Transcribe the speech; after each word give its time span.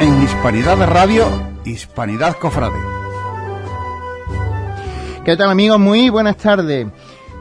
en 0.00 0.22
Hispanidad 0.22 0.78
Radio, 0.88 1.26
Hispanidad 1.64 2.34
Cofrade. 2.38 2.78
¿Qué 5.24 5.36
tal 5.36 5.50
amigos? 5.50 5.78
Muy 5.78 6.08
buenas 6.08 6.38
tardes. 6.38 6.86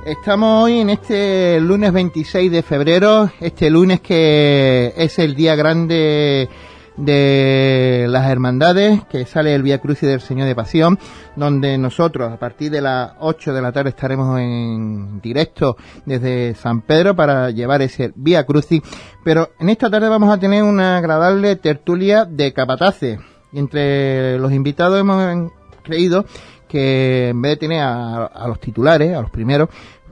Estamos 0.05 0.65
hoy 0.65 0.79
en 0.79 0.89
este 0.89 1.61
lunes 1.61 1.93
26 1.93 2.51
de 2.51 2.61
febrero, 2.61 3.31
este 3.39 3.69
lunes 3.69 4.01
que 4.01 4.93
es 4.97 5.19
el 5.19 5.35
día 5.35 5.55
grande 5.55 6.49
de 6.99 8.07
las 8.09 8.29
hermandades, 8.29 9.03
que 9.05 9.25
sale 9.25 9.55
el 9.55 9.63
Vía 9.63 9.79
Crucis 9.79 10.07
del 10.07 10.19
Señor 10.19 10.47
de 10.47 10.55
Pasión, 10.55 10.99
donde 11.35 11.77
nosotros 11.77 12.31
a 12.31 12.37
partir 12.37 12.71
de 12.71 12.81
las 12.81 13.13
8 13.19 13.53
de 13.53 13.61
la 13.61 13.71
tarde 13.71 13.91
estaremos 13.91 14.37
en 14.39 15.21
directo 15.21 15.77
desde 16.05 16.55
San 16.55 16.81
Pedro 16.81 17.15
para 17.15 17.51
llevar 17.51 17.81
ese 17.81 18.11
Vía 18.15 18.45
Crucis. 18.45 18.81
Pero 19.23 19.49
en 19.59 19.69
esta 19.69 19.89
tarde 19.89 20.09
vamos 20.09 20.31
a 20.31 20.39
tener 20.39 20.63
una 20.63 20.97
agradable 20.97 21.55
tertulia 21.55 22.25
de 22.25 22.51
capataces. 22.51 23.19
Entre 23.53 24.37
los 24.37 24.51
invitados 24.51 24.99
hemos 24.99 25.51
creído 25.83 26.25
que 26.67 27.29
en 27.29 27.41
vez 27.41 27.53
de 27.53 27.57
tener 27.57 27.81
a, 27.81 28.25
a 28.25 28.47
los 28.47 28.59
titulares, 28.59 29.15
a 29.15 29.21
los 29.21 29.31
primeros, 29.31 29.69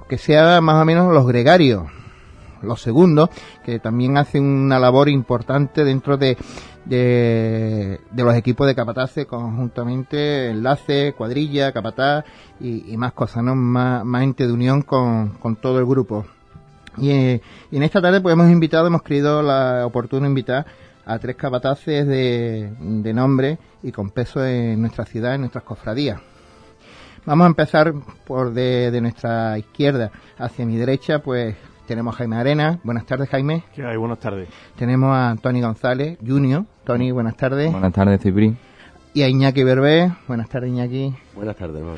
que 0.08 0.18
sea 0.18 0.62
más 0.62 0.82
o 0.82 0.86
menos 0.86 1.14
los 1.14 1.28
gregarios, 1.28 1.84
los 2.62 2.82
segundos, 2.82 3.30
que 3.64 3.80
también 3.80 4.18
hacen 4.18 4.44
una 4.44 4.80
labor 4.80 5.10
importante 5.10 5.84
dentro 5.84 6.18
de, 6.18 6.38
de, 6.88 8.00
de 8.12 8.24
los 8.24 8.36
equipos 8.36 8.68
de 8.68 8.76
capataces 8.76 9.26
conjuntamente, 9.26 10.50
enlace, 10.50 11.14
cuadrilla, 11.18 11.72
capataz 11.72 12.26
y, 12.60 12.96
más 12.98 13.14
cosas, 13.14 13.44
¿no? 13.44 13.56
Más, 13.56 14.06
más 14.06 14.24
ente 14.24 14.48
de 14.48 14.54
unión 14.54 14.82
con, 14.82 15.30
con 15.40 15.56
todo 15.56 15.80
el 15.80 15.86
grupo. 15.86 16.26
Y, 16.98 17.12
y 17.12 17.42
en 17.72 17.84
esta 17.84 18.02
tarde 18.02 18.22
pues 18.22 18.34
hemos 18.34 18.50
invitado, 18.50 18.88
hemos 18.88 19.04
creído 19.04 19.42
la 19.44 19.86
oportuno 19.86 20.26
invitar 20.26 20.66
a 21.06 21.20
tres 21.20 21.36
capataces 21.36 22.08
de, 22.08 22.72
de 22.80 23.14
nombre 23.14 23.58
y 23.84 23.92
con 23.92 24.10
peso 24.10 24.44
en 24.46 24.82
nuestra 24.82 25.06
ciudad, 25.06 25.36
en 25.36 25.42
nuestras 25.42 25.64
cofradías. 25.64 26.20
Vamos 27.26 27.46
a 27.46 27.48
empezar 27.48 27.94
por 28.26 28.54
de, 28.54 28.90
de 28.90 29.02
nuestra 29.02 29.58
izquierda 29.58 30.12
hacia 30.38 30.66
mi 30.66 30.78
derecha, 30.78 31.20
pues 31.20 31.56
tenemos 31.88 32.14
a 32.14 32.18
Jaime 32.18 32.36
Arena. 32.36 32.80
Buenas 32.84 33.06
tardes, 33.06 33.30
Jaime. 33.30 33.64
¿Qué 33.74 33.84
hay? 33.84 33.96
Buenas 33.98 34.20
tardes. 34.20 34.50
Tenemos 34.76 35.16
a 35.16 35.36
Tony 35.42 35.62
González, 35.62 36.20
Junior. 36.26 36.66
Tony, 36.84 37.12
buenas 37.12 37.38
tardes. 37.38 37.72
Buenas 37.72 37.94
tardes, 37.94 38.22
Cipri. 38.22 38.56
Y 39.14 39.22
a 39.24 39.30
Iñaki 39.30 39.64
Berbé. 39.64 40.12
Buenas 40.28 40.50
tardes, 40.50 40.70
Iñaki. 40.70 41.16
Buenas 41.34 41.56
tardes, 41.56 41.78
hermano. 41.78 41.98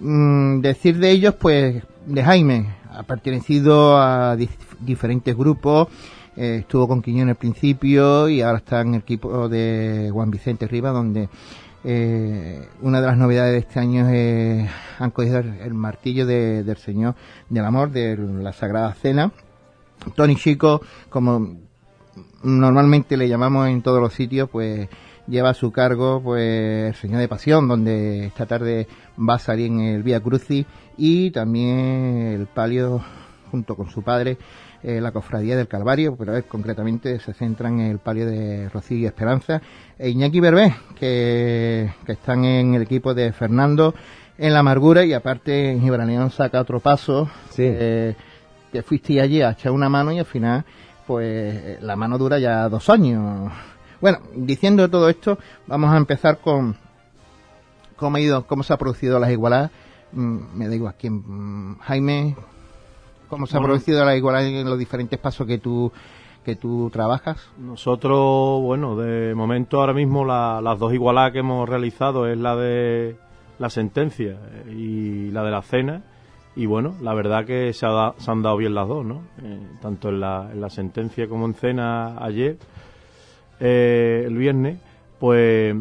Mm, 0.00 0.60
decir 0.60 0.98
de 0.98 1.10
ellos, 1.10 1.34
pues, 1.34 1.82
de 2.06 2.22
Jaime. 2.22 2.76
Ha 2.90 3.02
pertenecido 3.02 3.98
a 3.98 4.36
dif 4.36 4.50
diferentes 4.80 5.36
grupos. 5.36 5.88
Eh, 6.36 6.58
estuvo 6.60 6.88
con 6.88 7.02
Quiñón 7.02 7.28
al 7.28 7.36
principio 7.36 8.28
y 8.28 8.40
ahora 8.40 8.58
está 8.58 8.80
en 8.80 8.94
el 8.94 9.00
equipo 9.00 9.48
de 9.48 10.10
Juan 10.12 10.30
Vicente 10.30 10.66
Riva, 10.66 10.90
donde 10.90 11.28
eh, 11.84 12.66
una 12.80 13.00
de 13.00 13.06
las 13.06 13.18
novedades 13.18 13.52
de 13.52 13.58
este 13.58 13.78
año 13.78 14.08
es 14.08 14.70
han 14.98 15.10
cogido 15.10 15.38
el, 15.38 15.74
martillo 15.74 16.26
de, 16.26 16.62
del 16.64 16.76
Señor 16.76 17.14
del 17.48 17.64
Amor, 17.64 17.90
de 17.90 18.16
la 18.16 18.52
Sagrada 18.52 18.94
Cena. 18.94 19.32
Tony 20.14 20.36
Chico, 20.36 20.80
como 21.10 21.58
normalmente 22.42 23.16
le 23.16 23.28
llamamos 23.28 23.68
en 23.68 23.82
todos 23.82 24.00
los 24.00 24.14
sitios, 24.14 24.48
pues 24.50 24.88
lleva 25.26 25.50
a 25.50 25.54
su 25.54 25.72
cargo 25.72 26.20
pues 26.22 26.88
el 26.88 26.94
Señor 26.94 27.20
de 27.20 27.28
Pasión, 27.28 27.68
donde 27.68 28.26
esta 28.26 28.46
tarde 28.46 28.86
va 29.18 29.34
a 29.34 29.38
salir 29.38 29.66
en 29.66 29.80
el 29.80 30.02
Vía 30.02 30.20
Crucis 30.20 30.66
y 30.96 31.30
también 31.30 32.34
el 32.34 32.46
palio 32.46 33.02
junto 33.50 33.76
con 33.76 33.90
su 33.90 34.02
padre 34.02 34.38
eh, 34.84 35.00
la 35.00 35.10
cofradía 35.12 35.56
del 35.56 35.66
Calvario, 35.66 36.14
pero 36.16 36.32
a 36.32 36.34
ver, 36.34 36.44
concretamente 36.44 37.18
se 37.18 37.32
centra 37.32 37.68
en 37.68 37.80
el 37.80 37.98
palio 37.98 38.26
de 38.26 38.68
Rocío 38.68 38.98
y 38.98 39.06
Esperanza, 39.06 39.62
e 39.98 40.10
Iñaki 40.10 40.40
Berbé, 40.40 40.74
que, 40.94 41.90
que 42.04 42.12
están 42.12 42.44
en 42.44 42.74
el 42.74 42.82
equipo 42.82 43.14
de 43.14 43.32
Fernando 43.32 43.94
en 44.36 44.52
la 44.52 44.58
amargura 44.60 45.04
y 45.04 45.12
aparte 45.14 45.70
en 45.70 45.80
Gibraleón 45.80 46.30
saca 46.30 46.60
otro 46.60 46.80
paso, 46.80 47.28
Sí. 47.50 47.62
eh, 47.64 48.14
que 48.72 48.82
fuiste 48.82 49.20
allí 49.20 49.40
a 49.40 49.50
echar 49.52 49.72
una 49.72 49.88
mano 49.88 50.12
y 50.12 50.18
al 50.18 50.26
final 50.26 50.64
pues 51.06 51.80
la 51.82 51.96
mano 51.96 52.18
dura 52.18 52.38
ya 52.38 52.68
dos 52.68 52.88
años. 52.90 53.52
Bueno, 54.00 54.18
diciendo 54.36 54.88
todo 54.90 55.08
esto, 55.08 55.38
vamos 55.66 55.92
a 55.92 55.96
empezar 55.96 56.38
con 56.38 56.76
cómo 57.96 58.16
ha 58.16 58.20
ido, 58.20 58.46
cómo 58.46 58.62
se 58.62 58.72
ha 58.72 58.76
producido 58.76 59.18
las 59.18 59.30
igualadas. 59.30 59.70
Mm, 60.12 60.38
me 60.56 60.68
da 60.68 60.74
igual 60.74 60.94
quién, 60.98 61.22
mm, 61.24 61.78
Jaime, 61.80 62.36
cómo 63.28 63.46
se 63.46 63.56
ha 63.56 63.60
Bueno. 63.60 63.74
producido 63.74 64.04
la 64.04 64.16
igualdad 64.16 64.46
en 64.46 64.68
los 64.68 64.78
diferentes 64.78 65.18
pasos 65.18 65.46
que 65.46 65.58
tú 65.58 65.90
que 66.44 66.56
tú 66.56 66.90
trabajas. 66.92 67.38
Nosotros, 67.56 68.60
bueno, 68.60 68.96
de 68.96 69.34
momento 69.34 69.80
ahora 69.80 69.94
mismo 69.94 70.26
la- 70.26 70.60
las 70.62 70.78
dos 70.78 70.92
igualadas 70.92 71.32
que 71.32 71.38
hemos 71.38 71.66
realizado 71.66 72.26
es 72.26 72.36
la 72.36 72.54
de 72.54 73.16
la 73.58 73.70
sentencia 73.70 74.32
eh, 74.66 74.72
y 74.76 75.30
la 75.30 75.42
de 75.42 75.50
la 75.50 75.62
cena. 75.62 76.02
Y 76.54 76.66
bueno, 76.66 76.96
la 77.00 77.14
verdad 77.14 77.46
que 77.46 77.72
se, 77.72 77.86
ha 77.86 77.90
da- 77.90 78.14
se 78.18 78.30
han 78.30 78.42
dado 78.42 78.58
bien 78.58 78.74
las 78.74 78.86
dos, 78.86 79.06
¿no? 79.06 79.22
Eh, 79.42 79.58
tanto 79.80 80.10
en 80.10 80.20
la, 80.20 80.50
en 80.52 80.60
la 80.60 80.68
sentencia 80.68 81.26
como 81.28 81.46
en 81.46 81.54
cena 81.54 82.22
ayer, 82.22 82.58
eh, 83.60 84.24
el 84.26 84.36
viernes, 84.36 84.78
pues 85.18 85.74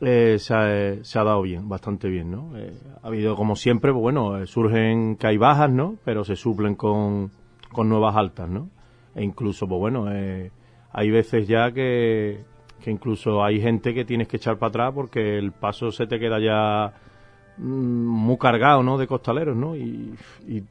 eh, 0.00 0.36
se, 0.38 0.54
ha, 0.54 1.04
se 1.04 1.18
ha 1.18 1.24
dado 1.24 1.42
bien, 1.42 1.68
bastante 1.68 2.08
bien, 2.08 2.30
¿no? 2.30 2.56
Eh, 2.56 2.72
ha 3.02 3.06
habido, 3.06 3.34
como 3.34 3.56
siempre, 3.56 3.92
pues 3.92 4.02
bueno, 4.02 4.38
eh, 4.38 4.46
surgen 4.46 5.16
que 5.16 5.26
hay 5.26 5.36
bajas, 5.38 5.70
¿no? 5.70 5.96
Pero 6.04 6.24
se 6.24 6.36
suplen 6.36 6.74
con, 6.74 7.30
con 7.72 7.88
nuevas 7.88 8.14
altas, 8.16 8.48
¿no? 8.48 8.68
E 9.14 9.24
incluso, 9.24 9.66
pues 9.66 9.78
bueno, 9.78 10.12
eh, 10.12 10.50
hay 10.92 11.10
veces 11.10 11.48
ya 11.48 11.72
que, 11.72 12.44
que 12.82 12.90
incluso 12.90 13.42
hay 13.42 13.60
gente 13.60 13.94
que 13.94 14.04
tienes 14.04 14.28
que 14.28 14.36
echar 14.36 14.58
para 14.58 14.68
atrás 14.68 14.92
porque 14.94 15.38
el 15.38 15.52
paso 15.52 15.90
se 15.90 16.06
te 16.06 16.18
queda 16.18 16.38
ya 16.38 16.92
mm, 17.56 18.06
muy 18.06 18.36
cargado, 18.36 18.82
¿no? 18.82 18.98
De 18.98 19.06
costaleros, 19.06 19.56
¿no? 19.56 19.76
Y, 19.76 20.14
y 20.46 20.62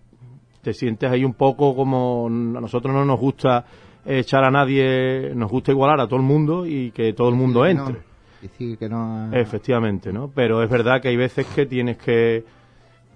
te 0.61 0.73
sientes 0.73 1.11
ahí 1.11 1.23
un 1.23 1.33
poco 1.33 1.75
como 1.75 2.27
a 2.27 2.29
nosotros 2.29 2.93
no 2.93 3.05
nos 3.05 3.19
gusta 3.19 3.65
echar 4.05 4.43
a 4.43 4.51
nadie, 4.51 5.31
nos 5.35 5.49
gusta 5.49 5.71
igualar 5.71 5.99
a 5.99 6.07
todo 6.07 6.17
el 6.17 6.25
mundo 6.25 6.65
y 6.65 6.91
que 6.91 7.13
todo 7.13 7.29
el 7.29 7.35
mundo 7.35 7.65
entre. 7.65 8.04
Que 8.49 8.89
no. 8.89 9.33
Efectivamente, 9.33 10.11
¿no? 10.11 10.31
Pero 10.33 10.63
es 10.63 10.69
verdad 10.69 11.01
que 11.01 11.09
hay 11.09 11.17
veces 11.17 11.45
que 11.47 11.65
tienes 11.65 11.97
que, 11.97 12.43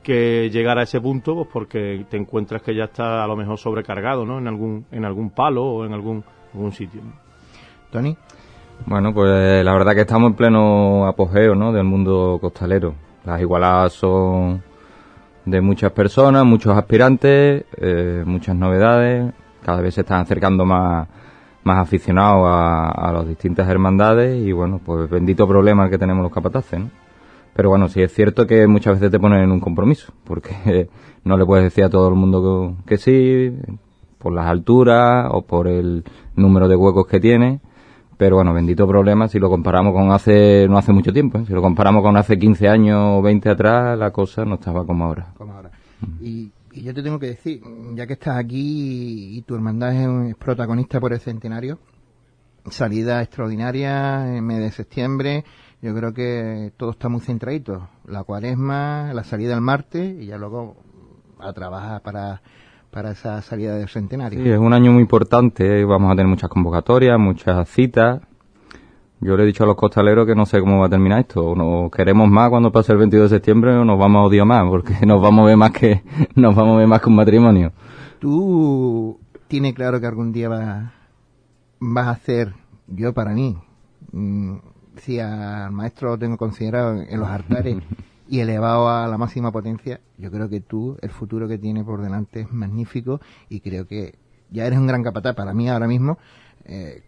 que 0.03 0.49
llegar 0.51 0.77
a 0.77 0.83
ese 0.83 0.99
punto 1.01 1.35
pues 1.35 1.47
porque 1.51 2.05
te 2.09 2.17
encuentras 2.17 2.61
que 2.61 2.75
ya 2.75 2.85
está 2.85 3.23
a 3.23 3.27
lo 3.27 3.35
mejor 3.35 3.57
sobrecargado, 3.57 4.25
¿no? 4.25 4.37
En 4.39 4.47
algún, 4.47 4.85
en 4.91 5.05
algún 5.05 5.29
palo 5.31 5.63
o 5.63 5.85
en 5.85 5.93
algún, 5.93 6.23
algún 6.53 6.71
sitio. 6.71 7.01
¿no? 7.03 7.13
Tony. 7.91 8.15
Bueno, 8.85 9.13
pues 9.13 9.63
la 9.63 9.73
verdad 9.73 9.93
que 9.93 10.01
estamos 10.01 10.31
en 10.31 10.35
pleno 10.35 11.05
apogeo, 11.05 11.55
¿no? 11.55 11.71
Del 11.71 11.83
mundo 11.83 12.37
costalero. 12.39 12.95
Las 13.25 13.41
igualadas 13.41 13.93
son 13.93 14.63
de 15.45 15.61
muchas 15.61 15.91
personas, 15.91 16.45
muchos 16.45 16.77
aspirantes, 16.77 17.65
eh, 17.77 18.23
muchas 18.25 18.55
novedades. 18.55 19.33
Cada 19.63 19.81
vez 19.81 19.95
se 19.95 20.01
están 20.01 20.21
acercando 20.21 20.65
más, 20.65 21.07
más 21.63 21.77
aficionados 21.79 22.47
a, 22.47 22.89
a 22.89 23.13
las 23.13 23.27
distintas 23.27 23.67
hermandades 23.67 24.37
y 24.45 24.51
bueno, 24.51 24.79
pues 24.83 25.09
bendito 25.09 25.47
problema 25.47 25.85
el 25.85 25.89
que 25.89 25.97
tenemos 25.97 26.23
los 26.23 26.31
capataces, 26.31 26.79
¿no? 26.79 26.89
Pero 27.59 27.69
bueno, 27.69 27.89
sí 27.89 28.01
es 28.01 28.13
cierto 28.13 28.47
que 28.47 28.67
muchas 28.67 28.93
veces 28.93 29.11
te 29.11 29.19
ponen 29.19 29.41
en 29.41 29.51
un 29.51 29.59
compromiso, 29.59 30.13
porque 30.23 30.87
no 31.25 31.37
le 31.37 31.45
puedes 31.45 31.65
decir 31.65 31.83
a 31.83 31.89
todo 31.89 32.07
el 32.07 32.15
mundo 32.15 32.77
que, 32.85 32.95
que 32.95 32.97
sí, 32.97 33.53
por 34.17 34.33
las 34.33 34.47
alturas 34.47 35.27
o 35.31 35.41
por 35.41 35.67
el 35.67 36.03
número 36.35 36.67
de 36.67 36.75
huecos 36.75 37.07
que 37.07 37.19
tiene. 37.19 37.59
Pero 38.17 38.35
bueno, 38.35 38.53
bendito 38.53 38.85
problema 38.85 39.27
si 39.29 39.39
lo 39.39 39.49
comparamos 39.49 39.93
con 39.93 40.11
hace, 40.11 40.67
no 40.69 40.77
hace 40.77 40.91
mucho 40.91 41.13
tiempo, 41.13 41.39
¿eh? 41.39 41.45
si 41.47 41.53
lo 41.53 41.61
comparamos 41.61 42.03
con 42.03 42.17
hace 42.17 42.37
15 42.37 42.67
años 42.67 42.99
o 43.01 43.21
20 43.21 43.49
atrás, 43.49 43.97
la 43.97 44.11
cosa 44.11 44.43
no 44.45 44.55
estaba 44.55 44.85
como 44.85 45.05
ahora. 45.05 45.33
como 45.37 45.53
ahora. 45.53 45.71
Y, 46.21 46.51
y 46.79 46.83
yo 46.83 46.93
te 46.93 47.03
tengo 47.03 47.19
que 47.19 47.27
decir, 47.27 47.61
ya 47.93 48.07
que 48.07 48.13
estás 48.13 48.37
aquí 48.37 49.37
y 49.37 49.41
tu 49.41 49.55
hermandad 49.55 49.93
es, 50.29 50.35
protagonista 50.37 50.99
por 50.99 51.11
el 51.11 51.19
centenario, 51.19 51.77
salida 52.69 53.21
extraordinaria 53.21 54.37
en 54.37 54.45
mes 54.45 54.59
de 54.59 54.71
septiembre, 54.71 55.43
yo 55.81 55.93
creo 55.93 56.13
que 56.13 56.71
todo 56.77 56.91
está 56.91 57.09
muy 57.09 57.19
centradito. 57.21 57.89
La 58.05 58.23
cuaresma, 58.23 59.11
la 59.13 59.23
salida 59.23 59.55
el 59.55 59.61
martes 59.61 60.21
y 60.21 60.27
ya 60.27 60.37
luego 60.37 60.77
a 61.39 61.51
trabajar 61.51 62.01
para, 62.01 62.41
para 62.91 63.11
esa 63.11 63.41
salida 63.41 63.75
del 63.75 63.89
centenario. 63.89 64.41
Sí, 64.41 64.49
es 64.49 64.59
un 64.59 64.73
año 64.73 64.93
muy 64.93 65.01
importante, 65.01 65.83
vamos 65.83 66.11
a 66.11 66.15
tener 66.15 66.27
muchas 66.27 66.49
convocatorias, 66.49 67.19
muchas 67.19 67.67
citas, 67.69 68.21
Yo 69.21 69.35
le 69.35 69.43
he 69.43 69.45
dicho 69.45 69.65
a 69.65 69.67
los 69.67 69.75
costaleros 69.75 70.25
que 70.25 70.33
no 70.33 70.45
sé 70.45 70.61
cómo 70.61 70.79
va 70.79 70.85
a 70.85 70.89
terminar 70.89 71.19
esto. 71.19 71.45
O 71.45 71.55
nos 71.55 71.91
queremos 71.91 72.29
más 72.29 72.49
cuando 72.49 72.71
pase 72.71 72.93
el 72.93 72.99
22 72.99 73.29
de 73.29 73.37
septiembre 73.37 73.75
o 73.75 73.83
nos 73.83 73.99
vamos 73.99 74.21
a 74.21 74.23
odiar 74.27 74.45
más, 74.45 74.65
porque 74.69 74.93
nos 75.05 75.21
vamos 75.21 75.43
a 75.43 75.47
ver 75.47 75.57
más 75.57 75.71
que, 75.71 76.03
nos 76.35 76.55
vamos 76.55 76.75
a 76.75 76.77
ver 76.79 76.87
más 76.87 77.01
que 77.01 77.09
un 77.09 77.15
matrimonio. 77.15 77.73
Tú 78.19 79.19
tienes 79.47 79.73
claro 79.73 79.99
que 79.99 80.07
algún 80.07 80.31
día 80.31 80.47
vas, 80.47 80.91
vas 81.79 82.07
a 82.07 82.11
hacer, 82.11 82.53
yo 82.87 83.13
para 83.13 83.33
mí, 83.33 83.57
mm, 84.11 84.55
si 84.97 85.19
al 85.19 85.71
maestro 85.71 86.09
lo 86.09 86.17
tengo 86.17 86.37
considerado 86.37 87.01
en 87.01 87.19
los 87.19 87.27
altares 87.27 87.77
y 88.29 88.39
elevado 88.39 88.89
a 88.89 89.07
la 89.07 89.17
máxima 89.17 89.51
potencia, 89.51 89.99
yo 90.17 90.31
creo 90.31 90.49
que 90.49 90.61
tú, 90.61 90.97
el 91.01 91.09
futuro 91.09 91.47
que 91.47 91.57
tienes 91.57 91.83
por 91.83 92.01
delante 92.01 92.41
es 92.41 92.53
magnífico 92.53 93.19
y 93.49 93.59
creo 93.59 93.85
que 93.85 94.15
ya 94.49 94.65
eres 94.65 94.79
un 94.79 94.87
gran 94.87 95.03
capataz 95.03 95.35
para 95.35 95.53
mí 95.53 95.69
ahora 95.69 95.87
mismo. 95.87 96.17
Eh, 96.65 97.03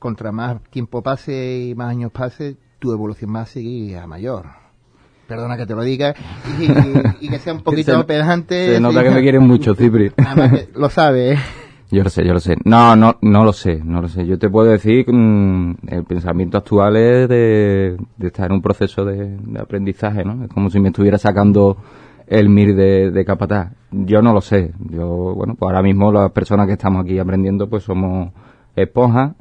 contra 0.00 0.32
más 0.32 0.60
tiempo 0.70 1.02
pase 1.02 1.68
y 1.68 1.74
más 1.76 1.90
años 1.90 2.10
pase, 2.10 2.56
tu 2.80 2.90
evolución 2.92 3.32
va 3.36 3.42
a 3.42 3.46
seguir 3.46 3.98
a 3.98 4.08
mayor. 4.08 4.46
Perdona 5.28 5.56
que 5.56 5.66
te 5.66 5.76
lo 5.76 5.82
diga 5.84 6.12
y, 7.20 7.28
que 7.28 7.38
sea 7.38 7.52
un 7.52 7.60
poquito 7.60 7.96
Se- 7.98 8.04
pedante. 8.04 8.74
Se 8.74 8.80
nota 8.80 9.04
que 9.04 9.10
me 9.10 9.20
quieren 9.22 9.46
mucho, 9.46 9.76
Cipri. 9.76 10.10
Lo 10.74 10.88
sabes. 10.90 11.38
¿eh? 11.38 11.42
Yo 11.92 12.02
lo 12.04 12.10
sé, 12.10 12.24
yo 12.24 12.32
lo 12.32 12.38
sé. 12.40 12.56
No, 12.64 12.94
no, 12.94 13.16
no 13.20 13.44
lo 13.44 13.52
sé, 13.52 13.80
no 13.84 14.00
lo 14.00 14.08
sé. 14.08 14.24
Yo 14.24 14.38
te 14.38 14.48
puedo 14.48 14.70
decir 14.70 15.04
que 15.04 15.12
mm, 15.12 15.76
el 15.88 16.04
pensamiento 16.04 16.56
actual 16.58 16.96
es 16.96 17.28
de, 17.28 17.96
de 18.16 18.26
estar 18.28 18.46
en 18.46 18.52
un 18.52 18.62
proceso 18.62 19.04
de, 19.04 19.36
de 19.36 19.60
aprendizaje, 19.60 20.24
¿no? 20.24 20.44
Es 20.44 20.50
como 20.50 20.70
si 20.70 20.78
me 20.78 20.88
estuviera 20.90 21.18
sacando 21.18 21.76
el 22.28 22.48
MIR 22.48 22.76
de, 22.76 23.10
de 23.10 23.24
capataz. 23.24 23.72
Yo 23.90 24.22
no 24.22 24.32
lo 24.32 24.40
sé. 24.40 24.72
Yo, 24.88 25.06
bueno, 25.34 25.56
pues 25.56 25.68
ahora 25.68 25.82
mismo 25.82 26.12
las 26.12 26.30
personas 26.30 26.68
que 26.68 26.74
estamos 26.74 27.02
aquí 27.04 27.18
aprendiendo, 27.18 27.68
pues 27.68 27.82
somos 27.82 28.30
esponjas. 28.76 29.32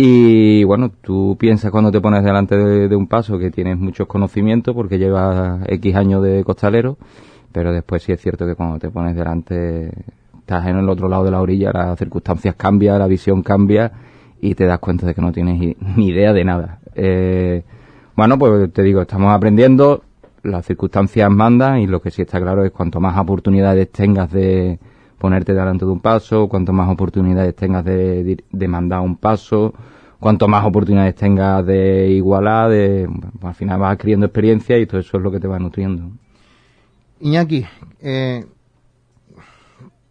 Y 0.00 0.62
bueno, 0.62 0.92
tú 0.92 1.36
piensas 1.40 1.72
cuando 1.72 1.90
te 1.90 2.00
pones 2.00 2.22
delante 2.22 2.56
de, 2.56 2.94
un 2.94 3.08
paso 3.08 3.36
que 3.36 3.50
tienes 3.50 3.76
muchos 3.76 4.06
conocimientos 4.06 4.72
porque 4.72 4.96
llevas 4.96 5.60
X 5.66 5.96
años 5.96 6.22
de 6.22 6.44
costalero, 6.44 6.96
pero 7.50 7.72
después 7.72 8.04
sí 8.04 8.12
es 8.12 8.20
cierto 8.20 8.46
que 8.46 8.54
cuando 8.54 8.78
te 8.78 8.90
pones 8.90 9.16
delante 9.16 9.90
estás 10.38 10.68
en 10.68 10.76
el 10.76 10.88
otro 10.88 11.08
lado 11.08 11.24
de 11.24 11.32
la 11.32 11.40
orilla, 11.40 11.72
las 11.72 11.98
circunstancias 11.98 12.54
cambian, 12.54 13.00
la 13.00 13.08
visión 13.08 13.42
cambia 13.42 13.90
y 14.40 14.54
te 14.54 14.66
das 14.66 14.78
cuenta 14.78 15.04
de 15.04 15.16
que 15.16 15.20
no 15.20 15.32
tienes 15.32 15.76
ni 15.96 16.06
idea 16.06 16.32
de 16.32 16.44
nada. 16.44 16.78
Eh, 16.94 17.64
bueno, 18.14 18.38
pues 18.38 18.72
te 18.72 18.84
digo, 18.84 19.02
estamos 19.02 19.34
aprendiendo, 19.34 20.04
las 20.44 20.64
circunstancias 20.64 21.28
mandan 21.28 21.80
y 21.80 21.88
lo 21.88 22.00
que 22.00 22.12
sí 22.12 22.22
está 22.22 22.40
claro 22.40 22.64
es 22.64 22.70
cuanto 22.70 23.00
más 23.00 23.18
oportunidades 23.18 23.90
tengas 23.90 24.30
de 24.30 24.78
ponerte 25.18 25.52
delante 25.52 25.84
de 25.84 25.90
un 25.90 26.00
paso, 26.00 26.48
cuanto 26.48 26.72
más 26.72 26.88
oportunidades 26.88 27.54
tengas 27.56 27.84
de, 27.84 28.42
de 28.50 28.68
mandar 28.68 29.00
un 29.00 29.16
paso, 29.16 29.74
cuanto 30.20 30.48
más 30.48 30.64
oportunidades 30.64 31.14
tengas 31.14 31.64
de 31.64 32.08
igualar, 32.10 32.70
de, 32.70 33.08
al 33.42 33.54
final 33.54 33.80
vas 33.80 33.92
adquiriendo 33.94 34.26
experiencia 34.26 34.78
y 34.78 34.86
todo 34.86 35.00
eso 35.00 35.16
es 35.16 35.22
lo 35.22 35.30
que 35.30 35.40
te 35.40 35.48
va 35.48 35.58
nutriendo. 35.58 36.10
Iñaki, 37.20 37.64
eh, 38.00 38.44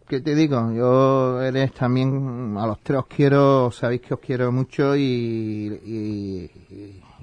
¿qué 0.06 0.20
te 0.20 0.34
digo? 0.34 0.72
Yo 0.72 1.40
eres 1.42 1.72
también, 1.72 2.54
a 2.58 2.66
los 2.66 2.80
tres 2.80 2.98
os 2.98 3.06
quiero, 3.06 3.70
sabéis 3.70 4.02
que 4.02 4.14
os 4.14 4.20
quiero 4.20 4.52
mucho 4.52 4.96
y, 4.96 6.50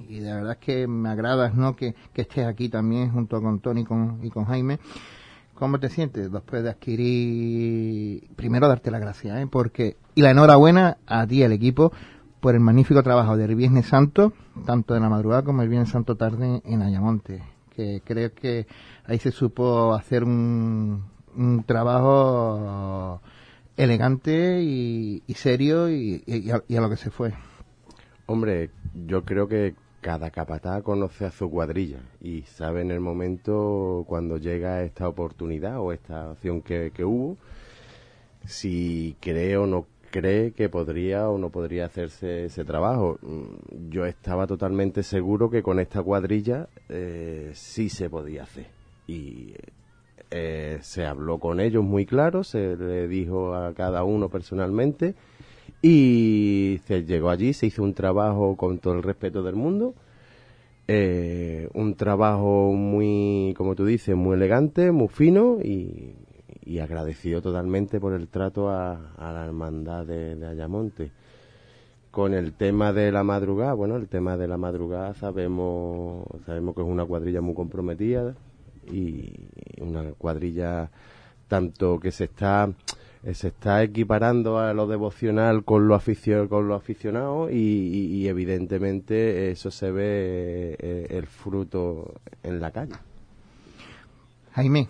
y, 0.08 0.18
de 0.20 0.32
verdad 0.32 0.52
es 0.52 0.58
que 0.58 0.86
me 0.86 1.08
agradas, 1.08 1.54
¿no? 1.54 1.74
Que, 1.76 1.94
que 2.12 2.22
estés 2.22 2.46
aquí 2.46 2.68
también 2.68 3.10
junto 3.12 3.40
con 3.40 3.60
Tony 3.60 3.84
con, 3.84 4.20
y 4.22 4.30
con 4.30 4.44
Jaime. 4.44 4.78
¿Cómo 5.56 5.80
te 5.80 5.88
sientes 5.88 6.30
después 6.30 6.62
de 6.62 6.70
adquirir, 6.70 8.28
primero 8.36 8.68
darte 8.68 8.90
las 8.90 9.00
gracias, 9.00 9.38
¿eh? 9.38 9.46
Porque, 9.50 9.96
y 10.14 10.20
la 10.20 10.30
enhorabuena 10.30 10.98
a 11.06 11.26
ti 11.26 11.38
y 11.38 11.42
al 11.44 11.52
equipo 11.52 11.92
por 12.40 12.54
el 12.54 12.60
magnífico 12.60 13.02
trabajo 13.02 13.38
del 13.38 13.54
Viernes 13.54 13.86
Santo, 13.86 14.34
tanto 14.66 14.92
de 14.92 15.00
la 15.00 15.08
madrugada 15.08 15.44
como 15.44 15.62
el 15.62 15.70
Viernes 15.70 15.88
Santo 15.88 16.16
tarde 16.16 16.60
en 16.62 16.82
Ayamonte, 16.82 17.42
que 17.74 18.02
creo 18.04 18.34
que 18.34 18.66
ahí 19.06 19.18
se 19.18 19.30
supo 19.30 19.94
hacer 19.94 20.24
un, 20.24 21.04
un 21.34 21.64
trabajo 21.64 23.22
elegante 23.78 24.62
y, 24.62 25.22
serio 25.34 25.88
y 25.88 26.50
a 26.50 26.80
lo 26.80 26.90
que 26.90 26.96
se 26.96 27.10
fue. 27.10 27.32
Hombre, 28.26 28.70
yo 29.06 29.24
creo 29.24 29.48
que 29.48 29.74
cada 30.06 30.30
capataz 30.30 30.84
conoce 30.84 31.24
a 31.24 31.32
su 31.32 31.50
cuadrilla 31.50 31.98
y 32.20 32.42
sabe 32.42 32.82
en 32.82 32.92
el 32.92 33.00
momento 33.00 34.04
cuando 34.06 34.36
llega 34.36 34.84
esta 34.84 35.08
oportunidad 35.08 35.80
o 35.80 35.90
esta 35.90 36.30
opción 36.30 36.62
que, 36.62 36.92
que 36.94 37.04
hubo, 37.04 37.36
si 38.44 39.16
cree 39.18 39.56
o 39.56 39.66
no 39.66 39.86
cree 40.12 40.52
que 40.52 40.68
podría 40.68 41.28
o 41.28 41.38
no 41.38 41.50
podría 41.50 41.86
hacerse 41.86 42.44
ese 42.44 42.64
trabajo. 42.64 43.18
Mm, 43.20 43.90
Yo 43.90 44.06
estaba 44.06 44.46
totalmente 44.46 45.02
seguro 45.02 45.50
que 45.50 45.64
con 45.64 45.80
esta 45.80 46.04
cuadrilla 46.04 46.68
eh, 46.88 47.50
sí 47.54 47.88
se 47.88 48.08
podía 48.08 48.44
hacer. 48.44 48.68
Y 49.08 49.54
eh, 50.30 50.78
se 50.82 51.04
habló 51.04 51.40
con 51.40 51.58
ellos 51.58 51.82
muy 51.82 52.06
claro, 52.06 52.44
se 52.44 52.76
le 52.76 53.08
dijo 53.08 53.56
a 53.56 53.74
cada 53.74 54.04
uno 54.04 54.28
personalmente 54.28 55.16
y 55.82 56.80
se 56.86 57.04
llegó 57.04 57.30
allí, 57.30 57.52
se 57.52 57.66
hizo 57.66 57.82
un 57.82 57.94
trabajo 57.94 58.56
con 58.56 58.78
todo 58.78 58.94
el 58.94 59.02
respeto 59.02 59.42
del 59.42 59.54
mundo, 59.54 59.94
eh, 60.88 61.68
un 61.74 61.94
trabajo 61.96 62.72
muy, 62.72 63.54
como 63.56 63.74
tú 63.74 63.84
dices, 63.84 64.14
muy 64.16 64.34
elegante, 64.34 64.92
muy 64.92 65.08
fino 65.08 65.58
y, 65.62 66.14
agradecido 66.82 67.40
totalmente 67.40 68.00
por 68.00 68.12
el 68.12 68.28
trato 68.28 68.68
a, 68.68 68.98
la 69.18 69.44
hermandad 69.44 70.04
de, 70.04 70.34
de 70.34 70.46
Ayamonte. 70.46 71.10
Con 72.10 72.34
el 72.34 72.52
tema 72.54 72.92
de 72.92 73.12
la 73.12 73.22
madrugada, 73.24 73.74
bueno, 73.74 73.96
el 73.96 74.08
tema 74.08 74.36
de 74.36 74.48
la 74.48 74.56
madrugada 74.56 75.14
sabemos, 75.14 76.26
sabemos 76.44 76.74
que 76.74 76.82
es 76.82 76.86
una 76.86 77.04
cuadrilla 77.04 77.40
muy 77.40 77.54
comprometida 77.54 78.34
y 78.90 79.32
una 79.80 80.12
cuadrilla 80.12 80.90
tanto 81.48 81.98
que 82.00 82.10
se 82.10 82.24
está 82.24 82.70
se 83.34 83.48
está 83.48 83.82
equiparando 83.82 84.58
a 84.58 84.72
lo 84.72 84.86
devocional 84.86 85.64
con 85.64 85.88
lo 85.88 85.94
aficio, 85.94 86.48
con 86.48 86.68
lo 86.68 86.74
aficionado 86.74 87.50
y, 87.50 87.54
y- 87.56 88.06
y 88.16 88.28
evidentemente 88.28 89.50
eso 89.50 89.70
se 89.70 89.90
ve 89.90 90.76
eh, 90.78 91.06
el 91.10 91.26
fruto 91.26 92.14
en 92.42 92.60
la 92.60 92.70
calle. 92.70 92.94
Jaime, 94.52 94.88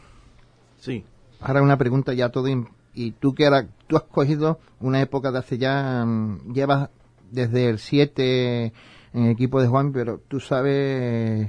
Sí. 0.79 1.05
ahora 1.41 1.63
una 1.63 1.77
pregunta 1.77 2.13
ya 2.15 2.29
todo 2.31 2.49
in- 2.49 2.69
y 2.95 3.13
tú 3.13 3.35
que 3.35 3.45
ahora 3.47 3.67
tú 3.87 3.97
has 3.97 4.03
cogido 4.05 4.59
una 4.81 5.01
época 5.01 5.33
de 5.33 5.39
hace 5.39 5.59
ya 5.59 6.05
mm, 6.07 6.53
llevas 6.53 6.91
desde 7.31 7.69
el 7.69 7.79
7 7.79 8.73
en 9.13 9.23
el 9.25 9.31
equipo 9.31 9.61
de 9.61 9.69
Juan 9.69 9.93
pero 9.93 10.21
tú 10.29 10.41
sabes 10.41 11.49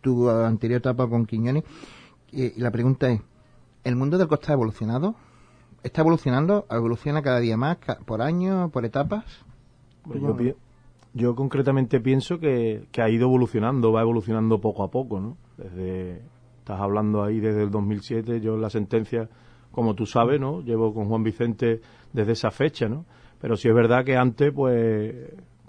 tu 0.00 0.30
anterior 0.30 0.78
etapa 0.78 1.06
con 1.08 1.26
Quiñones 1.26 1.64
y, 2.32 2.44
y 2.56 2.60
la 2.60 2.70
pregunta 2.70 3.10
es 3.10 3.20
el 3.84 3.96
mundo 3.96 4.16
del 4.18 4.28
costa 4.28 4.52
ha 4.52 4.54
evolucionado 4.54 5.14
está 5.82 6.00
evolucionando 6.02 6.66
evoluciona 6.70 7.22
cada 7.22 7.40
día 7.40 7.56
más 7.56 7.78
ca- 7.78 7.98
por 8.04 8.22
año 8.22 8.70
por 8.70 8.84
etapas 8.84 9.24
Pues 10.04 10.20
yo, 10.20 10.36
pi- 10.36 10.54
yo 11.14 11.34
concretamente 11.34 12.00
pienso 12.00 12.38
que, 12.38 12.86
que 12.92 13.02
ha 13.02 13.08
ido 13.10 13.26
evolucionando, 13.26 13.92
va 13.92 14.02
evolucionando 14.02 14.60
poco 14.60 14.82
a 14.84 14.90
poco, 14.90 15.20
¿no? 15.20 15.36
Desde, 15.56 16.22
estás 16.58 16.80
hablando 16.80 17.22
ahí 17.24 17.40
desde 17.40 17.62
el 17.64 17.70
2007, 17.70 18.40
yo 18.40 18.54
en 18.54 18.60
la 18.62 18.70
sentencia, 18.70 19.28
como 19.72 19.94
tú 19.94 20.06
sabes, 20.06 20.40
¿no? 20.40 20.60
Llevo 20.62 20.94
con 20.94 21.06
Juan 21.08 21.22
Vicente 21.24 21.80
desde 22.12 22.32
esa 22.32 22.50
fecha, 22.50 22.88
¿no? 22.88 23.04
Pero 23.40 23.56
sí 23.56 23.68
es 23.68 23.74
verdad 23.74 24.04
que 24.04 24.16
antes, 24.16 24.52
pues, 24.52 25.14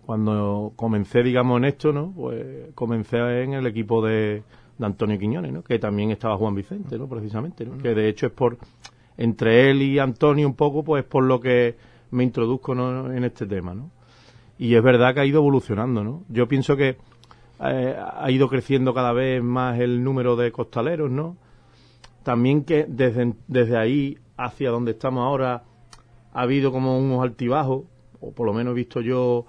cuando 0.06 0.74
comencé, 0.76 1.22
digamos, 1.24 1.58
en 1.58 1.66
esto, 1.66 1.92
¿no? 1.92 2.12
Pues 2.16 2.74
comencé 2.76 3.18
en 3.44 3.54
el 3.54 3.66
equipo 3.68 4.06
de, 4.06 4.44
de 4.78 4.86
Antonio 4.86 5.18
Quiñones, 5.20 5.52
¿no? 5.52 5.64
Que 5.64 5.80
también 5.80 6.12
estaba 6.12 6.38
Juan 6.38 6.56
Vicente, 6.56 6.98
¿no? 6.98 7.08
Precisamente, 7.08 7.66
¿no? 7.66 7.78
Que 7.78 7.94
de 7.94 8.08
hecho 8.10 8.28
es 8.28 8.32
por, 8.34 8.58
entre 9.20 9.70
él 9.70 9.84
y 9.84 10.00
Antonio 10.00 10.48
un 10.48 10.56
poco, 10.56 10.84
pues 10.84 11.04
por 11.04 11.24
lo 11.24 11.40
que 11.40 11.76
me 12.10 12.24
introduzco 12.24 12.74
¿no? 12.74 13.14
en 13.14 13.24
este 13.24 13.46
tema, 13.46 13.76
¿no? 13.76 13.92
y 14.60 14.76
es 14.76 14.84
verdad 14.84 15.14
que 15.14 15.22
ha 15.22 15.26
ido 15.26 15.40
evolucionando, 15.40 16.04
¿no? 16.04 16.26
Yo 16.28 16.50
pienso 16.50 16.76
que 16.76 16.98
eh, 17.62 17.96
ha 17.98 18.30
ido 18.30 18.50
creciendo 18.50 18.94
cada 18.94 19.14
vez 19.14 19.42
más 19.42 19.80
el 19.80 20.04
número 20.04 20.36
de 20.36 20.52
costaleros, 20.52 21.10
¿no? 21.10 21.38
También 22.24 22.66
que 22.66 22.86
desde, 22.86 23.36
desde 23.48 23.78
ahí 23.78 24.18
hacia 24.36 24.70
donde 24.70 24.92
estamos 24.92 25.24
ahora 25.24 25.64
ha 26.34 26.42
habido 26.42 26.74
como 26.74 27.00
unos 27.00 27.24
altibajos, 27.24 27.86
o 28.20 28.34
por 28.34 28.46
lo 28.46 28.54
menos 28.54 28.72
he 28.72 28.76
visto 28.76 29.00
yo 29.00 29.46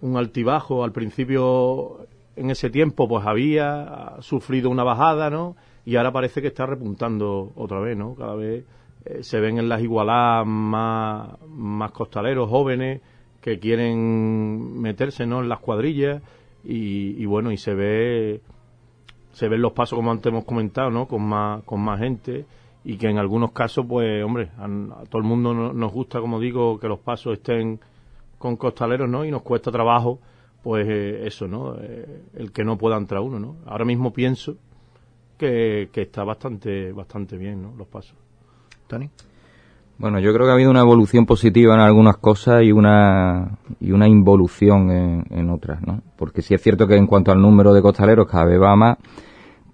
un 0.00 0.16
altibajo. 0.16 0.82
Al 0.82 0.90
principio, 0.90 2.08
en 2.34 2.50
ese 2.50 2.70
tiempo, 2.70 3.06
pues 3.06 3.24
había 3.24 4.16
ha 4.16 4.22
sufrido 4.22 4.68
una 4.68 4.82
bajada, 4.82 5.30
¿no? 5.30 5.54
Y 5.84 5.94
ahora 5.94 6.10
parece 6.10 6.42
que 6.42 6.48
está 6.48 6.66
repuntando 6.66 7.52
otra 7.54 7.78
vez, 7.78 7.96
¿no? 7.96 8.16
Cada 8.16 8.34
vez 8.34 8.64
eh, 9.04 9.22
se 9.22 9.40
ven 9.40 9.58
en 9.58 9.68
las 9.68 9.82
igualadas 9.82 10.46
más, 10.46 11.30
más 11.48 11.90
costaleros 11.92 12.48
jóvenes 12.50 13.00
que 13.40 13.58
quieren 13.58 14.80
meterse, 14.80 15.26
¿no? 15.26 15.40
En 15.40 15.48
las 15.48 15.60
cuadrillas 15.60 16.22
y, 16.64 17.24
bueno, 17.24 17.50
y 17.52 17.56
se 17.56 17.74
ve 17.74 18.40
se 19.32 19.48
ven 19.48 19.62
los 19.62 19.72
pasos 19.72 19.96
como 19.96 20.10
antes 20.10 20.30
hemos 20.30 20.44
comentado, 20.44 20.90
¿no? 20.90 21.06
Con 21.06 21.22
más, 21.22 21.62
con 21.64 21.80
más 21.80 22.00
gente 22.00 22.44
y 22.84 22.96
que 22.96 23.08
en 23.08 23.18
algunos 23.18 23.52
casos, 23.52 23.86
pues, 23.88 24.24
hombre, 24.24 24.50
a, 24.58 24.64
a 24.64 25.04
todo 25.08 25.18
el 25.22 25.28
mundo 25.28 25.54
no- 25.54 25.72
nos 25.72 25.92
gusta, 25.92 26.20
como 26.20 26.40
digo, 26.40 26.78
que 26.80 26.88
los 26.88 26.98
pasos 27.00 27.34
estén 27.34 27.78
con 28.38 28.56
costaleros, 28.56 29.08
¿no? 29.08 29.24
Y 29.24 29.30
nos 29.30 29.42
cuesta 29.42 29.70
trabajo, 29.70 30.18
pues 30.62 30.86
eh, 30.88 31.26
eso, 31.26 31.46
¿no? 31.46 31.76
Eh, 31.80 32.22
el 32.36 32.52
que 32.52 32.64
no 32.64 32.76
pueda 32.78 32.96
entrar 32.96 33.20
uno, 33.22 33.38
¿no? 33.38 33.56
Ahora 33.66 33.84
mismo 33.84 34.12
pienso 34.12 34.56
que, 35.38 35.90
que 35.92 36.02
está 36.02 36.24
bastante, 36.24 36.92
bastante 36.92 37.36
bien, 37.36 37.62
¿no? 37.62 37.74
Los 37.76 37.86
pasos. 37.88 38.16
Bueno, 39.98 40.18
yo 40.18 40.32
creo 40.32 40.46
que 40.46 40.50
ha 40.50 40.54
habido 40.54 40.70
una 40.70 40.80
evolución 40.80 41.26
positiva 41.26 41.74
en 41.74 41.80
algunas 41.80 42.16
cosas 42.16 42.62
y 42.62 42.72
una, 42.72 43.58
y 43.80 43.92
una 43.92 44.08
involución 44.08 44.90
en, 44.90 45.24
en 45.30 45.50
otras, 45.50 45.82
¿no? 45.86 46.00
Porque 46.16 46.40
sí 46.40 46.54
es 46.54 46.62
cierto 46.62 46.86
que 46.86 46.96
en 46.96 47.06
cuanto 47.06 47.32
al 47.32 47.40
número 47.40 47.74
de 47.74 47.82
costaleros 47.82 48.26
cada 48.26 48.46
vez 48.46 48.60
va 48.60 48.74
más, 48.76 48.96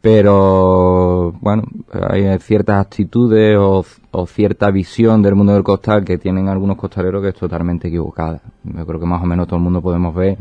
pero 0.00 1.32
bueno, 1.40 1.62
hay 2.11 2.38
ciertas 2.40 2.85
actitudes 2.85 3.56
o, 3.56 3.85
o, 4.11 4.26
cierta 4.26 4.70
visión 4.70 5.23
del 5.23 5.35
mundo 5.35 5.52
del 5.54 5.62
costal 5.62 6.04
que 6.04 6.18
tienen 6.18 6.49
algunos 6.49 6.76
costaleros 6.76 7.23
que 7.23 7.28
es 7.28 7.35
totalmente 7.35 7.88
equivocada. 7.88 8.40
Yo 8.64 8.87
creo 8.87 9.00
que 9.00 9.06
más 9.06 9.23
o 9.23 9.26
menos 9.26 9.46
todo 9.46 9.56
el 9.56 9.62
mundo 9.62 9.80
podemos 9.80 10.14
ver 10.14 10.38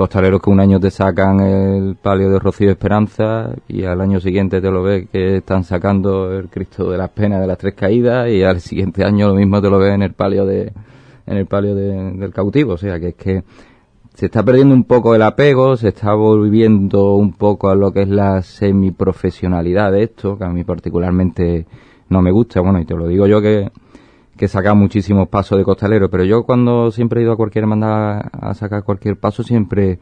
costaleros 0.00 0.40
que 0.40 0.48
un 0.48 0.60
año 0.60 0.80
te 0.80 0.90
sacan 0.90 1.40
el 1.40 1.94
palio 1.94 2.30
de 2.30 2.38
Rocío 2.38 2.70
Esperanza 2.70 3.50
y 3.68 3.84
al 3.84 4.00
año 4.00 4.18
siguiente 4.18 4.62
te 4.62 4.70
lo 4.70 4.82
ves 4.82 5.10
que 5.12 5.36
están 5.36 5.62
sacando 5.62 6.32
el 6.32 6.48
Cristo 6.48 6.90
de 6.90 6.96
las 6.96 7.10
Penas 7.10 7.38
de 7.38 7.46
las 7.46 7.58
Tres 7.58 7.74
Caídas 7.74 8.30
y 8.30 8.42
al 8.42 8.62
siguiente 8.62 9.04
año 9.04 9.28
lo 9.28 9.34
mismo 9.34 9.60
te 9.60 9.68
lo 9.68 9.78
ves 9.78 9.92
en 9.92 10.00
el 10.00 10.14
palio 10.14 10.46
de 10.46 10.72
en 11.26 11.36
el 11.36 11.44
palio 11.44 11.74
de, 11.74 12.12
del 12.12 12.32
cautivo, 12.32 12.72
o 12.72 12.76
sea 12.78 12.98
que 12.98 13.08
es 13.08 13.14
que 13.14 13.44
se 14.14 14.24
está 14.24 14.42
perdiendo 14.42 14.74
un 14.74 14.84
poco 14.84 15.14
el 15.14 15.20
apego, 15.20 15.76
se 15.76 15.88
está 15.88 16.14
volviendo 16.14 17.16
un 17.16 17.34
poco 17.34 17.68
a 17.68 17.74
lo 17.74 17.92
que 17.92 18.00
es 18.00 18.08
la 18.08 18.40
semiprofesionalidad 18.40 19.92
de 19.92 20.04
esto, 20.04 20.38
que 20.38 20.44
a 20.44 20.48
mí 20.48 20.64
particularmente 20.64 21.66
no 22.08 22.22
me 22.22 22.30
gusta, 22.30 22.62
bueno, 22.62 22.80
y 22.80 22.86
te 22.86 22.94
lo 22.94 23.06
digo 23.06 23.26
yo 23.26 23.42
que 23.42 23.70
que 24.40 24.48
saca 24.48 24.72
muchísimos 24.72 25.28
pasos 25.28 25.58
de 25.58 25.64
costalero, 25.64 26.08
pero 26.08 26.24
yo 26.24 26.44
cuando 26.44 26.90
siempre 26.92 27.20
he 27.20 27.24
ido 27.24 27.32
a 27.34 27.36
cualquier 27.36 27.64
hermandad 27.64 28.22
a 28.32 28.54
sacar 28.54 28.84
cualquier 28.84 29.18
paso, 29.18 29.42
siempre, 29.42 29.98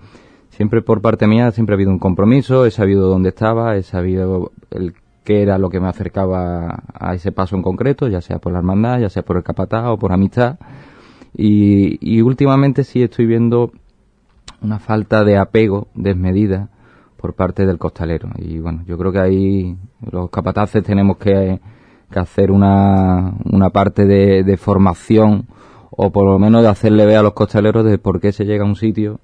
siempre 0.50 0.80
por 0.80 1.02
parte 1.02 1.26
mía, 1.26 1.50
siempre 1.50 1.72
ha 1.72 1.76
habido 1.76 1.90
un 1.90 1.98
compromiso, 1.98 2.64
he 2.64 2.70
sabido 2.70 3.08
dónde 3.08 3.30
estaba, 3.30 3.74
he 3.74 3.82
sabido 3.82 4.52
el 4.70 4.94
qué 5.24 5.42
era 5.42 5.58
lo 5.58 5.70
que 5.70 5.80
me 5.80 5.88
acercaba 5.88 6.84
a 6.94 7.14
ese 7.14 7.32
paso 7.32 7.56
en 7.56 7.62
concreto, 7.62 8.06
ya 8.06 8.20
sea 8.20 8.38
por 8.38 8.52
la 8.52 8.60
hermandad, 8.60 9.00
ya 9.00 9.08
sea 9.08 9.24
por 9.24 9.38
el 9.38 9.42
capataz 9.42 9.86
o 9.88 9.98
por 9.98 10.12
amistad. 10.12 10.60
Y, 11.34 11.98
y 12.00 12.20
últimamente 12.20 12.84
sí 12.84 13.02
estoy 13.02 13.26
viendo 13.26 13.72
una 14.62 14.78
falta 14.78 15.24
de 15.24 15.36
apego 15.36 15.88
desmedida 15.96 16.68
por 17.16 17.34
parte 17.34 17.66
del 17.66 17.78
costalero. 17.78 18.30
Y 18.36 18.60
bueno, 18.60 18.84
yo 18.86 18.96
creo 18.98 19.10
que 19.10 19.18
ahí 19.18 19.76
los 20.12 20.30
capataces 20.30 20.84
tenemos 20.84 21.16
que 21.16 21.58
que 22.10 22.18
hacer 22.18 22.50
una, 22.50 23.34
una 23.44 23.70
parte 23.70 24.06
de, 24.06 24.42
de, 24.42 24.56
formación 24.56 25.46
o 25.90 26.10
por 26.10 26.24
lo 26.24 26.38
menos 26.38 26.62
de 26.62 26.68
hacerle 26.68 27.06
ver 27.06 27.16
a 27.16 27.22
los 27.22 27.34
costaleros 27.34 27.84
de 27.84 27.98
por 27.98 28.20
qué 28.20 28.32
se 28.32 28.44
llega 28.44 28.64
a 28.64 28.66
un 28.66 28.76
sitio 28.76 29.20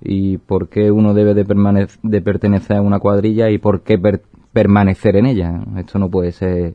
y 0.00 0.38
por 0.38 0.68
qué 0.68 0.90
uno 0.90 1.14
debe 1.14 1.34
de, 1.34 1.88
de 2.02 2.22
pertenecer 2.22 2.76
a 2.78 2.82
una 2.82 2.98
cuadrilla 2.98 3.50
y 3.50 3.58
por 3.58 3.82
qué 3.82 3.98
per 3.98 4.22
permanecer 4.52 5.16
en 5.16 5.26
ella. 5.26 5.64
Esto 5.78 5.98
no 5.98 6.10
puede 6.10 6.32
ser 6.32 6.74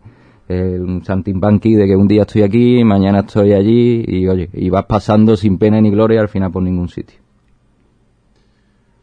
eh, 0.50 0.80
un 0.80 1.04
santimbanqui 1.04 1.76
de 1.76 1.88
que 1.88 1.96
un 1.96 2.08
día 2.08 2.24
estoy 2.24 2.44
aquí, 2.44 2.84
mañana 2.84 3.20
estoy 3.20 3.54
allí 3.54 4.04
y 4.08 4.28
oye, 4.28 4.50
y 4.54 4.70
vas 4.70 4.86
pasando 4.86 5.36
sin 5.36 5.58
pena 5.58 5.80
ni 5.82 5.92
gloria 5.92 6.22
al 6.22 6.30
final 6.30 6.52
por 6.52 6.64
ningún 6.64 6.90
sitio. 6.90 7.20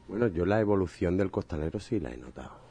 Bueno, 0.08 0.28
yo 0.28 0.46
la 0.46 0.60
evolución 0.60 1.16
del 1.16 1.30
costalero 1.30 1.78
sí 1.78 2.00
la 2.00 2.12
he 2.12 2.16
notado 2.16 2.63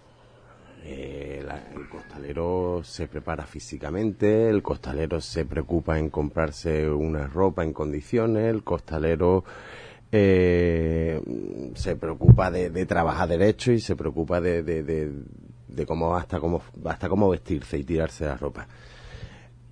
eh, 0.86 1.42
la, 1.46 1.72
el 1.74 1.88
costalero 1.88 2.82
se 2.84 3.08
prepara 3.08 3.46
físicamente, 3.46 4.50
el 4.50 4.62
costalero 4.62 5.22
se 5.22 5.46
preocupa 5.46 5.98
en 5.98 6.10
comprarse 6.10 6.90
una 6.90 7.28
ropa 7.28 7.64
en 7.64 7.72
condiciones, 7.72 8.54
el 8.54 8.64
costalero 8.64 9.46
eh, 10.12 11.22
se 11.76 11.96
preocupa 11.96 12.52
de, 12.52 12.70
de, 12.70 12.86
trabajar 12.86 13.30
derecho 13.30 13.72
y 13.72 13.80
se 13.80 13.96
preocupa 13.96 14.42
de, 14.42 14.62
de, 14.62 14.84
de 15.68 15.86
cómo 15.86 16.16
hasta 16.16 16.40
cómo 16.40 16.62
hasta 16.86 17.10
cómo 17.10 17.30
vestirse 17.30 17.78
y 17.78 17.84
tirarse 17.84 18.26
la 18.26 18.38
ropa. 18.38 18.68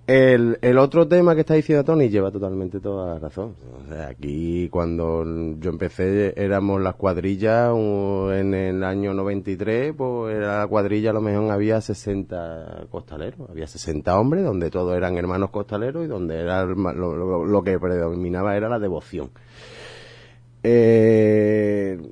El, 0.04 0.58
el, 0.62 0.78
otro 0.78 1.06
tema 1.06 1.36
que 1.36 1.42
está 1.42 1.54
diciendo 1.54 1.84
Tony 1.84 2.08
lleva 2.08 2.32
totalmente 2.32 2.80
toda 2.80 3.14
la 3.14 3.20
razón. 3.20 3.54
O 3.84 3.88
sea, 3.88 4.08
aquí 4.08 4.68
cuando 4.68 5.24
yo 5.60 5.70
empecé 5.70 6.34
éramos 6.36 6.82
las 6.82 6.96
cuadrillas 6.96 7.72
en 7.72 8.52
el 8.52 8.82
año 8.82 9.14
93, 9.14 9.94
pues 9.96 10.34
era 10.36 10.58
la 10.58 10.66
cuadrilla 10.66 11.10
a 11.10 11.12
lo 11.12 11.20
mejor 11.20 11.52
había 11.52 11.80
60 11.80 12.86
costaleros, 12.90 13.48
había 13.48 13.68
60 13.68 14.18
hombres 14.18 14.44
donde 14.44 14.70
todos 14.70 14.96
eran 14.96 15.16
hermanos 15.16 15.50
costaleros 15.50 16.04
y 16.04 16.08
donde 16.08 16.40
era 16.40 16.64
lo, 16.64 17.46
lo, 17.46 17.62
que 17.62 17.78
predominaba 17.78 18.56
era 18.56 18.68
la 18.68 18.80
devoción. 18.80 19.30
Eh, 20.64 22.10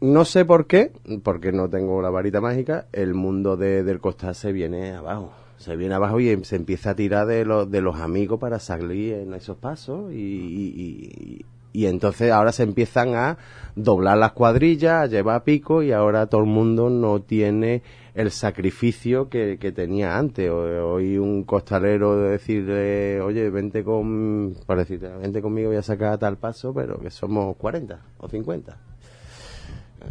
no 0.00 0.24
sé 0.24 0.46
por 0.46 0.66
qué, 0.66 0.92
porque 1.22 1.52
no 1.52 1.68
tengo 1.68 2.00
la 2.00 2.08
varita 2.08 2.40
mágica, 2.40 2.86
el 2.92 3.12
mundo 3.12 3.58
de, 3.58 3.84
del 3.84 4.00
costal 4.00 4.34
se 4.34 4.52
viene 4.52 4.92
abajo 4.92 5.32
se 5.58 5.76
viene 5.76 5.94
abajo 5.94 6.20
y 6.20 6.44
se 6.44 6.56
empieza 6.56 6.90
a 6.90 6.96
tirar 6.96 7.26
de 7.26 7.44
los, 7.44 7.70
de 7.70 7.80
los 7.80 7.96
amigos 7.96 8.38
para 8.38 8.58
salir 8.58 9.14
en 9.14 9.34
esos 9.34 9.56
pasos 9.56 10.12
y, 10.12 10.16
y, 10.16 11.44
y, 11.72 11.86
entonces 11.86 12.30
ahora 12.32 12.52
se 12.52 12.62
empiezan 12.62 13.14
a 13.14 13.38
doblar 13.74 14.18
las 14.18 14.32
cuadrillas, 14.32 15.02
a 15.02 15.06
llevar 15.06 15.44
pico 15.44 15.82
y 15.82 15.92
ahora 15.92 16.26
todo 16.26 16.42
el 16.42 16.46
mundo 16.46 16.90
no 16.90 17.20
tiene 17.20 17.82
el 18.14 18.30
sacrificio 18.30 19.28
que, 19.28 19.58
que 19.58 19.72
tenía 19.72 20.16
antes. 20.16 20.50
Hoy 20.50 21.18
un 21.18 21.44
costalero 21.44 22.16
decirle, 22.16 23.20
oye, 23.20 23.50
vente 23.50 23.84
con, 23.84 24.56
para 24.66 24.80
decirte, 24.80 25.08
vente 25.08 25.42
conmigo, 25.42 25.68
voy 25.68 25.78
a 25.78 25.82
sacar 25.82 26.16
tal 26.18 26.38
paso, 26.38 26.72
pero 26.72 26.98
que 26.98 27.10
somos 27.10 27.56
40 27.56 27.98
o 28.18 28.28
50 28.28 28.78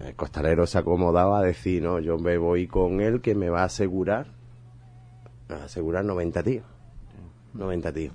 el 0.06 0.16
costalero 0.16 0.68
se 0.68 0.78
acomodaba 0.78 1.40
a 1.40 1.42
decir, 1.42 1.82
no, 1.82 2.00
yo 2.00 2.18
me 2.18 2.38
voy 2.38 2.68
con 2.68 3.00
él 3.00 3.22
que 3.22 3.34
me 3.34 3.50
va 3.50 3.62
a 3.62 3.66
asegurar 3.66 4.35
asegurar 5.50 6.06
90 6.06 6.44
tíos. 6.44 6.66
90 7.56 7.94
tíos. 7.94 8.14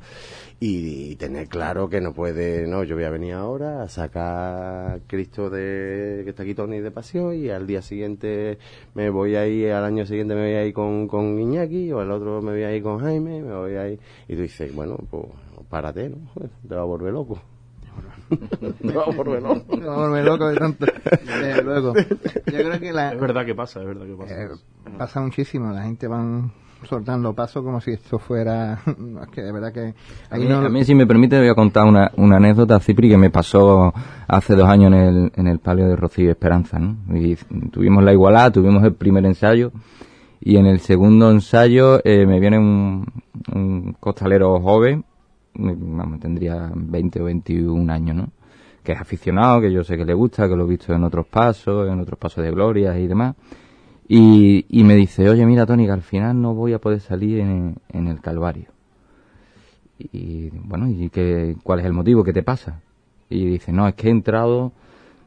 Y, 0.60 1.12
y, 1.12 1.16
tener 1.16 1.49
claro 1.49 1.88
que 1.88 2.00
no 2.00 2.12
puede, 2.12 2.66
no, 2.66 2.84
yo 2.84 2.94
voy 2.94 3.04
a 3.04 3.10
venir 3.10 3.32
ahora 3.32 3.82
a 3.82 3.88
sacar 3.88 5.00
Cristo 5.06 5.49
de, 5.49 6.20
que 6.25 6.30
está 6.30 6.42
aquí 6.42 6.54
Tony 6.54 6.80
de 6.80 6.90
pasión 6.90 7.34
y 7.34 7.49
al 7.49 7.66
día 7.66 7.80
siguiente 7.80 8.58
me 8.94 9.08
voy 9.08 9.37
a 9.37 9.46
ir, 9.46 9.72
al 9.72 9.84
año 9.84 10.04
siguiente 10.04 10.34
me 10.34 10.42
voy 10.42 10.52
a 10.52 10.66
ir 10.66 10.75
con, 10.75 11.08
con 11.08 11.38
Iñaki 11.38 11.90
o 11.92 12.00
al 12.00 12.10
otro 12.10 12.42
me 12.42 12.52
voy 12.52 12.64
a 12.64 12.76
ir 12.76 12.82
con 12.82 12.99
Jaime, 13.00 13.42
me 13.42 13.54
voy 13.54 13.75
a 13.76 13.88
ir. 13.88 14.00
Y 14.28 14.37
tú 14.37 14.42
dices, 14.42 14.75
bueno, 14.75 14.99
pues 15.10 15.25
párate, 15.70 16.10
¿no? 16.10 16.18
Te 16.68 16.75
va 16.75 16.82
a 16.82 16.84
volver 16.84 17.12
loco. 17.12 17.40
Te 18.30 18.92
va 18.92 19.04
a 19.04 19.10
volver 19.10 19.42
loco. 19.42 19.78
Te 19.78 19.84
va 19.84 19.94
a 19.94 20.06
volver 20.06 20.25
loco 20.25 20.49
de 20.49 20.56
tanto. 20.56 20.87
Desde 21.25 21.62
luego. 21.62 21.94
Yo 21.94 22.58
creo 22.58 22.78
que 22.78 22.92
la, 22.92 23.12
Es 23.12 23.20
verdad 23.20 23.44
que 23.44 23.54
pasa, 23.54 23.80
es 23.80 23.87
verdad 23.87 24.06
que 24.06 24.14
pasa. 24.14 24.42
eh, 24.42 24.49
pasa 24.99 25.20
muchísimo. 25.20 25.72
La 25.72 25.82
gente 25.82 26.06
van 26.06 26.52
soltando 26.84 27.34
paso 27.34 27.62
como 27.62 27.80
si 27.80 27.92
esto 27.92 28.18
fuera 28.18 28.80
es 29.22 29.28
que 29.28 29.42
de 29.42 29.52
verdad 29.52 29.72
que 29.72 29.94
a 30.30 30.37
mí, 30.37 30.46
no... 30.46 30.58
a 30.58 30.68
mí, 30.68 30.84
si 30.84 30.94
me 30.94 31.06
permite 31.06 31.38
voy 31.38 31.49
a 31.49 31.54
contar 31.54 31.87
una, 31.87 32.10
una 32.16 32.37
anécdota 32.37 32.80
Cipri 32.80 33.08
que 33.08 33.16
me 33.16 33.30
pasó 33.30 33.92
hace 34.26 34.54
dos 34.56 34.68
años 34.68 34.92
en 34.92 34.99
el, 34.99 35.32
en 35.37 35.46
el 35.46 35.58
palio 35.58 35.88
de 35.88 35.96
Rocío 35.96 36.30
Esperanza 36.30 36.78
¿no? 36.78 36.96
y 37.16 37.37
tuvimos 37.70 38.02
la 38.04 38.12
igualada 38.12 38.50
tuvimos 38.50 38.82
el 38.84 38.94
primer 38.94 39.25
ensayo 39.26 39.72
y 40.40 40.56
en 40.56 40.66
el 40.66 40.80
segundo 40.80 41.30
ensayo 41.30 42.00
eh, 42.04 42.26
me 42.26 42.40
viene 42.40 42.58
un, 42.58 43.06
un 43.54 43.92
costalero 44.00 44.58
joven 44.60 45.04
vamos, 45.54 46.20
tendría 46.20 46.70
20 46.75 47.20
o 47.20 47.25
21 47.25 47.92
años 47.92 48.16
¿no? 48.16 48.28
que 48.82 48.92
es 48.92 49.00
aficionado 49.00 49.60
que 49.60 49.70
yo 49.70 49.84
sé 49.84 49.96
que 49.96 50.04
le 50.04 50.14
gusta 50.14 50.49
que 50.49 50.56
lo 50.56 50.64
he 50.64 50.68
visto 50.68 50.94
en 50.94 51.04
otros 51.04 51.26
pasos 51.26 51.88
en 51.88 52.00
otros 52.00 52.18
pasos 52.18 52.42
de 52.42 52.50
gloria 52.50 52.99
y 52.99 53.06
demás 53.06 53.37
y, 54.12 54.66
y, 54.68 54.82
me 54.82 54.96
dice, 54.96 55.28
oye, 55.30 55.46
mira, 55.46 55.66
Tony, 55.66 55.86
que 55.86 55.92
al 55.92 56.02
final 56.02 56.42
no 56.42 56.52
voy 56.52 56.72
a 56.72 56.80
poder 56.80 56.98
salir 56.98 57.38
en, 57.38 57.76
en 57.90 58.08
el 58.08 58.20
Calvario. 58.20 58.66
Y 60.00 60.50
bueno, 60.50 60.88
¿y 60.88 61.10
qué, 61.10 61.54
cuál 61.62 61.78
es 61.78 61.86
el 61.86 61.92
motivo? 61.92 62.24
¿Qué 62.24 62.32
te 62.32 62.42
pasa? 62.42 62.80
Y 63.28 63.46
dice, 63.46 63.72
no, 63.72 63.86
es 63.86 63.94
que 63.94 64.08
he 64.08 64.10
entrado, 64.10 64.72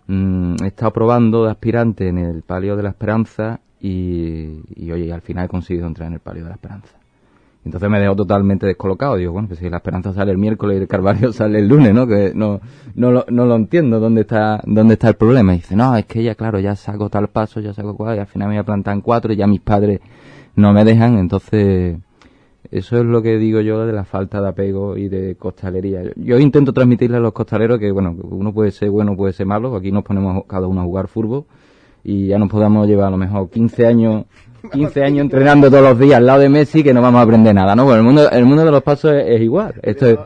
mmm, 0.07 0.55
he 0.61 0.67
estado 0.67 0.91
probando 0.91 1.45
de 1.45 1.51
aspirante 1.51 2.09
en 2.09 2.17
el 2.17 2.41
Palio 2.41 2.75
de 2.75 2.83
la 2.83 2.89
Esperanza 2.89 3.61
y, 3.79 4.59
y, 4.75 4.91
oye, 4.91 5.13
al 5.13 5.21
final 5.21 5.45
he 5.45 5.47
conseguido 5.47 5.87
entrar 5.87 6.07
en 6.07 6.15
el 6.15 6.19
Palio 6.19 6.43
de 6.43 6.49
la 6.49 6.55
Esperanza. 6.55 6.97
Entonces 7.65 7.89
me 7.89 7.99
dejó 7.99 8.15
totalmente 8.15 8.65
descolocado. 8.65 9.15
Digo, 9.15 9.31
bueno, 9.31 9.47
pues 9.47 9.59
si 9.59 9.69
la 9.69 9.77
esperanza 9.77 10.13
sale 10.13 10.31
el 10.31 10.37
miércoles 10.37 10.77
y 10.77 10.81
el 10.81 10.87
Calvario 10.87 11.31
sale 11.33 11.59
el 11.59 11.67
lunes, 11.67 11.93
¿no? 11.93 12.05
Que 12.07 12.33
no, 12.35 12.59
no, 12.95 13.11
lo, 13.11 13.25
no 13.29 13.45
lo 13.45 13.55
entiendo 13.55 13.99
dónde 13.99 14.21
está, 14.21 14.61
dónde 14.65 14.93
está 14.93 15.09
el 15.09 15.15
problema. 15.15 15.53
Y 15.53 15.57
dice, 15.57 15.75
no, 15.75 15.95
es 15.95 16.05
que 16.05 16.23
ya, 16.23 16.35
claro, 16.35 16.59
ya 16.59 16.75
saco 16.75 17.09
tal 17.09 17.29
paso, 17.29 17.59
ya 17.59 17.73
saco 17.73 17.95
cuatro, 17.95 18.15
y 18.15 18.19
al 18.19 18.27
final 18.27 18.49
me 18.49 18.55
voy 18.55 18.59
a 18.59 18.65
plantar 18.65 18.93
en 18.95 19.01
cuatro 19.01 19.31
y 19.31 19.37
ya 19.37 19.47
mis 19.47 19.61
padres 19.61 20.01
no 20.55 20.73
me 20.73 20.83
dejan. 20.83 21.17
Entonces, 21.17 21.97
eso 22.69 22.97
es 22.97 23.05
lo 23.05 23.21
que 23.21 23.37
digo 23.37 23.61
yo 23.61 23.85
de 23.85 23.93
la 23.93 24.03
falta 24.03 24.41
de 24.41 24.49
apego 24.49 24.97
y 24.97 25.07
de 25.07 25.35
costalería. 25.35 26.01
Yo 26.15 26.39
intento 26.39 26.73
transmitirle 26.73 27.17
a 27.17 27.19
los 27.21 27.31
costaleros 27.31 27.79
que, 27.79 27.91
bueno, 27.91 28.15
uno 28.23 28.53
puede 28.53 28.71
ser 28.71 28.89
bueno, 28.89 29.15
puede 29.15 29.33
ser 29.33 29.45
malo. 29.45 29.75
Aquí 29.75 29.91
nos 29.91 30.03
ponemos 30.03 30.43
cada 30.47 30.67
uno 30.67 30.81
a 30.81 30.83
jugar 30.83 31.07
fútbol 31.07 31.45
y 32.03 32.27
ya 32.27 32.37
nos 32.37 32.49
podamos 32.49 32.87
llevar 32.87 33.07
a 33.07 33.11
lo 33.11 33.17
mejor 33.17 33.49
15 33.49 33.87
años 33.87 34.25
15 34.71 35.03
años 35.03 35.21
entrenando 35.21 35.69
todos 35.69 35.83
los 35.83 35.99
días 35.99 36.17
al 36.17 36.25
lado 36.25 36.39
de 36.39 36.49
Messi 36.49 36.83
que 36.83 36.93
no 36.93 37.01
vamos 37.01 37.19
a 37.19 37.23
aprender 37.23 37.53
nada, 37.53 37.75
¿no? 37.75 37.83
Bueno, 37.85 37.99
el 37.99 38.03
mundo, 38.05 38.29
el 38.31 38.45
mundo 38.45 38.65
de 38.65 38.71
los 38.71 38.81
pasos 38.83 39.11
es, 39.13 39.25
es 39.27 39.41
igual. 39.41 39.73
Esto 39.81 40.05
es, 40.07 40.17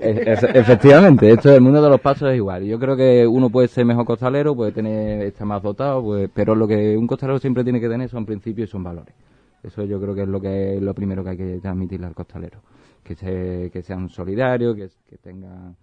es- 0.00 0.42
es- 0.44 0.54
efectivamente, 0.54 1.30
esto 1.30 1.52
el 1.54 1.60
mundo 1.60 1.82
de 1.82 1.88
los 1.90 2.00
pasos 2.00 2.30
es 2.30 2.36
igual. 2.36 2.64
Yo 2.64 2.78
creo 2.78 2.96
que 2.96 3.26
uno 3.26 3.50
puede 3.50 3.68
ser 3.68 3.84
mejor 3.84 4.04
costalero, 4.04 4.54
puede 4.54 4.72
tener 4.72 5.22
estar 5.22 5.46
más 5.46 5.62
dotado, 5.62 6.02
pues, 6.02 6.30
pero 6.32 6.54
lo 6.54 6.66
que 6.68 6.96
un 6.96 7.06
costalero 7.06 7.38
siempre 7.38 7.64
tiene 7.64 7.80
que 7.80 7.88
tener 7.88 8.08
son 8.08 8.24
principios 8.24 8.68
y 8.68 8.72
son 8.72 8.82
valores. 8.84 9.14
Eso 9.62 9.82
yo 9.84 10.00
creo 10.00 10.14
que 10.14 10.22
es 10.22 10.28
lo 10.28 10.40
que 10.40 10.76
es 10.76 10.82
lo 10.82 10.94
primero 10.94 11.24
que 11.24 11.30
hay 11.30 11.36
que 11.36 11.58
transmitirle 11.60 12.06
al 12.06 12.14
costalero, 12.14 12.58
que 13.02 13.14
se, 13.14 13.70
que 13.72 13.82
sean 13.82 14.08
solidarios, 14.10 14.76
que, 14.76 14.88
que 15.08 15.16
tengan 15.16 15.74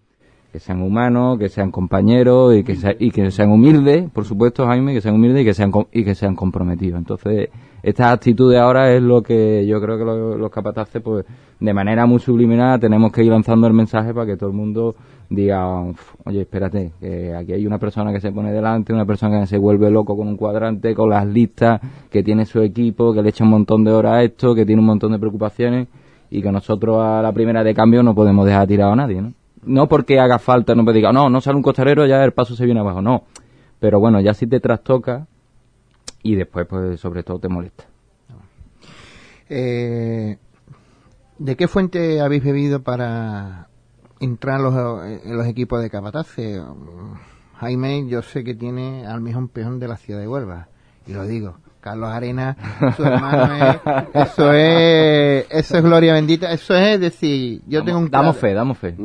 que 0.51 0.60
sean 0.60 0.81
humanos, 0.81 1.39
que 1.39 1.48
sean 1.50 1.72
compañeros 1.72 2.55
y 2.55 2.63
que, 2.63 2.75
sea- 2.75 2.96
y 3.00 3.12
que 3.12 3.31
sean 3.31 3.51
humildes, 3.51 4.10
por 4.12 4.25
supuesto, 4.25 4.65
Jaime, 4.65 4.93
que 4.93 5.00
sean 5.01 5.15
humildes 5.15 5.43
y 5.43 5.46
que 5.46 5.53
sean 5.53 5.72
y 5.93 6.03
que 6.03 6.13
sean 6.13 6.36
comprometidos. 6.36 6.98
Entonces, 7.00 7.50
esta 7.84 8.12
actitud 8.12 8.51
de 8.51 8.60
ahora 8.60 8.93
es 8.93 9.01
lo 9.01 9.22
que 9.24 9.65
yo 9.65 9.79
creo 9.81 9.98
que 9.98 10.03
lo- 10.03 10.38
los 10.38 10.51
capataces, 10.51 11.01
pues, 11.01 11.25
de 11.60 11.74
manera 11.74 12.05
muy 12.05 12.20
subliminal, 12.20 12.79
tenemos 12.79 13.12
que 13.12 13.24
ir 13.24 13.31
lanzando 13.31 13.65
el 13.67 13.74
mensaje 13.74 14.13
para 14.13 14.25
que 14.25 14.36
todo 14.36 14.50
el 14.50 14.55
mundo 14.55 14.96
diga, 15.29 15.79
"Uf, 15.81 16.15
oye, 16.25 16.41
espérate, 16.41 16.91
que 17.00 17.34
aquí 17.34 17.53
hay 17.53 17.65
una 17.65 17.77
persona 17.77 18.12
que 18.12 18.20
se 18.20 18.31
pone 18.34 18.51
delante, 18.51 18.91
una 18.91 19.05
persona 19.05 19.39
que 19.39 19.48
se 19.48 19.58
vuelve 19.58 19.89
loco 19.89 20.17
con 20.17 20.27
un 20.27 20.36
cuadrante, 20.36 20.93
con 20.93 21.10
las 21.10 21.25
listas, 21.25 21.79
que 22.10 22.24
tiene 22.24 22.46
su 22.46 22.60
equipo, 22.62 23.13
que 23.13 23.22
le 23.22 23.29
echa 23.29 23.46
un 23.46 23.51
montón 23.51 23.86
de 23.86 23.91
horas 23.93 24.13
a 24.15 24.24
esto, 24.24 24.53
que 24.53 24.65
tiene 24.65 24.81
un 24.81 24.88
montón 24.88 25.13
de 25.13 25.20
preocupaciones 25.20 25.88
y 26.29 26.41
que 26.41 26.51
nosotros 26.51 26.98
a 27.01 27.22
la 27.22 27.31
primera 27.31 27.63
de 27.63 27.74
cambio 27.74 28.03
no 28.03 28.13
podemos 28.13 28.46
dejar 28.46 28.67
tirado 28.67 28.91
a 28.91 28.96
nadie, 28.98 29.22
¿no? 29.22 29.34
No 29.63 29.88
porque 29.88 30.20
haga 30.20 30.39
falta, 30.39 30.74
no 30.75 30.84
me 30.84 30.94
diga, 30.94 31.12
no, 31.12 31.30
no 31.30 31.41
sale 31.41 31.58
un 31.58 31.63
costalero, 31.63 32.06
ya 32.06 32.24
el 32.24 32.34
paso 32.34 32.56
se 32.56 32.65
viene 32.65 32.80
abajo, 32.80 33.01
no. 33.01 33.25
Pero 33.80 34.00
bueno, 34.00 34.20
ya 34.20 34.34
si 34.34 34.48
te 34.48 34.60
trastoca 34.60 35.27
y 36.24 36.36
después, 36.36 36.68
pues, 36.68 37.00
sobre 37.00 37.24
todo 37.24 37.39
te 37.39 37.48
molesta. 37.48 37.86
Eh, 39.50 40.38
¿De 41.38 41.56
qué 41.56 41.68
fuente 41.68 42.22
habéis 42.22 42.44
bebido 42.44 42.82
para 42.84 43.68
entrar 44.20 44.60
en 44.60 44.63
los, 44.63 45.25
los 45.25 45.48
equipos 45.48 45.82
de 45.82 45.89
capatace? 45.89 46.62
Jaime, 47.58 48.08
yo 48.08 48.22
sé 48.22 48.44
que 48.44 48.56
tiene 48.56 49.06
al 49.06 49.22
mejor 49.22 49.50
peón 49.50 49.80
de 49.80 49.88
la 49.88 49.98
ciudad 49.98 50.20
de 50.20 50.27
Huelva, 50.27 50.68
y 51.06 51.13
lo 51.13 51.25
digo. 51.25 51.58
Carlos 51.81 52.09
Arena, 52.09 52.55
su 52.95 53.03
hermano 53.03 53.53
es, 53.53 53.77
eso 54.13 54.53
es, 54.53 55.45
eso 55.50 55.77
es 55.77 55.83
gloria 55.83 56.13
bendita, 56.13 56.51
eso 56.53 56.75
es 56.75 57.00
decir, 57.00 57.61
yo 57.67 57.83
tengo 57.83 57.97
un 58.00 58.09
Damos 58.09 58.38
crack- 58.38 58.39
fe, 58.39 58.53
damos 58.53 58.77
fe. 58.77 58.95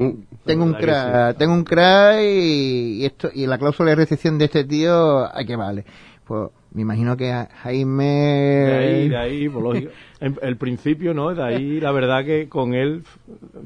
tengo 0.44 0.64
un 0.64 0.74
crack, 0.74 1.36
tengo 1.38 1.54
un 1.54 1.64
crack 1.64 2.20
y, 2.20 3.00
y 3.00 3.04
esto 3.06 3.30
y 3.34 3.46
la 3.46 3.58
cláusula 3.58 3.90
de 3.90 3.96
recepción 3.96 4.38
de 4.38 4.44
este 4.44 4.64
tío, 4.64 5.24
¿a 5.24 5.42
qué 5.44 5.56
vale? 5.56 5.84
Pues 6.26 6.50
me 6.72 6.82
imagino 6.82 7.16
que 7.16 7.32
a 7.32 7.48
Jaime 7.62 8.04
De 8.04 8.74
ahí, 8.74 9.08
de 9.08 9.16
ahí, 9.16 9.48
pues 9.48 9.62
lógico. 9.64 9.90
En- 10.20 10.38
el 10.40 10.56
principio, 10.56 11.12
¿no? 11.12 11.34
De 11.34 11.42
ahí, 11.42 11.78
la 11.78 11.92
verdad 11.92 12.24
que 12.24 12.48
con 12.48 12.72
él, 12.72 13.02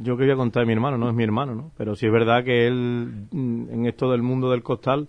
yo 0.03 0.17
quería 0.17 0.35
contar 0.35 0.63
de 0.63 0.67
mi 0.67 0.73
hermano, 0.73 0.99
no 0.99 1.09
es 1.09 1.15
mi 1.15 1.23
hermano, 1.23 1.55
¿no? 1.55 1.71
Pero 1.79 1.95
sí 1.95 2.07
es 2.07 2.13
verdad 2.13 2.43
que 2.45 2.67
él, 2.67 3.27
mm, 3.31 3.71
en 3.73 3.87
esto 3.87 4.11
del 4.11 4.23
mundo 4.23 4.51
del 4.51 4.63
costal, 4.65 5.07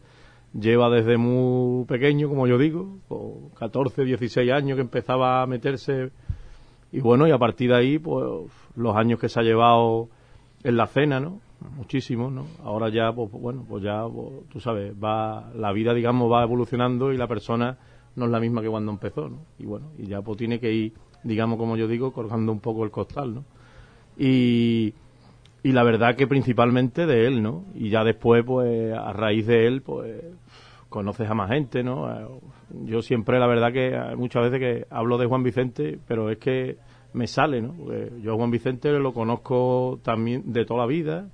lleva 0.53 0.89
desde 0.89 1.17
muy 1.17 1.86
pequeño, 1.86 2.27
como 2.27 2.48
yo 2.48 2.58
digo, 2.58 3.00
con 3.08 3.50
14, 3.58 4.03
16 4.03 4.51
años 4.51 4.75
que 4.75 4.81
empezaba 4.81 5.41
a 5.41 5.48
meterse. 5.48 6.12
Y 6.91 7.00
bueno, 7.00 7.27
y 7.27 7.31
a 7.31 7.38
partir 7.38 7.70
de 7.70 7.77
ahí, 7.77 8.00
pues 8.00 8.51
los 8.75 8.96
años 8.96 9.20
que 9.20 9.29
se 9.29 9.39
ha 9.39 9.43
llevado 9.43 10.10
en 10.63 10.77
la 10.77 10.88
cena, 10.88 11.20
¿no? 11.20 11.39
Muchísimos, 11.77 12.31
¿no? 12.31 12.46
Ahora 12.63 12.89
ya, 12.89 13.13
pues 13.13 13.31
bueno, 13.31 13.65
pues 13.67 13.84
ya, 13.84 14.03
pues, 14.08 14.50
tú 14.50 14.60
sabes, 14.60 14.93
va, 15.01 15.51
la 15.55 15.72
vida, 15.72 15.93
digamos, 15.93 16.31
va 16.31 16.43
evolucionando 16.43 17.13
y 17.13 17.17
la 17.17 17.27
persona 17.27 17.77
no 18.15 18.25
es 18.25 18.31
la 18.31 18.39
misma 18.39 18.62
que 18.62 18.70
cuando 18.70 18.91
empezó, 18.91 19.29
¿no? 19.29 19.38
Y 19.60 19.65
bueno, 19.65 19.91
y 19.98 20.08
ya 20.08 20.22
pues 20.22 20.38
tiene 20.38 20.60
que 20.60 20.72
ir, 20.72 20.93
digamos, 21.24 21.58
como 21.58 21.77
yo 21.77 21.88
digo, 21.88 22.12
colgando 22.12 22.51
un 22.51 22.60
poco 22.60 22.84
el 22.84 22.91
costal, 22.91 23.36
¿no? 23.36 23.46
Y, 24.17 24.93
y 25.63 25.72
la 25.72 25.84
verdad 25.84 26.15
que 26.15 26.27
principalmente 26.27 27.05
de 27.05 27.27
él, 27.27 27.41
¿no? 27.41 27.63
Y 27.75 27.89
ya 27.89 28.03
después, 28.03 28.43
pues, 28.43 28.93
a 28.93 29.13
raíz 29.13 29.46
de 29.48 29.67
él, 29.67 29.81
pues, 29.81 30.24
conoces 30.91 31.29
a 31.29 31.33
más 31.33 31.50
gente, 31.50 31.83
¿no? 31.83 32.12
Eh, 32.12 32.27
Yo 32.83 33.01
siempre, 33.01 33.39
la 33.39 33.48
verdad 33.48 33.71
que 33.71 33.95
eh, 33.95 34.15
muchas 34.17 34.43
veces 34.43 34.60
que 34.60 34.86
hablo 34.93 35.17
de 35.17 35.25
Juan 35.25 35.41
Vicente, 35.41 35.97
pero 36.06 36.30
es 36.30 36.38
que 36.38 36.77
me 37.13 37.27
sale, 37.27 37.62
¿no? 37.62 37.73
Porque 37.73 38.12
yo 38.21 38.34
a 38.34 38.36
Juan 38.36 38.51
Vicente 38.51 38.91
lo 38.91 39.13
conozco 39.13 39.99
también 40.04 40.51
de 40.51 40.65
toda 40.65 40.82
la 40.82 40.86
vida 40.86 41.30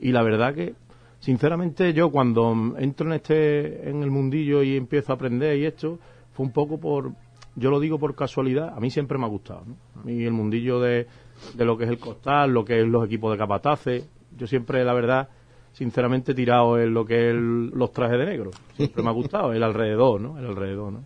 y 0.00 0.12
la 0.12 0.22
verdad 0.22 0.54
que, 0.54 0.74
sinceramente, 1.18 1.92
yo 1.92 2.10
cuando 2.10 2.74
entro 2.78 3.08
en 3.08 3.14
este, 3.14 3.90
en 3.90 4.04
el 4.04 4.12
mundillo 4.12 4.62
y 4.62 4.76
empiezo 4.76 5.12
a 5.12 5.16
aprender 5.16 5.58
y 5.58 5.66
esto, 5.66 5.98
fue 6.32 6.46
un 6.46 6.52
poco 6.52 6.78
por, 6.78 7.12
yo 7.56 7.70
lo 7.70 7.80
digo 7.80 7.98
por 7.98 8.14
casualidad, 8.14 8.74
a 8.76 8.80
mí 8.80 8.90
siempre 8.90 9.18
me 9.18 9.24
ha 9.24 9.28
gustado, 9.28 9.64
¿no? 9.66 9.76
A 10.00 10.04
mí 10.04 10.22
el 10.22 10.32
mundillo 10.32 10.78
de, 10.78 11.08
de 11.54 11.64
lo 11.64 11.76
que 11.76 11.82
es 11.82 11.90
el 11.90 11.98
costal, 11.98 12.52
lo 12.52 12.64
que 12.64 12.80
es 12.80 12.86
los 12.86 13.04
equipos 13.04 13.32
de 13.32 13.38
capataces, 13.38 14.08
yo 14.36 14.46
siempre, 14.46 14.84
la 14.84 14.94
verdad, 14.94 15.28
sinceramente 15.74 16.34
tirado 16.34 16.78
en 16.78 16.94
lo 16.94 17.04
que 17.04 17.30
es 17.30 17.34
los 17.34 17.92
trajes 17.92 18.18
de 18.18 18.26
negro, 18.26 18.50
siempre 18.76 19.02
me 19.02 19.10
ha 19.10 19.12
gustado, 19.12 19.52
el 19.52 19.62
alrededor, 19.62 20.20
¿no? 20.20 20.38
El 20.38 20.46
alrededor, 20.46 20.92
¿no? 20.92 21.04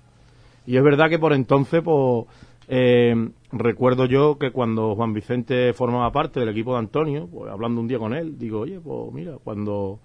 Y 0.66 0.76
es 0.76 0.82
verdad 0.82 1.08
que 1.08 1.18
por 1.18 1.32
entonces, 1.32 1.82
pues, 1.82 2.26
eh, 2.68 3.30
recuerdo 3.50 4.04
yo 4.04 4.36
que 4.38 4.50
cuando 4.50 4.94
Juan 4.94 5.14
Vicente 5.14 5.72
formaba 5.72 6.12
parte 6.12 6.40
del 6.40 6.50
equipo 6.50 6.74
de 6.74 6.80
Antonio, 6.80 7.26
pues 7.26 7.50
hablando 7.50 7.80
un 7.80 7.88
día 7.88 7.98
con 7.98 8.12
él, 8.12 8.38
digo, 8.38 8.60
oye, 8.60 8.78
pues 8.78 9.10
mira, 9.12 9.38
cuando, 9.42 9.98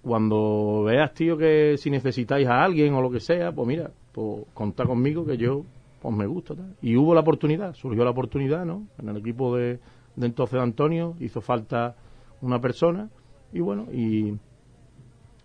cuando 0.00 0.84
veas, 0.84 1.12
tío, 1.14 1.36
que 1.36 1.74
si 1.76 1.90
necesitáis 1.90 2.46
a 2.46 2.62
alguien 2.62 2.94
o 2.94 3.02
lo 3.02 3.10
que 3.10 3.18
sea, 3.18 3.50
pues 3.50 3.66
mira, 3.66 3.90
pues 4.12 4.44
contá 4.54 4.84
conmigo 4.84 5.26
que 5.26 5.36
yo, 5.36 5.64
pues 6.00 6.14
me 6.14 6.26
gusta. 6.26 6.54
Y 6.80 6.96
hubo 6.96 7.14
la 7.14 7.22
oportunidad, 7.22 7.74
surgió 7.74 8.04
la 8.04 8.10
oportunidad, 8.10 8.64
¿no? 8.64 8.84
En 9.00 9.08
el 9.08 9.16
equipo 9.16 9.56
de, 9.56 9.80
de 10.14 10.26
entonces 10.26 10.52
de 10.52 10.62
Antonio 10.62 11.16
hizo 11.18 11.40
falta 11.40 11.96
una 12.40 12.60
persona 12.60 13.08
y 13.52 13.60
bueno, 13.60 13.86
y, 13.92 14.34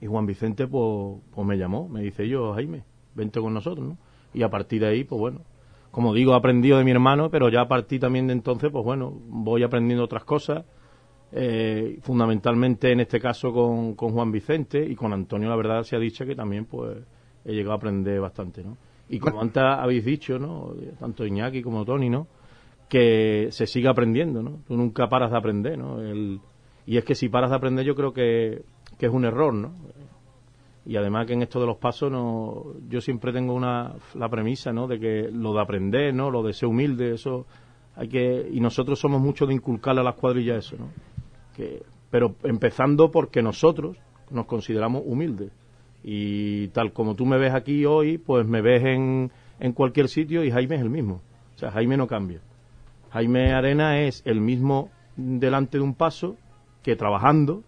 y 0.01 0.07
Juan 0.07 0.25
Vicente 0.25 0.67
pues, 0.67 1.19
pues 1.33 1.47
me 1.47 1.57
llamó, 1.57 1.87
me 1.89 2.01
dice 2.01 2.27
yo, 2.27 2.53
Jaime, 2.53 2.83
vente 3.15 3.39
con 3.39 3.53
nosotros, 3.53 3.87
¿no? 3.87 3.97
Y 4.33 4.43
a 4.43 4.49
partir 4.49 4.81
de 4.81 4.87
ahí, 4.87 5.03
pues 5.03 5.19
bueno, 5.19 5.41
como 5.91 6.13
digo, 6.13 6.33
he 6.33 6.35
aprendido 6.35 6.77
de 6.77 6.83
mi 6.83 6.91
hermano, 6.91 7.29
pero 7.29 7.49
ya 7.49 7.61
a 7.61 7.67
partir 7.67 7.99
también 7.99 8.27
de 8.27 8.33
entonces, 8.33 8.69
pues 8.71 8.83
bueno, 8.83 9.11
voy 9.27 9.63
aprendiendo 9.63 10.03
otras 10.03 10.23
cosas, 10.23 10.65
eh, 11.31 11.97
fundamentalmente 12.01 12.91
en 12.91 13.01
este 13.01 13.19
caso 13.19 13.51
con, 13.51 13.95
con 13.95 14.13
Juan 14.13 14.31
Vicente 14.31 14.85
y 14.85 14.95
con 14.95 15.11
Antonio, 15.11 15.49
la 15.49 15.55
verdad 15.55 15.83
se 15.83 15.95
ha 15.95 15.99
dicho 15.99 16.25
que 16.25 16.35
también 16.35 16.65
pues 16.65 16.97
he 17.43 17.53
llegado 17.53 17.73
a 17.73 17.77
aprender 17.77 18.19
bastante, 18.19 18.63
¿no? 18.63 18.77
Y 19.09 19.19
como 19.19 19.41
antes 19.41 19.63
habéis 19.63 20.03
dicho, 20.03 20.37
¿no? 20.37 20.73
Tanto 20.99 21.25
Iñaki 21.25 21.61
como 21.61 21.85
Tony, 21.85 22.09
¿no? 22.09 22.27
Que 22.89 23.47
se 23.51 23.65
sigue 23.65 23.87
aprendiendo, 23.87 24.43
¿no? 24.43 24.59
Tú 24.67 24.75
nunca 24.75 25.07
paras 25.07 25.31
de 25.31 25.37
aprender, 25.37 25.77
¿no? 25.77 26.01
El, 26.01 26.41
y 26.87 26.97
es 26.97 27.03
que 27.03 27.13
si 27.13 27.27
paras 27.27 27.51
de 27.51 27.57
aprender 27.57 27.85
yo 27.85 27.95
creo 27.95 28.13
que, 28.13 28.63
que 28.97 29.05
es 29.05 29.11
un 29.11 29.25
error, 29.25 29.53
¿no? 29.53 29.73
Y 30.85 30.95
además 30.95 31.27
que 31.27 31.33
en 31.33 31.41
esto 31.41 31.59
de 31.59 31.67
los 31.67 31.75
pasos 31.75 32.09
no, 32.09 32.63
yo 32.87 33.01
siempre 33.01 33.33
tengo 33.33 33.53
una, 33.53 33.93
la 34.15 34.29
premisa, 34.29 34.71
¿no? 34.71 34.87
De 34.87 34.97
que 34.97 35.29
lo 35.29 35.53
de 35.53 35.61
aprender, 35.61 36.13
¿no? 36.13 36.31
Lo 36.31 36.43
de 36.43 36.53
ser 36.53 36.69
humilde, 36.69 37.13
eso 37.13 37.45
hay 37.93 38.07
que, 38.07 38.49
y 38.53 38.61
nosotros 38.61 38.97
somos 38.97 39.19
mucho 39.19 39.45
de 39.45 39.53
inculcarle 39.53 39.99
a 39.99 40.03
las 40.05 40.15
cuadrillas 40.15 40.59
eso, 40.65 40.77
¿no? 40.77 40.87
Que, 41.57 41.83
pero 42.09 42.35
empezando 42.43 43.11
porque 43.11 43.41
nosotros 43.41 43.97
nos 44.31 44.45
consideramos 44.45 45.03
humildes. 45.05 45.51
Y 46.05 46.69
tal 46.69 46.93
como 46.93 47.15
tú 47.15 47.25
me 47.25 47.37
ves 47.37 47.53
aquí 47.53 47.83
hoy, 47.83 48.17
pues 48.17 48.47
me 48.47 48.61
ves 48.61 48.85
en, 48.85 49.29
en 49.59 49.73
cualquier 49.73 50.07
sitio 50.07 50.41
y 50.45 50.51
Jaime 50.51 50.75
es 50.75 50.81
el 50.81 50.89
mismo. 50.89 51.21
O 51.55 51.57
sea, 51.57 51.69
Jaime 51.71 51.97
no 51.97 52.07
cambia. 52.07 52.39
Jaime 53.09 53.51
Arena 53.51 53.99
es 53.99 54.21
el 54.25 54.39
mismo 54.39 54.89
delante 55.17 55.79
de 55.79 55.83
un 55.83 55.93
paso 55.93 56.37
que 56.87 56.95
trabajando, 56.95 57.63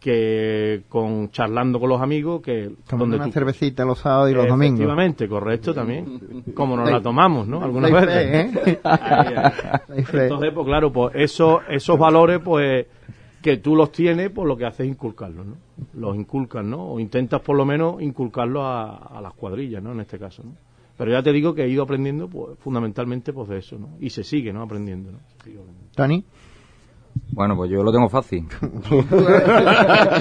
que 0.00 0.82
con 0.88 1.30
charlando 1.30 1.78
con 1.78 1.88
los 1.88 2.00
amigos, 2.00 2.42
que 2.42 2.70
Tomando 2.88 3.04
donde 3.04 3.16
una 3.18 3.24
tú- 3.26 3.32
cervecita 3.32 3.84
los 3.84 4.00
sábados 4.00 4.32
y 4.32 4.34
los 4.34 4.48
domingos. 4.48 4.80
Efectivamente, 4.80 5.28
correcto 5.28 5.72
también. 5.72 6.42
Como 6.54 6.76
nos 6.76 6.90
la 6.90 7.00
tomamos, 7.00 7.46
¿no? 7.46 7.62
Algunas 7.62 7.92
veces. 7.92 8.52
¿eh? 8.56 8.80
Entonces, 10.12 10.52
pues 10.52 10.66
claro, 10.66 10.92
pues 10.92 11.14
eso, 11.14 11.60
esos 11.68 11.96
valores, 11.98 12.40
pues 12.44 12.86
que 13.40 13.58
tú 13.58 13.76
los 13.76 13.92
tienes, 13.92 14.30
pues 14.30 14.48
lo 14.48 14.56
que 14.56 14.66
haces 14.66 14.80
es 14.80 14.88
inculcarlos, 14.88 15.46
¿no? 15.46 15.54
Los 15.94 16.16
inculcas, 16.16 16.64
¿no? 16.64 16.82
O 16.94 16.98
intentas 17.00 17.40
por 17.42 17.56
lo 17.56 17.64
menos 17.64 18.02
inculcarlos 18.02 18.64
a, 18.64 18.96
a 18.96 19.20
las 19.20 19.34
cuadrillas, 19.34 19.80
¿no? 19.82 19.92
En 19.92 20.00
este 20.00 20.18
caso, 20.18 20.42
¿no? 20.44 20.50
Pero 20.98 21.12
ya 21.12 21.22
te 21.22 21.30
digo 21.32 21.54
que 21.54 21.62
he 21.62 21.68
ido 21.68 21.84
aprendiendo, 21.84 22.26
pues 22.28 22.58
fundamentalmente, 22.58 23.32
pues 23.32 23.48
de 23.48 23.58
eso, 23.58 23.78
¿no? 23.78 23.90
Y 24.00 24.10
se 24.10 24.24
sigue, 24.24 24.52
¿no? 24.52 24.62
Aprendiendo, 24.62 25.12
¿no? 25.12 25.18
Sigue 25.44 25.58
aprendiendo. 25.58 25.90
Tony. 25.94 26.24
Bueno, 27.32 27.56
pues 27.56 27.70
yo 27.70 27.82
lo 27.82 27.92
tengo 27.92 28.08
fácil. 28.08 28.46
Tú 28.60 28.98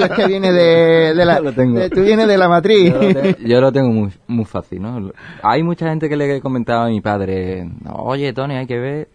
es 0.03 0.11
que 0.11 0.27
viene 0.27 0.51
de, 0.51 1.13
de 1.13 1.25
la, 1.25 1.37
Yo 1.37 1.43
lo 1.43 1.53
tengo. 1.53 1.79
de- 1.79 1.89
tú 1.89 2.01
vienes 2.03 2.27
de 2.27 2.37
la 2.37 2.49
matriz. 2.49 2.93
Yo 2.93 3.01
lo, 3.01 3.13
te- 3.13 3.37
yo 3.47 3.61
lo 3.61 3.71
tengo 3.71 3.89
muy, 3.89 4.09
muy 4.27 4.45
fácil, 4.45 4.81
¿no? 4.81 5.11
Hay 5.43 5.63
mucha 5.63 5.87
gente 5.89 6.09
que 6.09 6.15
le 6.17 6.41
comentaba 6.41 6.85
a 6.85 6.89
mi 6.89 7.01
padre, 7.01 7.69
oye, 7.93 8.33
Tony, 8.33 8.55
hay 8.55 8.67
que 8.67 8.77
ver 8.79 9.07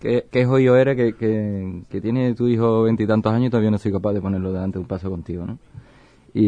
qué, 0.00 0.26
qué 0.30 0.44
jodido 0.46 0.76
eres 0.76 0.96
que, 0.96 1.14
que, 1.14 1.82
que 1.88 2.00
tiene 2.00 2.34
tu 2.34 2.48
hijo 2.48 2.82
veintitantos 2.82 3.32
años 3.32 3.48
y 3.48 3.50
todavía 3.50 3.70
no 3.70 3.78
soy 3.78 3.92
capaz 3.92 4.12
de 4.12 4.20
ponerlo 4.20 4.52
delante 4.52 4.78
de 4.78 4.82
un 4.82 4.88
paso 4.88 5.10
contigo, 5.10 5.46
¿no? 5.46 5.58
Y, 6.32 6.44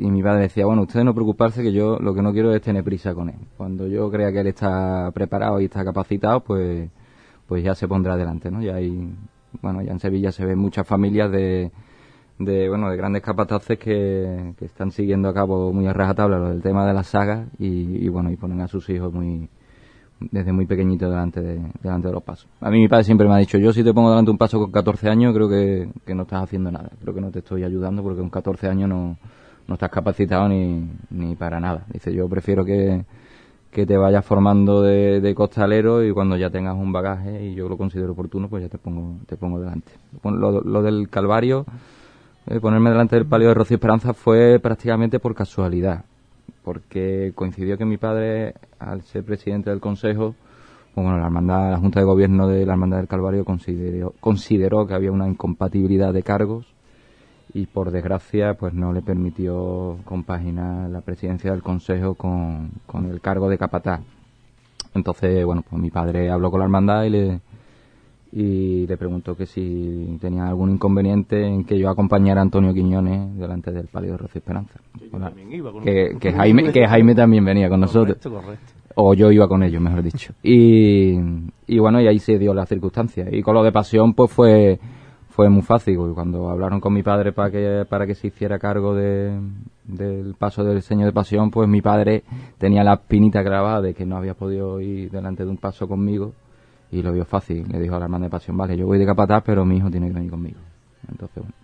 y 0.00 0.10
mi 0.10 0.22
padre 0.22 0.42
decía, 0.42 0.66
bueno, 0.66 0.82
ustedes 0.82 1.04
no 1.04 1.12
preocuparse 1.14 1.60
que 1.62 1.72
yo 1.72 1.98
lo 1.98 2.14
que 2.14 2.22
no 2.22 2.32
quiero 2.32 2.54
es 2.54 2.62
tener 2.62 2.84
prisa 2.84 3.12
con 3.14 3.28
él. 3.28 3.34
Cuando 3.56 3.88
yo 3.88 4.08
crea 4.10 4.30
que 4.30 4.40
él 4.40 4.46
está 4.46 5.10
preparado 5.12 5.60
y 5.60 5.64
está 5.64 5.84
capacitado, 5.84 6.40
pues, 6.40 6.88
pues 7.48 7.64
ya 7.64 7.74
se 7.74 7.88
pondrá 7.88 8.14
adelante, 8.14 8.50
¿no? 8.52 8.62
Ya 8.62 8.76
hay, 8.76 9.10
bueno, 9.62 9.82
ya 9.82 9.92
en 9.92 10.00
Sevilla 10.00 10.32
se 10.32 10.44
ven 10.44 10.58
muchas 10.58 10.86
familias 10.86 11.30
de, 11.30 11.70
de 12.38 12.68
bueno, 12.68 12.90
de 12.90 12.96
grandes 12.96 13.22
capataces 13.22 13.78
que, 13.78 14.54
que 14.58 14.64
están 14.64 14.90
siguiendo 14.90 15.28
a 15.28 15.34
cabo 15.34 15.72
muy 15.72 15.86
a 15.86 15.92
rajatabla 15.92 16.38
lo 16.38 16.48
del 16.50 16.62
tema 16.62 16.86
de 16.86 16.94
las 16.94 17.08
sagas 17.08 17.48
y, 17.58 18.08
bueno, 18.08 18.30
y 18.30 18.36
ponen 18.36 18.60
a 18.60 18.68
sus 18.68 18.88
hijos 18.90 19.12
muy, 19.12 19.48
desde 20.20 20.52
muy 20.52 20.66
pequeñito 20.66 21.08
delante 21.08 21.40
de, 21.40 21.60
delante 21.82 22.08
de 22.08 22.14
los 22.14 22.22
pasos. 22.22 22.48
A 22.60 22.70
mí 22.70 22.78
mi 22.78 22.88
padre 22.88 23.04
siempre 23.04 23.26
me 23.26 23.34
ha 23.34 23.38
dicho, 23.38 23.58
yo 23.58 23.72
si 23.72 23.82
te 23.82 23.94
pongo 23.94 24.10
delante 24.10 24.30
un 24.30 24.38
paso 24.38 24.58
con 24.58 24.70
14 24.70 25.08
años, 25.08 25.34
creo 25.34 25.48
que, 25.48 25.88
que 26.04 26.14
no 26.14 26.22
estás 26.22 26.42
haciendo 26.42 26.70
nada, 26.70 26.90
creo 27.00 27.14
que 27.14 27.20
no 27.20 27.30
te 27.30 27.38
estoy 27.38 27.64
ayudando 27.64 28.02
porque 28.02 28.20
con 28.20 28.30
14 28.30 28.68
años 28.68 28.88
no, 28.88 29.16
no 29.66 29.74
estás 29.74 29.90
capacitado 29.90 30.48
ni, 30.48 30.90
ni 31.10 31.34
para 31.36 31.60
nada. 31.60 31.86
Dice, 31.92 32.12
yo 32.12 32.28
prefiero 32.28 32.64
que, 32.64 33.04
que 33.76 33.84
te 33.84 33.98
vayas 33.98 34.24
formando 34.24 34.80
de, 34.80 35.34
costalero 35.34 36.02
y 36.02 36.10
cuando 36.10 36.38
ya 36.38 36.48
tengas 36.48 36.74
un 36.76 36.92
bagaje 36.92 37.44
y 37.44 37.54
yo 37.54 37.68
lo 37.68 37.76
considero 37.76 38.12
oportuno, 38.12 38.48
pues 38.48 38.62
ya 38.62 38.70
te 38.70 38.78
pongo, 38.78 39.18
te 39.26 39.36
pongo 39.36 39.60
delante. 39.60 39.92
Lo 40.24 40.80
del 40.80 41.10
Calvario, 41.10 41.66
eh, 42.46 42.58
ponerme 42.58 42.88
delante 42.88 43.16
del 43.16 43.26
palio 43.26 43.48
de 43.48 43.54
Rocío 43.54 43.74
Esperanza 43.74 44.14
fue 44.14 44.58
prácticamente 44.60 45.18
por 45.18 45.34
casualidad 45.34 46.06
porque 46.64 47.32
coincidió 47.34 47.76
que 47.76 47.84
mi 47.84 47.98
padre, 47.98 48.54
al 48.78 49.02
ser 49.02 49.24
presidente 49.24 49.68
del 49.68 49.80
Consejo, 49.80 50.34
pues 50.94 51.04
bueno, 51.04 51.18
la 51.18 51.26
hermandad, 51.26 51.72
la 51.72 51.76
Junta 51.76 52.00
de 52.00 52.06
Gobierno 52.06 52.48
de 52.48 52.64
la 52.64 52.72
Hermandad 52.72 52.96
del 52.96 53.08
Calvario 53.08 53.44
consideró, 53.44 54.14
consideró 54.20 54.86
que 54.86 54.94
había 54.94 55.12
una 55.12 55.28
incompatibilidad 55.28 56.14
de 56.14 56.22
cargos 56.22 56.64
y 57.54 57.66
por 57.66 57.90
desgracia 57.90 58.54
pues 58.54 58.74
no 58.74 58.92
le 58.92 59.02
permitió 59.02 59.98
compaginar 60.04 60.90
la 60.90 61.00
presidencia 61.00 61.52
del 61.52 61.62
Consejo 61.62 62.14
con, 62.14 62.70
con 62.86 63.06
el 63.06 63.20
cargo 63.20 63.48
de 63.48 63.58
capataz. 63.58 64.00
Entonces, 64.94 65.44
bueno, 65.44 65.62
pues 65.68 65.80
mi 65.80 65.90
padre 65.90 66.30
habló 66.30 66.50
con 66.50 66.60
la 66.60 66.66
hermandad 66.66 67.04
y 67.04 67.10
le, 67.10 67.40
y 68.32 68.86
le 68.86 68.96
preguntó 68.96 69.36
que 69.36 69.46
si 69.46 70.18
tenía 70.20 70.48
algún 70.48 70.70
inconveniente 70.70 71.46
en 71.46 71.64
que 71.64 71.78
yo 71.78 71.88
acompañara 71.88 72.40
a 72.40 72.42
Antonio 72.42 72.74
Quiñones 72.74 73.36
delante 73.38 73.70
del 73.72 73.88
palio 73.88 74.12
de 74.12 74.18
Rocío 74.18 74.38
Esperanza. 74.38 74.80
Hola. 75.12 75.32
Que, 75.82 76.16
que 76.18 76.32
Jaime, 76.32 76.72
que 76.72 76.86
Jaime 76.86 77.14
también 77.14 77.44
venía 77.44 77.68
con 77.68 77.80
nosotros. 77.80 78.18
O 78.94 79.12
yo 79.12 79.30
iba 79.30 79.46
con 79.46 79.62
ellos, 79.62 79.80
mejor 79.82 80.02
dicho. 80.02 80.32
Y, 80.42 81.18
y 81.66 81.78
bueno, 81.78 82.00
y 82.00 82.08
ahí 82.08 82.18
se 82.18 82.38
dio 82.38 82.54
la 82.54 82.64
circunstancia. 82.64 83.26
Y 83.30 83.42
con 83.42 83.54
lo 83.54 83.62
de 83.62 83.70
pasión, 83.70 84.14
pues 84.14 84.30
fue, 84.30 84.78
fue 85.36 85.50
muy 85.50 85.62
fácil. 85.62 85.98
Cuando 86.14 86.48
hablaron 86.48 86.80
con 86.80 86.94
mi 86.94 87.02
padre 87.02 87.32
para 87.32 87.50
que, 87.50 87.84
para 87.88 88.06
que 88.06 88.14
se 88.14 88.28
hiciera 88.28 88.58
cargo 88.58 88.94
de, 88.94 89.38
del 89.84 90.34
paso 90.34 90.64
del 90.64 90.80
señor 90.80 91.08
de 91.08 91.12
pasión, 91.12 91.50
pues 91.50 91.68
mi 91.68 91.82
padre 91.82 92.24
tenía 92.56 92.82
la 92.82 92.94
espinita 92.94 93.42
grabada 93.42 93.82
de 93.82 93.92
que 93.92 94.06
no 94.06 94.16
había 94.16 94.32
podido 94.32 94.80
ir 94.80 95.10
delante 95.10 95.44
de 95.44 95.50
un 95.50 95.58
paso 95.58 95.86
conmigo 95.86 96.32
y 96.90 97.02
lo 97.02 97.12
vio 97.12 97.26
fácil. 97.26 97.68
Le 97.68 97.78
dijo 97.78 97.94
a 97.94 97.98
la 97.98 98.06
hermana 98.06 98.24
de 98.24 98.30
pasión, 98.30 98.56
vale, 98.56 98.78
yo 98.78 98.86
voy 98.86 98.98
de 98.98 99.04
capataz, 99.04 99.42
pero 99.44 99.66
mi 99.66 99.76
hijo 99.76 99.90
tiene 99.90 100.08
que 100.08 100.14
venir 100.14 100.30
conmigo. 100.30 100.58
Entonces, 101.06 101.36
bueno, 101.36 101.54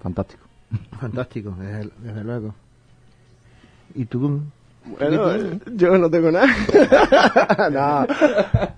fantástico. 0.00 0.44
Fantástico, 0.98 1.54
desde, 1.58 1.90
desde 2.02 2.24
luego. 2.24 2.54
¿Y 3.94 4.06
tú? 4.06 4.40
Bueno, 4.84 5.30
yo 5.74 5.96
no 5.98 6.10
tengo 6.10 6.30
nada. 6.30 6.46
no. 7.70 8.06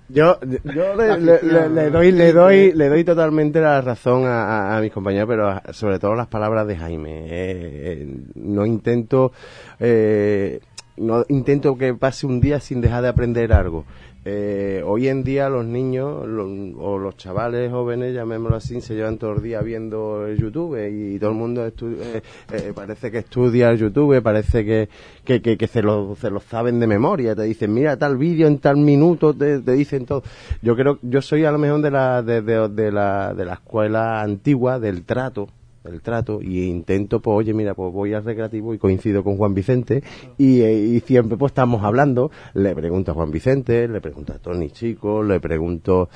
Yo, 0.08 0.38
yo 0.64 0.94
le, 0.96 1.18
le- 1.18 1.42
le- 1.42 1.68
le 1.70 1.90
doy, 1.90 2.12
le 2.12 2.32
doy, 2.32 2.72
le 2.72 2.88
doy 2.88 3.04
totalmente 3.04 3.60
la 3.60 3.80
razón 3.80 4.26
a, 4.26 4.44
a- 4.44 4.76
a 4.76 4.80
mis 4.80 4.92
compañeros, 4.92 5.28
pero 5.28 5.72
sobre 5.72 5.98
todo 5.98 6.14
las 6.14 6.26
palabras 6.26 6.66
de 6.66 6.76
Jaime. 6.76 7.10
Eh, 7.24 7.28
eh, 7.30 8.16
no 8.34 8.66
intento, 8.66 9.32
eh, 9.80 10.60
no 10.98 11.24
intento 11.28 11.76
que 11.76 11.94
pase 11.94 12.26
un 12.26 12.40
día 12.40 12.60
sin 12.60 12.80
dejar 12.80 13.02
de 13.02 13.08
aprender 13.08 13.52
algo. 13.52 13.84
Eh, 14.26 14.82
hoy 14.86 15.08
en 15.08 15.22
día 15.22 15.50
los 15.50 15.66
niños 15.66 16.26
lo- 16.26 16.46
o 16.78 16.98
los 16.98 17.14
chavales 17.18 17.70
jóvenes, 17.70 18.14
llamémoslo 18.14 18.56
así, 18.56 18.80
se 18.80 18.94
llevan 18.94 19.18
todo 19.18 19.32
el 19.34 19.42
día 19.42 19.60
viendo 19.60 20.26
YouTube 20.32 20.78
y, 20.88 21.18
todo 21.18 21.30
el 21.30 21.36
mundo 21.36 21.66
estu- 21.66 21.94
eh, 22.00 22.22
eh, 22.52 22.72
parece 22.74 23.10
que 23.10 23.18
estudia 23.18 23.74
YouTube, 23.74 24.22
parece 24.22 24.64
que, 24.64 24.88
que, 25.24 25.42
que, 25.42 25.58
que 25.58 25.66
se, 25.66 25.82
lo, 25.82 26.16
se 26.18 26.30
lo 26.30 26.40
saben 26.40 26.80
de 26.80 26.86
memoria, 26.86 27.34
te 27.36 27.42
dicen, 27.42 27.74
mira 27.74 27.98
tal 27.98 28.16
vídeo 28.16 28.46
en 28.46 28.58
tal 28.60 28.78
minuto, 28.78 29.34
te, 29.34 29.58
te 29.60 29.72
dicen 29.72 30.06
todo. 30.06 30.22
Yo 30.62 30.74
creo, 30.74 30.98
yo 31.02 31.20
soy 31.20 31.44
a 31.44 31.52
lo 31.52 31.58
mejor 31.58 31.82
de 31.82 31.90
la, 31.90 32.22
de, 32.22 32.40
de 32.40 32.92
la, 32.92 33.34
de 33.34 33.44
la 33.44 33.52
escuela 33.54 34.22
antigua, 34.22 34.78
del 34.78 35.04
trato, 35.04 35.48
del 35.84 36.00
trato 36.00 36.40
y 36.42 36.64
intento 36.64 37.20
pues 37.20 37.36
oye 37.36 37.52
mira 37.54 37.74
pues 37.74 37.92
voy 37.92 38.14
al 38.14 38.24
recreativo 38.24 38.74
y 38.74 38.78
coincido 38.78 39.22
con 39.22 39.36
Juan 39.36 39.54
Vicente 39.54 40.02
y, 40.38 40.62
eh, 40.62 40.74
y 40.78 41.00
siempre 41.00 41.36
pues 41.36 41.50
estamos 41.50 41.84
hablando. 41.84 42.30
Le 42.54 42.74
pregunto 42.74 43.10
a 43.12 43.14
Juan 43.14 43.30
Vicente 43.30 43.86
le 43.88 44.00
pregunto 44.00 44.32
a 44.32 44.38
Tony 44.38 44.70
Chico 44.70 45.22
le 45.22 45.40
pregunto 45.40 46.08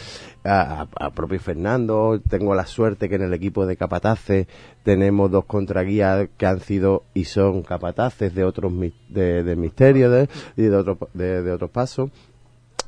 a, 0.44 0.86
a- 0.98 1.10
propio 1.10 1.38
Fernando. 1.40 2.20
Tengo 2.28 2.54
la 2.54 2.66
suerte 2.66 3.08
que 3.08 3.16
en 3.16 3.22
el 3.22 3.34
equipo 3.34 3.66
de 3.66 3.76
capataces 3.76 4.46
tenemos 4.82 5.30
dos 5.30 5.44
contraguías 5.44 6.28
que 6.36 6.46
han 6.46 6.60
sido 6.60 7.04
y 7.14 7.24
son 7.24 7.62
capataces 7.62 8.34
de 8.34 8.44
otros 8.44 8.72
de, 9.08 9.42
de 9.42 9.56
misterios 9.56 10.28
de, 10.56 10.70
otros 10.76 10.98
de, 11.14 11.42
de 11.42 11.52
otros 11.52 11.70
pasos 11.70 12.10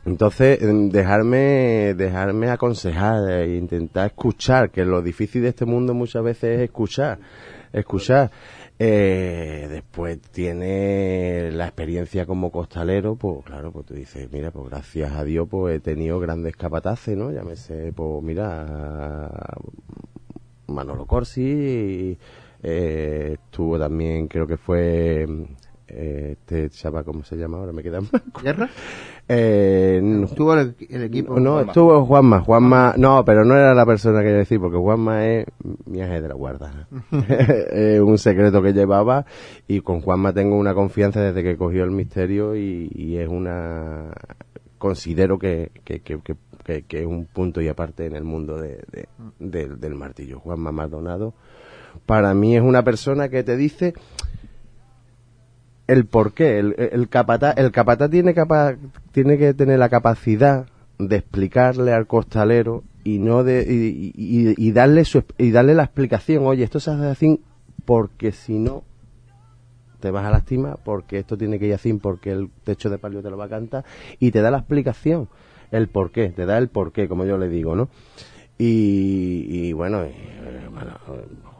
entonces, 0.06 0.62
em, 0.62 0.88
dejarme, 0.90 1.94
dejarme 1.94 2.48
aconsejar 2.50 3.30
e 3.30 3.56
intentar 3.56 4.06
escuchar, 4.06 4.70
que 4.70 4.84
lo 4.84 5.02
difícil 5.02 5.42
de 5.42 5.48
este 5.48 5.66
mundo 5.66 5.94
muchas 5.94 6.22
veces 6.22 6.58
es 6.58 6.60
escuchar, 6.62 7.18
escuchar. 7.72 8.30
Eh, 8.82 9.66
después 9.68 10.18
tiene 10.32 11.50
la 11.52 11.66
experiencia 11.66 12.24
como 12.24 12.50
costalero, 12.50 13.14
pues 13.14 13.44
claro, 13.44 13.72
pues 13.72 13.84
tú 13.84 13.94
dices, 13.94 14.32
mira, 14.32 14.50
pues 14.50 14.70
gracias 14.70 15.12
a 15.12 15.22
Dios, 15.22 15.46
pues 15.50 15.76
he 15.76 15.80
tenido 15.80 16.18
grandes 16.18 16.56
capataces, 16.56 17.14
¿no? 17.14 17.30
Llámese, 17.30 17.92
pues 17.92 18.22
mira, 18.22 19.36
Manolo 20.66 21.04
Corsi, 21.06 22.16
eh, 22.62 23.34
estuvo 23.34 23.78
también, 23.78 24.28
creo 24.28 24.46
que 24.46 24.56
fue 24.56 25.26
eh, 25.92 26.36
este 26.38 26.70
chaval, 26.70 27.04
¿cómo 27.04 27.22
se 27.24 27.36
llama 27.36 27.58
ahora? 27.58 27.72
Me 27.72 27.82
queda 27.82 28.00
blanco. 28.00 28.40
¿Guerra? 28.42 28.68
Eh, 29.32 30.02
Estuvo 30.24 30.54
el, 30.54 30.74
el 30.88 31.04
equipo. 31.04 31.38
no, 31.38 31.52
Juanma. 31.52 31.70
estuvo 31.70 32.04
Juanma. 32.04 32.40
Juanma, 32.40 32.94
no, 32.96 33.24
pero 33.24 33.44
no 33.44 33.54
era 33.54 33.74
la 33.74 33.86
persona 33.86 34.22
que 34.22 34.26
iba 34.28 34.34
a 34.34 34.38
decir, 34.40 34.58
porque 34.58 34.76
Juanma 34.76 35.24
es 35.24 35.46
mi 35.86 36.02
ángel 36.02 36.22
de 36.22 36.28
la 36.28 36.34
guarda. 36.34 36.88
es 37.70 38.00
un 38.00 38.18
secreto 38.18 38.60
que 38.60 38.72
llevaba 38.72 39.24
y 39.68 39.82
con 39.82 40.00
Juanma 40.00 40.32
tengo 40.32 40.56
una 40.58 40.74
confianza 40.74 41.20
desde 41.20 41.44
que 41.44 41.56
cogió 41.56 41.84
el 41.84 41.92
misterio 41.92 42.56
y, 42.56 42.90
y 42.92 43.18
es 43.18 43.28
una... 43.28 44.10
Considero 44.78 45.38
que, 45.38 45.70
que, 45.84 46.00
que, 46.00 46.18
que, 46.88 47.00
es 47.00 47.06
un 47.06 47.26
punto 47.26 47.60
y 47.60 47.68
aparte 47.68 48.06
en 48.06 48.16
el 48.16 48.24
mundo 48.24 48.56
de, 48.60 48.82
de- 48.90 49.08
del- 49.38 49.78
del 49.78 49.94
martillo. 49.94 50.40
Juanma 50.40 50.72
Maldonado, 50.72 51.34
para 52.04 52.34
mí 52.34 52.56
es 52.56 52.62
una 52.62 52.82
persona 52.82 53.28
que 53.28 53.44
te 53.44 53.56
dice 53.56 53.94
el 55.92 56.06
por 56.06 56.32
qué. 56.32 56.58
El, 56.58 56.74
el 56.78 57.08
capataz, 57.08 57.56
el 57.58 57.70
capataz 57.72 58.10
tiene, 58.10 58.34
capa- 58.34 58.76
tiene 59.12 59.36
que 59.38 59.54
tener 59.54 59.78
la 59.78 59.88
capacidad 59.88 60.66
de 60.98 61.16
explicarle 61.16 61.92
al 61.92 62.06
costalero 62.06 62.82
y 63.04 63.18
no 63.18 63.42
de 63.44 63.62
y, 63.68 64.12
y- 64.14 64.54
y 64.56 64.72
darle 64.72 65.04
su, 65.06 65.24
y 65.38 65.50
darle 65.50 65.74
la 65.74 65.84
explicación 65.84 66.46
oye 66.46 66.62
esto 66.64 66.78
se 66.80 66.90
hace 66.90 67.06
así 67.06 67.40
porque 67.86 68.32
si 68.32 68.58
no 68.58 68.82
te 70.00 70.10
vas 70.10 70.26
a 70.26 70.30
lastimar 70.30 70.78
porque 70.84 71.18
esto 71.18 71.38
tiene 71.38 71.58
que 71.58 71.66
ir 71.66 71.72
así 71.74 71.92
porque 71.94 72.30
el 72.32 72.50
techo 72.64 72.90
de 72.90 72.98
palio 72.98 73.22
te 73.22 73.30
lo 73.30 73.38
va 73.38 73.46
a 73.46 73.48
cantar 73.48 73.84
y 74.18 74.30
te 74.30 74.42
da 74.42 74.50
la 74.50 74.58
explicación 74.58 75.28
el 75.70 75.88
por 75.88 76.10
qué 76.10 76.28
te 76.28 76.44
da 76.44 76.58
el 76.58 76.68
por 76.68 76.92
qué 76.92 77.08
como 77.08 77.24
yo 77.24 77.38
le 77.38 77.48
digo 77.48 77.74
no 77.74 77.88
y, 78.58 79.46
y 79.48 79.72
bueno, 79.72 80.02
eh, 80.02 80.12
bueno, 80.70 80.90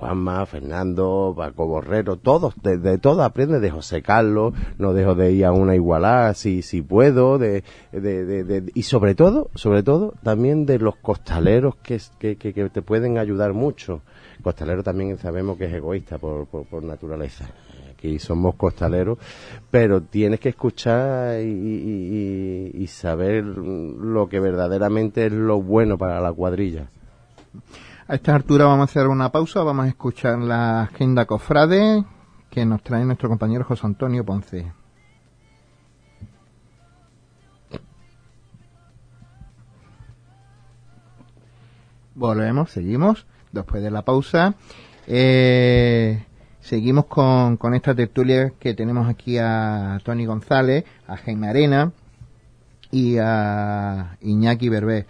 Juanma, 0.01 0.47
Fernando, 0.47 1.35
Paco 1.37 1.67
Borrero, 1.67 2.17
todos, 2.17 2.55
de, 2.63 2.97
todo 2.97 3.23
aprende, 3.23 3.61
de 3.61 3.71
José 3.71 4.01
Carlos, 4.01 4.55
no 4.79 4.95
dejo 4.95 5.15
de 5.15 5.31
ir 5.33 5.45
a 5.45 5.53
una 5.53 5.75
igualada 5.75 6.33
si, 6.33 6.63
si 6.63 6.81
puedo, 6.81 7.37
de, 7.37 7.65
de, 7.93 8.25
de- 8.25 8.73
y 8.75 8.85
sobre 8.85 9.15
todo, 9.15 9.51
sobre 9.55 9.83
todo, 9.83 10.15
también 10.23 10.65
de 10.65 10.79
los 10.79 10.97
costaleros 10.97 11.77
que, 11.77 12.01
que, 12.19 12.37
que, 12.37 12.71
te 12.71 12.81
pueden 12.81 13.19
ayudar 13.19 13.53
mucho. 13.53 14.01
Costalero 14.43 14.83
también 14.83 15.19
sabemos 15.19 15.59
que 15.59 15.67
es 15.67 15.75
egoísta 15.75 16.17
por, 16.17 16.47
por, 16.47 16.83
naturaleza. 16.83 17.51
Aquí 17.93 18.19
somos 18.19 18.55
costaleros, 18.55 19.19
pero 19.71 20.01
tienes 20.01 20.41
que 20.41 20.49
escuchar 20.49 21.43
y 21.43 22.87
saber 22.87 23.45
lo 23.45 24.31
que 24.31 24.41
verdaderamente 24.41 25.27
es 25.27 25.33
lo 25.33 25.61
bueno 25.61 25.99
para 25.99 26.23
la 26.23 26.33
cuadrilla. 26.33 26.89
A 28.11 28.17
esta 28.17 28.35
altura 28.35 28.65
vamos 28.65 28.89
a 28.89 28.91
hacer 28.91 29.07
una 29.07 29.31
pausa, 29.31 29.63
vamos 29.63 29.85
a 29.85 29.89
escuchar 29.89 30.37
la 30.41 30.83
agenda 30.83 31.27
cofrade 31.27 32.05
que 32.51 32.67
nos 32.67 32.83
trae 32.83 33.05
nuestro 33.05 33.29
compañero 33.29 33.63
José 33.63 33.87
Antonio 33.87 34.25
Ponce. 34.25 34.73
Volvemos, 42.17 42.73
seguimos, 42.73 43.29
después 43.53 43.81
de 43.81 43.93
la 43.93 44.03
pausa. 44.03 44.55
Eh, 45.07 46.27
Seguimos 46.59 47.07
con, 47.07 47.59
con 47.59 47.75
esta 47.75 47.95
tertulia 47.95 48.55
que 48.59 48.75
tenemos 48.75 49.09
aquí 49.09 49.39
a 49.39 50.01
Tony 50.03 50.27
González, 50.27 50.85
a 51.07 51.17
Jaime 51.17 51.49
Arena 51.49 51.93
y 52.91 53.19
a 53.19 54.17
Iñaki 54.21 54.69
Berbé. 54.69 55.07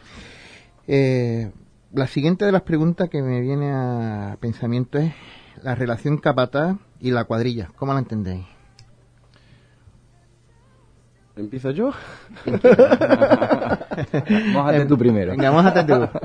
Eh, 0.86 1.50
la 1.92 2.06
siguiente 2.06 2.44
de 2.44 2.52
las 2.52 2.62
preguntas 2.62 3.08
que 3.08 3.22
me 3.22 3.40
viene 3.40 3.72
a 3.72 4.36
pensamiento 4.40 4.98
es 4.98 5.12
la 5.62 5.74
relación 5.74 6.18
capataz 6.18 6.76
y 7.00 7.10
la 7.10 7.24
cuadrilla. 7.24 7.70
¿Cómo 7.76 7.92
la 7.92 7.98
entendéis? 7.98 8.46
¿Empiezo 11.36 11.70
yo? 11.70 11.92
Mójate 14.52 14.86
tú 14.86 14.98
primero. 14.98 15.32
Venga, 15.32 15.50
mójate 15.50 15.84
tú. 15.84 16.08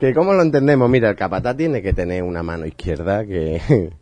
Que 0.00 0.14
cómo 0.14 0.32
lo 0.32 0.40
entendemos, 0.40 0.88
mira, 0.88 1.10
el 1.10 1.16
capataz 1.16 1.54
tiene 1.58 1.82
que 1.82 1.92
tener 1.92 2.22
una 2.22 2.42
mano 2.42 2.64
izquierda 2.64 3.22
que 3.26 3.92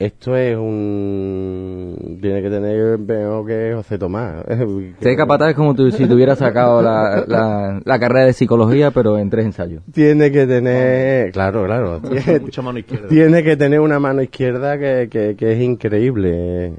esto 0.00 0.34
es 0.34 0.56
un 0.56 2.18
tiene 2.20 2.42
que 2.42 2.50
tener 2.50 2.98
veo 2.98 3.44
que 3.44 3.72
José 3.74 3.98
Tomás. 3.98 4.44
Ser 5.00 5.16
capataz 5.16 5.50
es 5.50 5.54
como 5.56 5.74
tu- 5.74 5.90
si 5.92 6.06
tuviera 6.06 6.34
sacado 6.36 6.82
la, 6.82 7.24
la, 7.28 7.80
la 7.84 7.98
carrera 8.00 8.26
de 8.26 8.32
psicología, 8.32 8.90
pero 8.90 9.16
en 9.18 9.30
tres 9.30 9.44
ensayos. 9.46 9.82
Tiene 9.92 10.32
que 10.32 10.46
tener, 10.46 11.30
claro, 11.32 11.64
claro, 11.66 12.00
tiene, 12.00 12.40
Mucha 12.40 12.62
mano 12.62 12.78
izquierda. 12.78 13.08
tiene 13.08 13.42
que 13.44 13.56
tener 13.56 13.80
una 13.80 14.00
mano 14.00 14.22
izquierda 14.22 14.78
que, 14.78 15.08
que, 15.10 15.36
que 15.36 15.52
es 15.52 15.60
increíble. 15.60 16.72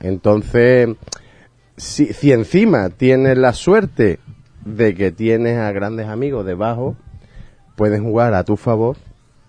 Entonces, 0.00 0.90
si, 1.76 2.06
si 2.12 2.32
encima 2.32 2.90
tienes 2.90 3.36
la 3.38 3.52
suerte 3.52 4.18
de 4.64 4.94
que 4.94 5.10
tienes 5.10 5.58
a 5.58 5.72
grandes 5.72 6.06
amigos 6.06 6.44
debajo, 6.46 6.96
puedes 7.76 8.00
jugar 8.00 8.34
a 8.34 8.44
tu 8.44 8.56
favor 8.56 8.96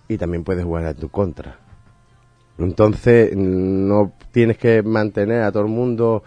y 0.08 0.16
también 0.16 0.42
puedes 0.42 0.64
jugar 0.64 0.86
a 0.86 0.94
tu 0.94 1.08
contra. 1.08 1.58
Entonces, 2.60 3.36
no 3.36 4.12
tienes 4.32 4.58
que 4.58 4.82
mantener 4.82 5.42
a 5.42 5.52
todo 5.52 5.64
el 5.64 5.70
mundo 5.70 6.22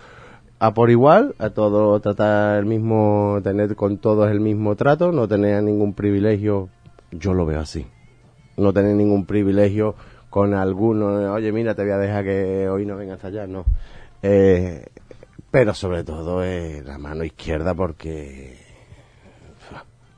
a 0.60 0.74
por 0.74 0.89
igual, 0.89 1.36
a 1.39 1.50
todo 1.50 2.00
tratar 2.00 2.60
el 2.60 2.65
mismo, 2.65 3.39
tener 3.43 3.76
con 3.76 3.98
todos 3.98 4.32
el 4.32 4.39
mismo 4.39 4.76
trato, 4.76 5.12
no 5.12 5.28
tener 5.28 5.62
ningún 5.62 5.93
privilegio, 5.93 6.69
yo 7.12 7.34
lo 7.34 7.46
veo 7.46 7.60
así. 7.60 7.86
No 8.56 8.72
tener 8.72 8.96
ningún 8.96 9.26
privilegio 9.26 9.96
con 10.30 10.54
alguno, 10.54 11.34
oye, 11.34 11.52
mira, 11.52 11.76
te 11.76 11.84
voy 11.84 11.91
a 11.91 11.98
dejar 11.98 12.24
que 12.24 12.69
hoy 12.69 12.86
no 12.86 12.96
vengas 12.96 13.24
allá, 13.26 13.46
no. 13.46 13.65
Eh, 14.22 14.86
pero 15.52 15.74
sobre 15.74 16.04
todo 16.04 16.43
eh, 16.43 16.82
la 16.86 16.98
mano 16.98 17.24
izquierda 17.24 17.74
porque 17.74 18.62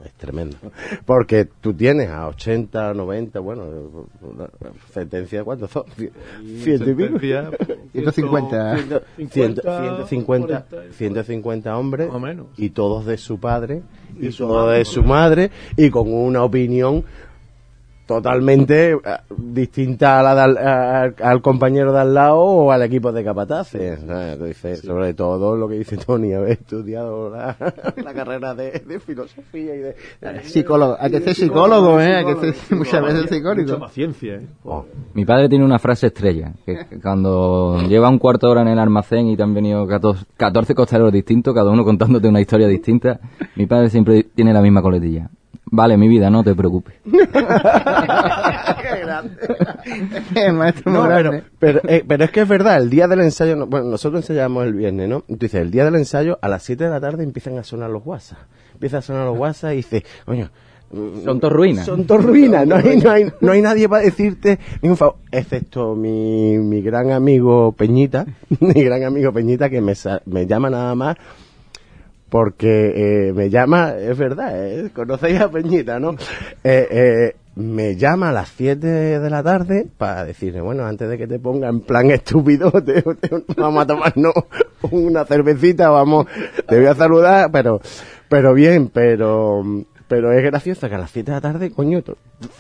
es 0.06 0.14
tremendo. 0.14 0.58
Porque 1.06 1.46
tú 1.46 1.74
tienes 1.74 2.10
a 2.10 2.28
80, 2.28 2.94
90, 2.94 3.40
bueno, 3.40 3.64
sentencia, 4.94 5.44
¿cuántos 5.44 5.72
son? 5.72 5.84
Ciento 6.58 6.90
y 6.90 6.94
pico. 6.96 7.20
Sentencia, 7.20 7.52
150. 7.92 9.02
150, 9.18 9.62
150, 10.08 10.66
40, 10.66 10.94
150 10.94 11.78
hombres 11.78 12.08
Más 12.08 12.16
o 12.16 12.20
menos. 12.20 12.48
y 12.58 12.70
todos 12.70 13.06
de 13.06 13.18
su 13.18 13.40
padre 13.40 13.82
y, 14.20 14.28
Y 14.28 14.30
todos 14.32 14.72
de 14.74 14.86
su 14.86 15.04
madre 15.04 15.52
y 15.76 15.90
con 15.90 16.14
una 16.14 16.44
opinión 16.44 17.04
totalmente 18.08 18.92
eh, 18.92 18.98
distinta 19.38 20.20
a 20.20 20.24
la 20.24 20.36
de 20.36 20.42
al, 20.42 20.58
a- 20.58 21.14
al 21.30 21.42
compañero 21.42 21.92
de 21.92 22.00
al 22.00 22.14
lado 22.14 22.40
o 22.40 22.72
al 22.72 22.82
equipo 22.84 23.12
de 23.12 23.24
capataces. 23.24 24.00
Sobre 24.82 25.14
todo 25.14 25.56
lo 25.58 25.68
que 25.68 25.76
dice 25.76 25.98
Tony, 25.98 26.34
haber 26.34 26.52
estudiado 26.54 27.30
la, 27.30 27.56
la 28.04 28.14
carrera 28.14 28.54
de, 28.56 28.84
de 28.86 29.00
filosofía 29.00 29.76
y 29.76 29.80
de... 29.80 29.96
Psicólogo. 30.44 30.98
Hay 31.00 31.12
que 31.12 31.22
ser 31.22 31.36
psicólogo, 31.36 32.00
¿eh? 32.00 32.16
Hay 32.16 32.26
que 32.26 32.36
ser 32.54 32.78
muchas 32.78 33.02
veces 33.04 33.22
Mucha 33.24 33.36
psicólogo. 33.36 33.80
paciencia, 33.80 34.36
¿eh? 34.36 34.48
Mi 35.14 35.26
padre 35.26 35.50
tiene 35.50 35.66
una 35.66 35.80
frase 35.80 36.08
estrella, 36.08 36.54
que 36.66 36.86
que 36.90 37.00
cuando 37.00 37.82
lleva 37.88 38.10
un 38.10 38.20
cuarto 38.20 38.48
de 38.48 38.52
hora 38.52 38.62
en 38.62 38.68
el 38.68 38.80
almacén 38.80 39.28
y 39.28 39.38
te 39.38 39.44
han 39.44 39.54
venido 39.54 39.88
14, 39.88 40.26
14 40.38 40.76
costaleros 40.76 41.12
distintos, 41.14 41.54
cada 41.56 41.72
uno 41.72 41.84
contándote 41.84 42.28
una 42.28 42.42
historia 42.42 42.68
distinta, 42.68 43.20
mi 43.56 43.66
padre 43.66 43.90
siempre 43.90 44.24
tiene 44.24 44.54
la 44.54 44.62
misma 44.62 44.82
coletilla. 44.82 45.30
Vale, 45.72 45.98
mi 45.98 46.08
vida, 46.08 46.30
no 46.30 46.44
te 46.44 46.54
preocupes. 46.56 46.96
El 50.36 50.54
maestro 50.54 50.92
No, 50.92 51.04
pero, 51.04 51.18
grande. 51.32 51.44
pero, 51.60 51.82
eh, 51.88 52.04
pero 52.08 52.24
es 52.26 52.32
que 52.32 52.42
es 52.42 52.48
verdad, 52.48 52.78
el 52.78 52.90
día 52.90 53.08
del 53.08 53.22
ensayo, 53.22 53.56
no- 53.56 53.68
bueno, 53.68 53.88
nosotros 53.88 54.22
ensayamos 54.24 54.66
el 54.66 54.74
viernes, 54.74 55.10
¿no? 55.10 55.24
Entonces, 55.28 55.62
el 55.62 55.72
día 55.72 55.86
del 55.86 55.96
ensayo, 55.96 56.38
a 56.42 56.48
las 56.50 56.64
7 56.64 56.84
de 56.86 56.90
la 56.90 57.00
tarde 57.02 57.24
empiezan 57.24 57.58
a 57.58 57.64
sonar 57.64 57.90
los 57.90 58.06
WhatsApp. 58.06 58.40
Empiezan 58.74 59.00
a 59.00 59.02
sonar 59.02 59.26
los 59.26 59.38
WhatsApp 59.38 59.74
y 59.74 59.78
dice, 59.78 60.04
coño, 60.26 60.50
mm, 60.92 61.24
Son 61.24 61.40
todas 61.40 61.56
ruinas. 61.56 61.86
Son 61.86 62.06
todas 62.06 62.24
ruinas, 62.26 62.68
no 62.68 62.76
hay, 62.76 62.98
no, 62.98 63.10
hay, 63.12 63.26
no 63.42 63.52
hay 63.52 63.62
nadie 63.62 63.88
para 63.90 64.04
decirte 64.04 64.60
ningún 64.82 64.98
favor, 64.98 65.16
excepto 65.32 65.96
mi, 65.96 66.58
mi 66.58 66.82
gran 66.82 67.12
amigo 67.12 67.72
Peñita, 67.72 68.26
mi 68.60 68.84
gran 68.84 69.04
amigo 69.04 69.32
Peñita 69.32 69.70
que 69.70 69.82
me, 69.82 69.96
sa- 69.96 70.22
me 70.26 70.46
llama 70.46 70.70
nada 70.70 70.94
más 70.96 71.16
porque 72.30 73.28
eh, 73.30 73.34
me 73.34 73.50
llama, 73.50 73.94
es 73.98 74.18
verdad, 74.18 74.52
eh, 74.56 74.90
conocéis 74.94 75.40
a 75.42 75.50
Peñita, 75.50 76.00
¿no? 76.00 76.16
Eh, 76.64 76.88
eh, 76.90 77.36
me 77.56 77.96
llama 77.96 78.30
a 78.30 78.34
las 78.34 78.50
7 78.50 78.86
de 79.20 79.30
la 79.30 79.42
tarde 79.42 79.88
para 79.98 80.26
decirle, 80.26 80.60
bueno, 80.60 80.86
antes 80.86 81.08
de 81.08 81.18
que 81.18 81.26
te 81.28 81.40
ponga 81.40 81.70
en 81.70 81.80
plan 81.82 82.12
estúpido, 82.12 82.70
te- 82.86 83.02
te- 83.02 83.44
vamos 83.56 83.84
a 83.84 83.88
tomarnos 83.88 84.34
una 84.92 85.24
cervecita, 85.26 85.90
vamos, 85.90 86.26
te 86.68 86.78
voy 86.78 86.88
a 86.88 86.96
saludar, 86.96 87.50
pero, 87.52 87.80
pero 88.28 88.54
bien, 88.54 88.90
pero, 88.94 89.64
pero 90.08 90.32
es 90.32 90.44
gracioso 90.44 90.88
que 90.88 90.96
a 90.96 91.00
las 91.00 91.12
7 91.12 91.32
de 91.32 91.38
la 91.38 91.42
tarde, 91.42 91.72
coño, 91.72 92.02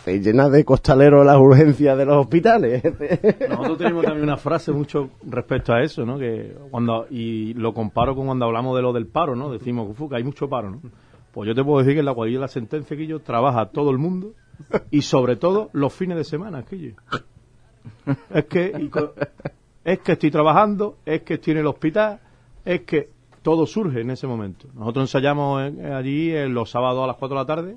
se 0.04 0.20
llena 0.20 0.50
de 0.50 0.66
costaleros 0.66 1.26
las 1.26 1.38
urgencias 1.38 1.98
de 1.98 2.06
los 2.06 2.18
hospitales. 2.18 2.84
Nosotros 3.50 3.78
tenemos 3.78 4.04
también 4.04 4.24
una 4.24 4.38
frase 4.38 4.72
mucho 4.72 5.12
respecto 5.24 5.74
a 5.74 5.82
eso, 5.82 6.06
¿no? 6.06 6.18
Que 6.18 6.56
cuando 6.72 7.06
y 7.10 7.54
lo 7.54 7.74
comparo 7.74 8.16
con 8.16 8.26
cuando 8.26 8.46
hablamos 8.46 8.76
de 8.76 8.82
lo 8.82 8.94
del 8.94 9.08
paro, 9.08 9.36
¿no? 9.36 9.52
Decimos 9.52 9.96
"Fu, 9.96 10.10
que 10.10 10.16
hay 10.16 10.24
mucho 10.24 10.50
paro, 10.50 10.72
¿no? 10.72 10.82
Pues 11.32 11.48
yo 11.48 11.54
te 11.54 11.64
puedo 11.64 11.80
decir 11.80 11.94
que 11.94 12.00
en 12.00 12.06
la 12.06 12.14
cuadrilla 12.14 12.40
de 12.40 12.44
la 12.44 12.48
sentencia 12.48 12.98
que 12.98 13.06
yo 13.06 13.20
trabaja 13.20 13.70
todo 13.70 13.92
el 13.92 13.98
mundo 13.98 14.34
y 14.90 15.02
sobre 15.02 15.36
todo 15.36 15.70
los 15.74 15.94
fines 15.94 16.18
de 16.18 16.24
semana, 16.24 16.64
que 16.64 16.80
yo. 16.80 16.92
Es 18.34 18.46
que 18.46 18.90
es 19.84 20.00
que 20.00 20.12
estoy 20.14 20.32
trabajando, 20.32 20.98
es 21.06 21.22
que 21.22 21.36
estoy 21.36 21.52
en 21.52 21.60
el 21.60 21.68
hospital, 21.68 22.20
es 22.64 22.82
que 22.82 23.10
todo 23.46 23.68
surge 23.68 24.02
en 24.02 24.10
ese 24.10 24.26
momento. 24.26 24.68
Nosotros 24.74 25.04
ensayamos 25.04 25.68
en- 25.68 25.86
allí 25.94 26.36
en 26.36 26.56
los 26.56 26.72
sábados 26.72 27.04
a 27.04 27.08
las 27.08 27.16
4 27.18 27.38
de 27.38 27.42
la 27.44 27.46
tarde 27.46 27.76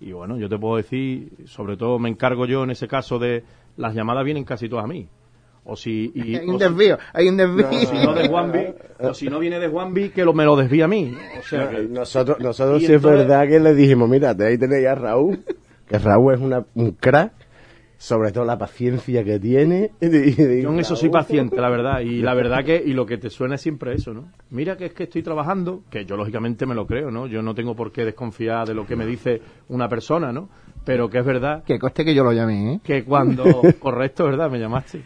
y 0.00 0.12
bueno, 0.12 0.36
yo 0.36 0.50
te 0.50 0.58
puedo 0.58 0.76
decir, 0.76 1.30
sobre 1.46 1.78
todo 1.78 1.98
me 1.98 2.10
encargo 2.10 2.44
yo 2.44 2.62
en 2.62 2.70
ese 2.72 2.86
caso 2.86 3.18
de 3.18 3.42
las 3.78 3.94
llamadas 3.94 4.22
vienen 4.26 4.44
casi 4.44 4.68
todas 4.68 4.84
a 4.84 4.88
mí. 4.88 5.08
O 5.64 5.76
si, 5.76 6.12
y, 6.14 6.36
Hay 6.36 6.46
o 6.46 6.52
un 6.52 6.58
si- 6.58 6.64
desvío, 6.64 6.98
hay 7.14 7.28
un 7.28 7.36
desvío. 7.38 7.68
o 7.70 7.72
si 7.72 7.94
no 8.04 8.12
de 8.12 8.28
Juanvi, 8.28 8.66
o 9.00 9.14
si 9.14 9.28
no 9.30 9.38
viene 9.38 9.58
de 9.60 9.68
Juanvi, 9.68 10.10
que 10.10 10.24
lo, 10.26 10.34
me 10.34 10.44
lo 10.44 10.56
desvía 10.56 10.84
a 10.84 10.88
mí. 10.88 11.14
O 11.38 11.42
sea 11.42 11.70
que- 11.70 11.84
Nosotros, 11.84 12.38
nosotros 12.40 12.82
Y 12.82 12.86
sí 12.86 12.92
es 12.92 13.00
verdad 13.02 13.48
que 13.48 13.60
le 13.60 13.72
dijimos, 13.74 14.10
mira, 14.10 14.36
ahí 14.38 14.58
tenéis 14.58 14.86
a 14.88 14.94
Raúl, 14.94 15.42
que 15.88 15.98
Raúl 15.98 16.34
es 16.34 16.40
una, 16.40 16.66
un 16.74 16.90
crack, 16.90 17.32
sobre 18.02 18.32
todo 18.32 18.44
la 18.44 18.58
paciencia 18.58 19.22
que 19.22 19.38
tiene. 19.38 19.92
Yo 20.00 20.70
en 20.72 20.80
eso 20.80 20.96
soy 20.96 21.08
paciente, 21.08 21.60
la 21.60 21.70
verdad. 21.70 22.00
Y 22.00 22.20
la 22.20 22.34
verdad 22.34 22.64
que, 22.64 22.82
y 22.84 22.94
lo 22.94 23.06
que 23.06 23.16
te 23.16 23.30
suena 23.30 23.54
es 23.54 23.60
siempre 23.60 23.94
eso, 23.94 24.12
¿no? 24.12 24.24
Mira 24.50 24.76
que 24.76 24.86
es 24.86 24.92
que 24.92 25.04
estoy 25.04 25.22
trabajando, 25.22 25.84
que 25.88 26.04
yo 26.04 26.16
lógicamente 26.16 26.66
me 26.66 26.74
lo 26.74 26.84
creo, 26.84 27.12
¿no? 27.12 27.28
Yo 27.28 27.42
no 27.42 27.54
tengo 27.54 27.76
por 27.76 27.92
qué 27.92 28.04
desconfiar 28.04 28.66
de 28.66 28.74
lo 28.74 28.84
que 28.88 28.96
me 28.96 29.06
dice 29.06 29.40
una 29.68 29.88
persona, 29.88 30.32
¿no? 30.32 30.48
Pero 30.84 31.08
que 31.08 31.18
es 31.20 31.24
verdad 31.24 31.62
Que 31.62 31.78
coste 31.78 32.04
que 32.04 32.12
yo 32.12 32.24
lo 32.24 32.32
llamé, 32.32 32.72
¿eh? 32.74 32.80
que 32.82 33.04
cuando 33.04 33.44
correcto 33.78 34.24
verdad 34.24 34.50
me 34.50 34.58
llamaste 34.58 35.02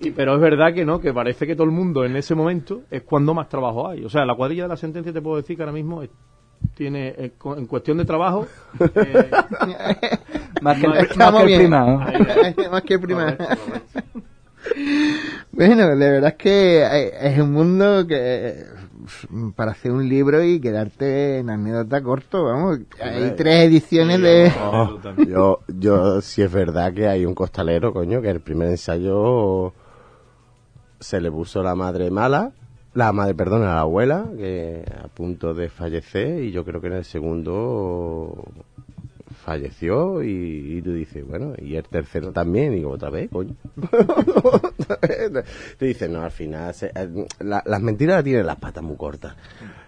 y, 0.00 0.10
pero 0.10 0.34
es 0.34 0.40
verdad 0.40 0.72
que 0.72 0.86
no 0.86 0.98
que 1.00 1.12
parece 1.12 1.46
que 1.46 1.54
todo 1.54 1.66
el 1.66 1.72
mundo 1.72 2.06
en 2.06 2.16
ese 2.16 2.34
momento 2.34 2.84
es 2.90 3.02
cuando 3.02 3.34
más 3.34 3.48
trabajo 3.50 3.86
hay 3.88 4.02
o 4.04 4.08
sea 4.08 4.24
la 4.24 4.34
cuadrilla 4.34 4.62
de 4.64 4.70
la 4.70 4.76
sentencia 4.78 5.12
te 5.12 5.20
puedo 5.20 5.36
decir 5.36 5.56
que 5.56 5.62
ahora 5.62 5.72
mismo 5.74 6.02
es- 6.02 6.10
tiene 6.74 7.14
eh, 7.16 7.32
co- 7.38 7.56
en 7.56 7.66
cuestión 7.66 7.98
de 7.98 8.04
trabajo 8.04 8.46
eh, 8.96 9.30
Más 10.60 10.78
que, 10.78 10.86
el- 10.86 10.92
más 11.18 11.32
que 11.46 11.54
el. 11.54 11.68
Bueno, 15.52 15.88
de 15.96 16.10
verdad 16.10 16.30
es 16.30 16.36
que 16.36 16.82
eh, 16.82 17.12
es 17.20 17.38
un 17.38 17.52
mundo 17.52 18.06
que 18.06 18.16
eh, 18.18 18.64
para 19.54 19.72
hacer 19.72 19.92
un 19.92 20.08
libro 20.08 20.42
y 20.42 20.58
quedarte 20.60 21.38
en 21.38 21.50
anécdota 21.50 22.02
corto, 22.02 22.44
vamos, 22.44 22.78
hay 23.00 23.30
tres 23.36 23.66
ediciones 23.66 24.20
de... 24.20 24.50
Oh, 24.58 24.98
yo, 25.28 25.60
yo, 25.68 26.20
sí 26.22 26.42
es 26.42 26.50
verdad 26.50 26.92
que 26.94 27.06
hay 27.06 27.24
un 27.26 27.34
costalero, 27.34 27.92
coño, 27.92 28.22
que 28.22 28.30
el 28.30 28.40
primer 28.40 28.68
ensayo 28.70 29.72
se 30.98 31.20
le 31.20 31.30
puso 31.30 31.62
la 31.62 31.74
madre 31.74 32.10
mala, 32.10 32.52
la 32.94 33.12
madre, 33.12 33.34
perdón, 33.34 33.62
a 33.62 33.74
la 33.74 33.80
abuela, 33.80 34.26
que 34.36 34.84
a 35.02 35.08
punto 35.08 35.54
de 35.54 35.68
fallecer, 35.68 36.42
y 36.44 36.52
yo 36.52 36.64
creo 36.64 36.80
que 36.80 36.86
en 36.86 36.92
el 36.94 37.04
segundo 37.04 38.44
falleció 39.44 40.22
y, 40.22 40.76
y 40.78 40.82
tú 40.82 40.92
dices, 40.94 41.26
bueno, 41.26 41.52
y 41.58 41.74
el 41.76 41.84
tercero 41.84 42.32
también, 42.32 42.72
y 42.72 42.76
digo, 42.76 42.90
otra 42.90 43.10
vez, 43.10 43.28
coño. 43.30 43.54
te 45.78 45.86
dices, 45.86 46.08
no, 46.08 46.22
al 46.22 46.30
final, 46.30 46.72
se- 46.74 46.92
eh, 46.94 47.26
la- 47.40 47.62
las 47.66 47.82
mentiras 47.82 48.16
las 48.16 48.24
tienen 48.24 48.46
las 48.46 48.56
patas 48.56 48.82
muy 48.82 48.96
cortas. 48.96 49.36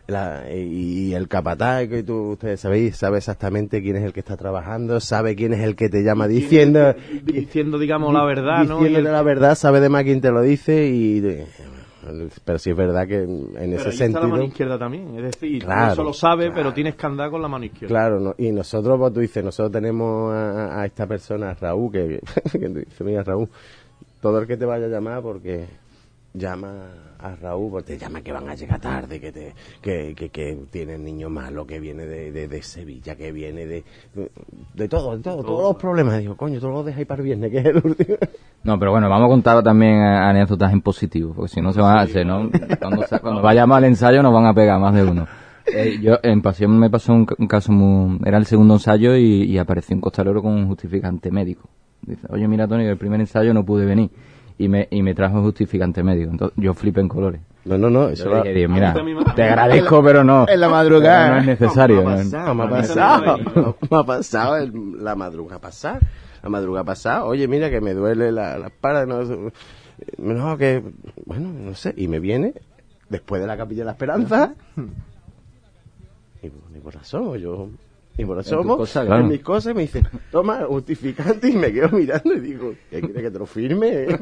La- 0.09 0.45
y, 0.53 1.09
y 1.09 1.15
el 1.15 1.27
capataz, 1.29 1.89
que 1.89 2.03
tú, 2.03 2.33
ustedes 2.33 2.61
sabéis, 2.61 2.97
sabe 2.97 3.19
exactamente 3.19 3.83
quién 3.83 3.97
es 3.97 4.05
el 4.05 4.13
que 4.13 4.21
está 4.21 4.37
trabajando, 4.37 5.01
sabe 5.01 5.35
quién 5.37 5.55
es 5.55 5.61
el 5.61 5.75
que 5.75 5.89
te 5.89 6.03
llama 6.03 6.29
diciendo, 6.29 6.95
Diciendo, 7.25 7.79
digamos, 7.79 8.13
la 8.13 8.25
verdad, 8.25 8.65
¿no? 8.65 8.79
Diciéndote 8.81 9.11
la 9.13 9.23
verdad, 9.23 9.55
sabe 9.55 9.81
de 9.81 9.89
más 9.89 10.05
quién 10.05 10.21
te 10.21 10.31
lo 10.31 10.43
dice 10.43 10.87
y... 10.89 11.21
pero 12.45 12.59
sí 12.59 12.71
es 12.71 12.77
verdad 12.77 13.07
que 13.07 13.23
en 13.23 13.53
pero 13.55 13.65
ese 13.65 13.67
ahí 13.67 13.75
está 13.75 13.87
la 13.89 13.93
sentido... 13.93 14.29
mano 14.29 14.43
izquierda 14.45 14.79
también. 14.79 15.17
Es 15.17 15.23
decir, 15.23 15.65
Claro, 15.65 15.93
eso 15.93 16.03
lo 16.05 16.13
sabes, 16.13 16.47
claro. 16.47 16.55
pero 16.55 16.75
tienes 16.75 16.95
que 16.97 17.07
andar 17.07 17.31
con 17.31 17.43
la 17.43 17.49
mano 17.49 17.65
izquierda. 17.65 17.89
Claro, 17.89 18.21
no, 18.21 18.35
y 18.39 18.53
nosotros, 18.53 18.99
pues 18.99 19.13
tú 19.13 19.21
dices, 19.21 19.45
nosotros 19.45 19.73
tenemos 19.73 20.33
a, 20.33 20.81
a 20.81 20.87
esta 20.87 21.07
persona, 21.07 21.51
a 21.51 21.55
Raúl, 21.55 21.93
que, 21.93 22.21
que 22.53 22.69
tú 22.69 22.75
dices, 22.81 23.01
mira 23.03 23.23
Raúl, 23.23 23.49
todo 24.21 24.39
el 24.41 24.47
que 24.47 24.57
te 24.57 24.65
vaya 24.65 24.87
a 24.87 24.89
llamar 24.89 25.23
porque 25.23 25.67
llama 26.35 27.06
a 27.19 27.35
Raúl, 27.37 27.71
porque 27.71 27.95
te 27.95 27.99
llama 27.99 28.21
que 28.21 28.33
van 28.33 28.49
a 28.49 28.55
llegar 28.55 28.81
tarde, 28.81 29.21
que 29.21 29.33
te, 29.33 29.55
que, 29.81 30.15
que, 30.17 30.29
que 30.29 30.59
tiene 30.71 30.99
niño 30.99 31.29
malo, 31.31 31.67
que 31.67 31.81
viene 31.81 32.07
de, 32.07 32.33
de, 32.33 32.49
de 32.49 32.63
Sevilla, 32.63 33.17
que 33.17 33.33
viene 33.33 33.67
de, 33.67 33.85
de 34.75 34.89
todo, 34.89 35.17
de 35.17 35.23
todo, 35.23 35.43
todos 35.43 35.63
los 35.63 35.77
problemas. 35.77 36.19
Digo, 36.19 36.37
coño, 36.37 36.61
tú 36.61 36.69
lo 36.69 36.83
dejas 36.83 37.05
para 37.07 37.21
el 37.21 37.25
viernes, 37.27 37.51
que 37.51 37.59
es 37.59 37.65
el 37.67 37.77
último. 37.85 38.17
No, 38.65 38.81
pero 38.81 38.91
bueno, 38.91 39.09
vamos 39.09 39.27
a 39.27 39.29
contar 39.31 39.63
también 39.63 39.93
eh, 39.95 40.17
anécdotas 40.19 40.73
en 40.73 40.81
positivo, 40.81 41.33
porque 41.37 41.55
si 41.55 41.61
no 41.61 41.73
se 41.73 41.81
van 41.81 41.99
a 41.99 42.01
hacer, 42.01 42.27
¿no? 42.27 42.51
Cuando, 42.81 43.07
sa- 43.07 43.21
cuando 43.21 43.41
vayamos 43.43 43.77
al 43.77 43.85
ensayo 43.85 44.23
nos 44.25 44.33
van 44.35 44.47
a 44.47 44.55
pegar 44.55 44.81
más 44.81 44.93
de 44.93 45.05
uno. 45.05 45.25
Eh, 45.73 45.99
yo 46.03 46.19
en 46.23 46.43
Pasión 46.43 46.77
me 46.77 46.91
pasó 46.91 47.13
un 47.13 47.27
caso 47.27 47.71
muy... 47.71 48.19
Era 48.25 48.39
el 48.39 48.47
segundo 48.47 48.75
ensayo 48.75 49.15
y, 49.17 49.45
y 49.45 49.59
apareció 49.59 49.95
un 49.95 50.01
costalero 50.01 50.43
con 50.43 50.53
un 50.53 50.67
justificante 50.67 51.31
médico. 51.31 51.69
Dice, 52.03 52.27
oye, 52.29 52.49
mira, 52.49 52.67
Tony, 52.67 52.85
el 52.87 52.97
primer 52.99 53.21
ensayo 53.21 53.55
no 53.55 53.65
pude 53.65 53.85
venir. 53.85 54.11
Y 54.59 54.69
me, 54.69 54.89
y 54.91 55.03
me 55.03 55.15
trajo 55.15 55.37
un 55.37 55.43
justificante 55.45 56.03
médico. 56.03 56.31
Entonces 56.31 56.57
yo 56.61 56.73
flipé 56.75 57.01
en 57.01 57.09
colores. 57.09 57.41
No, 57.67 57.77
no, 57.77 57.91
no, 57.91 58.09
eso 58.09 58.25
Yo 58.25 58.31
lo- 58.31 58.37
dije, 58.43 58.55
Dios, 58.55 58.71
mira, 58.71 58.95
te 59.35 59.43
agradezco, 59.43 60.03
pero 60.03 60.23
no. 60.25 60.47
En 60.49 60.61
la 60.61 60.69
madrugada. 60.69 61.31
No 61.35 61.39
es 61.41 61.47
necesario. 61.47 62.03
Me 62.05 62.13
ha 62.13 62.15
¿no? 62.15 62.23
pasado, 62.23 62.55
me 62.55 62.63
ha 62.65 62.69
pasado, 62.69 63.23
me 63.23 63.31
ha 63.61 63.75
me 63.91 63.97
ha 63.99 64.03
pasado 64.05 64.57
el- 64.57 65.05
la 65.05 65.15
madrugada 65.17 65.61
pasada, 65.61 66.01
la 66.43 66.49
madrugada 66.49 66.85
pasada, 66.85 67.25
oye, 67.25 67.49
mira 67.49 67.69
que 67.69 67.81
me 67.81 67.93
duele 67.93 68.31
la, 68.33 68.57
la 68.57 68.69
espalda, 68.69 69.05
no, 69.05 69.51
no, 70.19 70.57
que, 70.57 70.83
bueno, 71.27 71.49
no 71.53 71.75
sé, 71.75 71.93
y 71.97 72.07
me 72.09 72.21
viene, 72.21 72.55
después 73.09 73.41
de 73.41 73.49
la 73.49 73.57
Capilla 73.57 73.81
de 73.81 73.87
la 73.87 73.93
Esperanza, 73.93 74.55
y 76.43 76.47
ni 76.73 76.81
por 76.81 76.95
razón, 76.95 77.37
yo, 77.39 77.69
ni 78.19 78.25
por 78.25 78.39
En 78.39 78.45
tu 78.45 78.51
razón, 78.51 78.67
cosa, 78.77 79.01
en 79.03 79.07
claro. 79.09 79.25
mis 79.25 79.43
cosas, 79.43 79.75
me 79.75 79.83
dice, 79.83 80.03
toma, 80.31 80.61
justificante, 80.67 81.49
y 81.51 81.57
me 81.57 81.73
quedo 81.73 81.91
mirando 81.91 82.33
y 82.35 82.41
digo, 82.41 82.73
¿qué 82.91 83.01
quiere 83.01 83.23
que 83.23 83.31
te 83.31 83.39
lo 83.39 83.47
firme? 83.47 84.07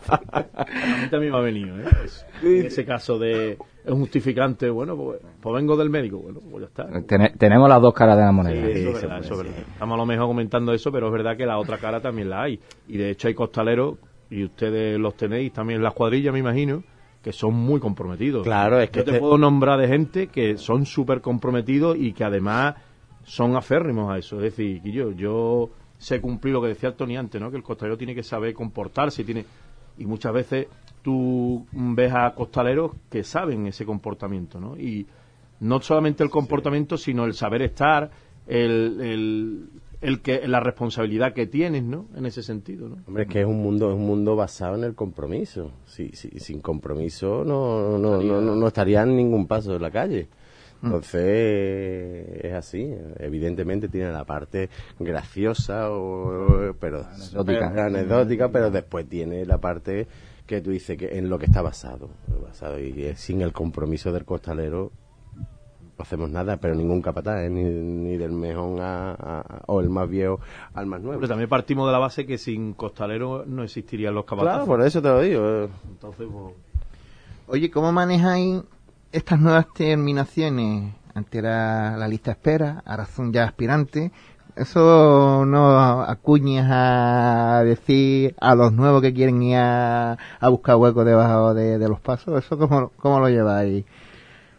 A 0.00 0.96
mí 0.98 1.08
también 1.10 1.32
me 1.32 1.38
ha 1.38 1.42
venido, 1.42 1.78
¿eh? 1.78 1.84
Eso. 2.04 2.26
En 2.42 2.66
ese 2.66 2.84
caso 2.84 3.18
de 3.18 3.52
es 3.52 3.90
un 3.90 4.00
justificante, 4.00 4.68
bueno, 4.70 4.96
pues, 4.96 5.20
pues 5.40 5.54
vengo 5.54 5.76
del 5.76 5.88
médico, 5.90 6.18
bueno, 6.18 6.40
pues 6.50 6.62
ya 6.62 6.66
está. 6.68 7.02
Tene- 7.06 7.32
tenemos 7.38 7.68
las 7.68 7.80
dos 7.80 7.94
caras 7.94 8.16
de 8.16 8.22
la 8.22 8.30
Sí, 8.30 8.34
moneda. 8.36 8.66
eso 8.68 8.92
verdad, 8.92 9.08
puede, 9.08 9.20
eso 9.20 9.34
es 9.34 9.40
sí. 9.40 9.46
verdad. 9.46 9.64
Estamos 9.72 9.94
a 9.94 9.98
lo 9.98 10.06
mejor 10.06 10.26
comentando 10.26 10.72
eso, 10.72 10.92
pero 10.92 11.06
es 11.06 11.12
verdad 11.12 11.36
que 11.36 11.46
la 11.46 11.58
otra 11.58 11.78
cara 11.78 12.00
también 12.00 12.28
la 12.30 12.42
hay. 12.42 12.60
Y 12.88 12.98
de 12.98 13.10
hecho 13.10 13.28
hay 13.28 13.34
costaleros, 13.34 13.96
y 14.30 14.44
ustedes 14.44 14.98
los 14.98 15.16
tenéis 15.16 15.52
también 15.52 15.78
en 15.78 15.84
las 15.84 15.94
cuadrillas, 15.94 16.32
me 16.32 16.38
imagino, 16.40 16.82
que 17.22 17.32
son 17.32 17.54
muy 17.54 17.80
comprometidos. 17.80 18.44
Claro, 18.44 18.80
es 18.80 18.90
que 18.90 19.00
Yo 19.00 19.04
te 19.04 19.10
este- 19.12 19.20
puedo 19.20 19.38
nombrar 19.38 19.78
de 19.80 19.88
gente 19.88 20.26
que 20.28 20.56
son 20.56 20.86
súper 20.86 21.20
comprometidos 21.20 21.96
y 21.98 22.12
que 22.12 22.24
además 22.24 22.74
son 23.30 23.54
aférrimos 23.54 24.10
a 24.10 24.18
eso. 24.18 24.36
Es 24.38 24.56
decir, 24.56 24.82
que 24.82 24.90
yo, 24.90 25.12
yo 25.12 25.70
sé 25.98 26.20
cumplir 26.20 26.52
lo 26.52 26.60
que 26.60 26.66
decía 26.66 26.88
el 26.88 26.96
Tony 26.96 27.16
antes, 27.16 27.40
¿no? 27.40 27.48
Que 27.48 27.58
el 27.58 27.62
costalero 27.62 27.96
tiene 27.96 28.12
que 28.12 28.24
saber 28.24 28.52
comportarse, 28.54 29.22
tiene 29.22 29.44
y 29.96 30.04
muchas 30.04 30.32
veces 30.32 30.66
tú 31.02 31.64
ves 31.70 32.12
a 32.12 32.34
costaleros 32.34 32.90
que 33.08 33.22
saben 33.22 33.68
ese 33.68 33.86
comportamiento, 33.86 34.58
¿no? 34.58 34.76
Y 34.76 35.06
no 35.60 35.80
solamente 35.80 36.24
el 36.24 36.30
comportamiento, 36.30 36.96
sino 36.96 37.24
el 37.24 37.34
saber 37.34 37.62
estar, 37.62 38.10
el, 38.48 39.00
el, 39.00 39.68
el 40.00 40.22
que 40.22 40.48
la 40.48 40.58
responsabilidad 40.58 41.32
que 41.32 41.46
tienes, 41.46 41.84
¿no? 41.84 42.06
En 42.16 42.26
ese 42.26 42.42
sentido, 42.42 42.88
¿no? 42.88 42.96
Hombre, 43.06 43.24
es 43.24 43.28
que 43.28 43.42
es 43.42 43.46
un 43.46 43.62
mundo, 43.62 43.90
es 43.90 43.94
un 43.94 44.06
mundo 44.06 44.34
basado 44.34 44.74
en 44.74 44.82
el 44.82 44.96
compromiso. 44.96 45.70
Si, 45.86 46.08
si, 46.14 46.30
sin 46.40 46.60
compromiso 46.60 47.44
no, 47.44 47.96
no, 47.96 48.20
no, 48.20 48.40
no, 48.40 48.56
no 48.56 48.66
estaría 48.66 49.02
en 49.02 49.14
ningún 49.14 49.46
paso 49.46 49.72
de 49.72 49.78
la 49.78 49.92
calle. 49.92 50.26
Entonces 50.82 52.44
es 52.44 52.52
así. 52.52 52.92
Evidentemente 53.18 53.88
tiene 53.88 54.10
la 54.12 54.24
parte 54.24 54.68
graciosa, 54.98 55.90
o, 55.90 56.74
pero 56.80 57.04
Anecdótica. 57.04 57.70
pero- 57.74 57.82
anecdótica, 57.86 58.48
pero 58.50 58.70
después 58.70 59.08
tiene 59.08 59.44
la 59.44 59.58
parte 59.58 60.06
que 60.46 60.60
tú 60.60 60.70
dices 60.70 60.96
que 60.98 61.16
en 61.18 61.28
lo 61.30 61.38
que 61.38 61.46
está 61.46 61.62
basado, 61.62 62.10
basado 62.42 62.78
y 62.80 63.04
es 63.04 63.20
sin 63.20 63.40
el 63.42 63.52
compromiso 63.52 64.10
del 64.12 64.24
costalero 64.24 64.90
no 65.36 66.02
hacemos 66.02 66.30
nada, 66.30 66.56
pero 66.56 66.74
ningún 66.74 67.02
capataz, 67.02 67.42
¿eh? 67.44 67.50
ni, 67.50 67.62
ni 67.62 68.16
del 68.16 68.32
mejor 68.32 68.80
a, 68.80 69.10
a- 69.12 69.62
o 69.66 69.80
el 69.82 69.90
más 69.90 70.08
viejo 70.08 70.40
al 70.72 70.86
más 70.86 71.02
nuevo. 71.02 71.18
Pero 71.20 71.28
también 71.28 71.48
partimos 71.50 71.86
de 71.86 71.92
la 71.92 71.98
base 71.98 72.24
que 72.26 72.38
sin 72.38 72.72
costalero 72.72 73.44
no 73.46 73.62
existirían 73.62 74.14
los 74.14 74.24
Claro, 74.24 74.42
capatazos. 74.42 74.66
por 74.66 74.80
eso 74.82 75.02
te 75.02 75.08
lo 75.08 75.20
digo. 75.20 75.42
eh. 75.64 75.68
Entonces, 75.90 76.26
pues, 76.32 76.54
Oye, 77.48 77.70
¿cómo 77.70 77.92
manejáis 77.92 78.62
estas 79.12 79.40
nuevas 79.40 79.66
terminaciones 79.74 80.92
ante 81.14 81.42
la, 81.42 81.96
la 81.96 82.08
lista 82.08 82.32
espera? 82.32 82.82
Ahora 82.84 83.06
son 83.06 83.32
ya 83.32 83.44
aspirantes. 83.44 84.10
¿Eso 84.56 85.44
no 85.46 86.02
acuñas 86.02 86.66
a 86.70 87.62
decir 87.64 88.34
a 88.40 88.54
los 88.54 88.72
nuevos 88.72 89.00
que 89.00 89.14
quieren 89.14 89.42
ir 89.42 89.56
a, 89.56 90.18
a 90.40 90.48
buscar 90.48 90.76
huecos 90.76 91.06
debajo 91.06 91.54
de, 91.54 91.78
de 91.78 91.88
los 91.88 92.00
pasos? 92.00 92.44
¿Eso 92.44 92.58
cómo, 92.58 92.90
cómo 92.96 93.20
lo 93.20 93.28
lleváis? 93.28 93.84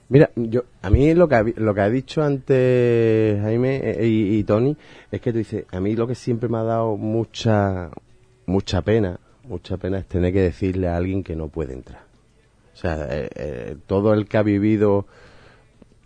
Mira, 0.09 0.29
yo 0.35 0.63
a 0.81 0.89
mí 0.89 1.13
lo 1.13 1.27
que 1.29 1.35
ha, 1.35 1.43
lo 1.43 1.73
que 1.73 1.81
ha 1.81 1.89
dicho 1.89 2.23
antes 2.23 3.41
Jaime 3.41 3.77
eh, 3.77 4.07
y, 4.07 4.37
y 4.37 4.43
Tony 4.43 4.75
es 5.09 5.21
que 5.21 5.31
tú 5.31 5.37
dices, 5.37 5.65
a 5.71 5.79
mí 5.79 5.95
lo 5.95 6.07
que 6.07 6.15
siempre 6.15 6.49
me 6.49 6.57
ha 6.57 6.63
dado 6.63 6.97
mucha 6.97 7.89
mucha 8.45 8.81
pena, 8.81 9.19
mucha 9.43 9.77
pena 9.77 9.99
es 9.99 10.07
tener 10.07 10.33
que 10.33 10.41
decirle 10.41 10.89
a 10.89 10.97
alguien 10.97 11.23
que 11.23 11.35
no 11.35 11.47
puede 11.47 11.73
entrar. 11.73 12.10
O 12.81 12.83
sea, 12.83 13.05
eh, 13.11 13.29
eh, 13.35 13.75
todo 13.85 14.15
el 14.15 14.27
que 14.27 14.37
ha 14.37 14.43
vivido 14.43 15.05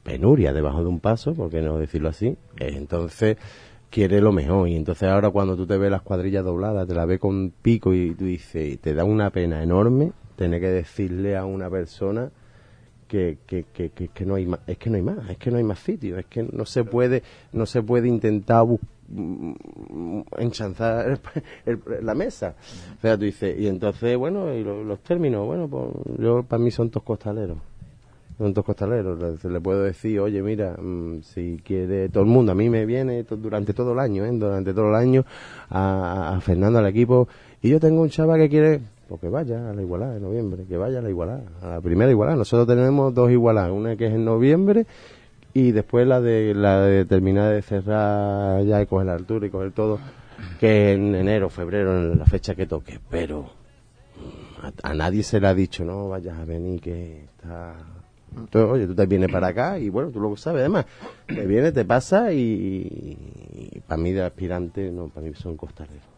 penuria 0.03 0.51
debajo 0.51 0.81
de 0.81 0.89
un 0.89 0.99
paso, 0.99 1.33
por 1.33 1.49
qué 1.49 1.61
no 1.61 1.77
decirlo 1.77 2.09
así, 2.09 2.27
eh, 2.59 2.73
entonces 2.75 3.37
quiere 3.89 4.19
lo 4.19 4.33
mejor. 4.33 4.67
Y 4.67 4.75
entonces 4.75 5.07
ahora 5.09 5.29
cuando 5.29 5.55
tú 5.55 5.65
te 5.65 5.77
ves 5.77 5.89
las 5.89 6.01
cuadrillas 6.01 6.43
dobladas, 6.43 6.85
te 6.85 6.93
la 6.93 7.05
ves 7.05 7.19
con 7.19 7.53
pico 7.61 7.93
y 7.93 8.13
tú 8.13 8.25
dices, 8.25 8.73
y 8.73 8.77
te 8.77 8.93
da 8.93 9.05
una 9.05 9.29
pena 9.29 9.63
enorme 9.63 10.11
tener 10.35 10.59
que 10.59 10.67
decirle 10.67 11.37
a 11.37 11.45
una 11.45 11.69
persona 11.69 12.29
que, 13.07 13.37
que, 13.47 13.63
que, 13.73 13.91
que, 13.91 14.09
que 14.09 14.25
no 14.25 14.35
hay 14.35 14.45
más, 14.45 14.59
es 14.67 14.77
que 14.77 14.89
no 14.89 14.97
hay 14.97 15.01
más, 15.01 15.29
es 15.29 15.37
que 15.37 15.51
no 15.51 15.57
hay 15.57 15.63
más 15.63 15.79
sitio, 15.79 16.17
es 16.17 16.25
que 16.25 16.43
no 16.43 16.65
se 16.65 16.83
puede, 16.83 17.23
no 17.53 17.65
se 17.65 17.81
puede 17.81 18.09
intentar 18.09 18.63
bu- 18.65 18.79
mm, 18.81 18.94
enchanzar 20.37 21.19
el- 21.65 21.79
la 22.01 22.15
mesa. 22.15 22.55
O 22.97 23.01
sea, 23.01 23.17
tú 23.17 23.25
dices, 23.25 23.57
y 23.59 23.67
entonces, 23.67 24.17
bueno, 24.17 24.53
y 24.53 24.63
lo- 24.63 24.83
los 24.83 24.99
términos, 25.01 25.45
bueno, 25.45 25.67
pues 25.67 25.85
yo 26.19 26.43
para 26.43 26.61
mí 26.61 26.71
son 26.71 26.89
todos 26.89 27.03
costaleros. 27.03 27.57
Son 28.37 28.53
todos 28.53 28.65
costaleros. 28.65 29.17
Le, 29.43 29.49
le 29.49 29.61
puedo 29.61 29.83
decir, 29.83 30.19
oye, 30.19 30.41
mira, 30.41 30.75
mm, 30.77 31.21
si 31.21 31.61
quiere 31.63 32.09
todo 32.09 32.23
el 32.23 32.29
mundo, 32.29 32.51
a 32.51 32.55
mí 32.55 32.69
me 32.69 32.85
viene 32.85 33.23
durante 33.23 33.73
todo 33.73 33.93
el 33.93 33.99
año, 33.99 34.25
¿eh? 34.25 34.31
durante 34.33 34.73
todo 34.73 34.89
el 34.89 34.95
año, 34.95 35.23
a, 35.69 36.35
a 36.35 36.41
Fernando 36.41 36.79
al 36.79 36.87
equipo, 36.87 37.27
y 37.61 37.69
yo 37.69 37.79
tengo 37.79 38.01
un 38.01 38.09
chaval 38.09 38.39
que 38.41 38.49
quiere, 38.49 38.81
pues 39.07 39.21
que 39.21 39.29
vaya 39.29 39.69
a 39.69 39.73
la 39.73 39.81
igualada 39.81 40.15
de 40.15 40.19
noviembre, 40.19 40.65
que 40.67 40.75
vaya 40.75 40.99
a 40.99 41.01
la 41.01 41.09
igualada, 41.09 41.43
a 41.61 41.67
la 41.69 41.81
primera 41.81 42.11
igualada. 42.11 42.37
Nosotros 42.37 42.67
tenemos 42.67 43.13
dos 43.13 43.31
igualadas, 43.31 43.71
una 43.71 43.95
que 43.95 44.07
es 44.07 44.13
en 44.13 44.25
noviembre 44.25 44.85
y 45.55 45.71
después 45.71 46.05
la 46.05 46.19
de 46.19 46.53
la 46.53 46.81
de 46.81 47.05
terminar 47.05 47.53
de 47.53 47.61
cerrar 47.61 48.61
ya 48.65 48.81
y 48.81 48.85
coger 48.87 49.07
la 49.07 49.13
altura 49.13 49.47
y 49.47 49.49
coger 49.49 49.71
todo, 49.71 49.99
que 50.59 50.91
en 50.91 51.15
enero, 51.15 51.49
febrero, 51.49 51.97
en 51.97 52.19
la 52.19 52.25
fecha 52.25 52.55
que 52.55 52.65
toque. 52.65 52.99
Pero 53.09 53.43
mm, 54.17 54.65
a, 54.83 54.93
nadie 54.93 55.23
se 55.23 55.39
le 55.39 55.47
ha 55.47 55.53
dicho, 55.53 55.85
no 55.85 56.09
vayas 56.09 56.37
a 56.37 56.43
venir 56.43 56.81
que 56.81 57.23
está... 57.23 57.77
Entonces, 58.35 58.69
oye, 58.69 58.85
tú 58.85 58.95
te 58.95 59.05
vienes 59.05 59.31
para 59.31 59.47
acá 59.47 59.79
y 59.79 59.87
bueno, 59.87 60.09
tú 60.09 60.19
lo 60.19 60.35
sabes, 60.35 60.59
además, 60.59 60.87
te 61.25 61.47
vienes, 61.47 61.73
te 61.73 61.85
pasa 61.85 62.33
y, 62.33 63.17
y 63.53 63.79
para 63.87 64.01
mí 64.01 64.11
de 64.11 64.23
aspirante, 64.23 64.91
no, 64.91 65.07
para 65.07 65.25
mí 65.25 65.33
son 65.35 65.55
costaleros. 65.55 66.14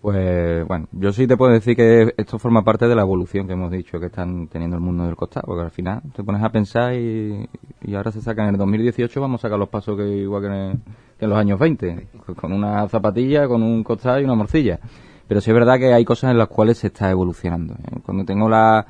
Pues 0.00 0.66
bueno, 0.66 0.86
yo 0.92 1.12
sí 1.12 1.26
te 1.26 1.36
puedo 1.36 1.52
decir 1.52 1.76
que 1.76 2.14
esto 2.16 2.38
forma 2.38 2.64
parte 2.64 2.88
de 2.88 2.94
la 2.94 3.02
evolución 3.02 3.46
que 3.46 3.52
hemos 3.52 3.70
dicho 3.70 4.00
que 4.00 4.06
están 4.06 4.48
teniendo 4.48 4.76
el 4.76 4.82
mundo 4.82 5.04
del 5.04 5.14
costado, 5.14 5.44
porque 5.46 5.64
al 5.64 5.70
final 5.70 6.00
te 6.14 6.24
pones 6.24 6.42
a 6.42 6.48
pensar 6.48 6.94
y, 6.94 7.46
ahora 7.94 8.10
se 8.10 8.22
sacan 8.22 8.48
en 8.48 8.54
el 8.54 8.58
2018 8.58 9.20
vamos 9.20 9.40
a 9.40 9.42
sacar 9.42 9.58
los 9.58 9.68
pasos 9.68 9.98
que 9.98 10.08
igual 10.08 10.42
que 10.42 10.48
en, 10.48 10.82
que 11.18 11.24
en 11.26 11.30
los 11.30 11.38
años 11.38 11.58
20, 11.58 12.06
con 12.34 12.52
una 12.52 12.88
zapatilla, 12.88 13.46
con 13.46 13.62
un 13.62 13.84
costado 13.84 14.18
y 14.20 14.24
una 14.24 14.34
morcilla. 14.34 14.80
Pero 15.28 15.42
sí 15.42 15.50
es 15.50 15.54
verdad 15.54 15.78
que 15.78 15.92
hay 15.92 16.04
cosas 16.04 16.30
en 16.30 16.38
las 16.38 16.48
cuales 16.48 16.78
se 16.78 16.86
está 16.86 17.10
evolucionando. 17.10 17.76
Cuando 18.04 18.24
tengo 18.24 18.48
la, 18.48 18.86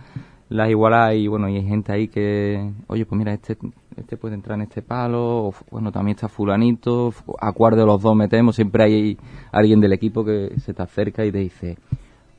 las 0.50 0.68
igualadas 0.68 1.14
y 1.14 1.28
bueno, 1.28 1.48
y 1.48 1.56
hay 1.56 1.64
gente 1.64 1.92
ahí 1.92 2.08
que, 2.08 2.72
oye, 2.88 3.06
pues 3.06 3.18
mira, 3.18 3.32
este 3.32 3.56
este 3.96 4.16
puede 4.16 4.34
entrar 4.34 4.56
en 4.56 4.62
este 4.62 4.82
palo, 4.82 5.46
o, 5.46 5.54
bueno, 5.70 5.92
también 5.92 6.16
está 6.16 6.28
fulanito, 6.28 7.12
a 7.40 7.52
cuál 7.52 7.76
los 7.76 8.02
dos 8.02 8.16
metemos, 8.16 8.56
siempre 8.56 8.84
hay 8.84 9.18
alguien 9.52 9.80
del 9.80 9.92
equipo 9.92 10.24
que 10.24 10.54
se 10.58 10.74
te 10.74 10.82
acerca 10.82 11.24
y 11.24 11.30
te 11.30 11.38
dice, 11.38 11.78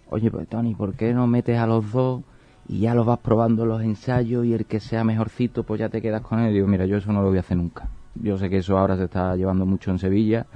oye, 0.09 0.29
pues 0.29 0.47
Tony, 0.47 0.75
¿por 0.75 0.93
qué 0.95 1.13
no 1.13 1.25
metes 1.27 1.57
a 1.57 1.65
los 1.65 1.91
dos 1.91 2.21
y 2.67 2.81
ya 2.81 2.93
los 2.93 3.05
vas 3.05 3.19
probando 3.19 3.65
los 3.65 3.81
ensayos 3.81 4.45
y 4.45 4.53
el 4.53 4.65
que 4.65 4.79
sea 4.79 5.03
mejorcito, 5.03 5.63
pues 5.63 5.79
ya 5.79 5.89
te 5.89 6.01
quedas 6.01 6.21
con 6.21 6.39
él? 6.39 6.53
Digo, 6.53 6.67
mira, 6.67 6.85
yo 6.85 6.97
eso 6.97 7.13
no 7.13 7.21
lo 7.21 7.29
voy 7.29 7.37
a 7.37 7.41
hacer 7.41 7.57
nunca. 7.57 7.89
Yo 8.15 8.37
sé 8.37 8.49
que 8.49 8.57
eso 8.57 8.77
ahora 8.77 8.97
se 8.97 9.05
está 9.05 9.35
llevando 9.35 9.65
mucho 9.65 9.89
en 9.91 9.99
Sevilla, 9.99 10.47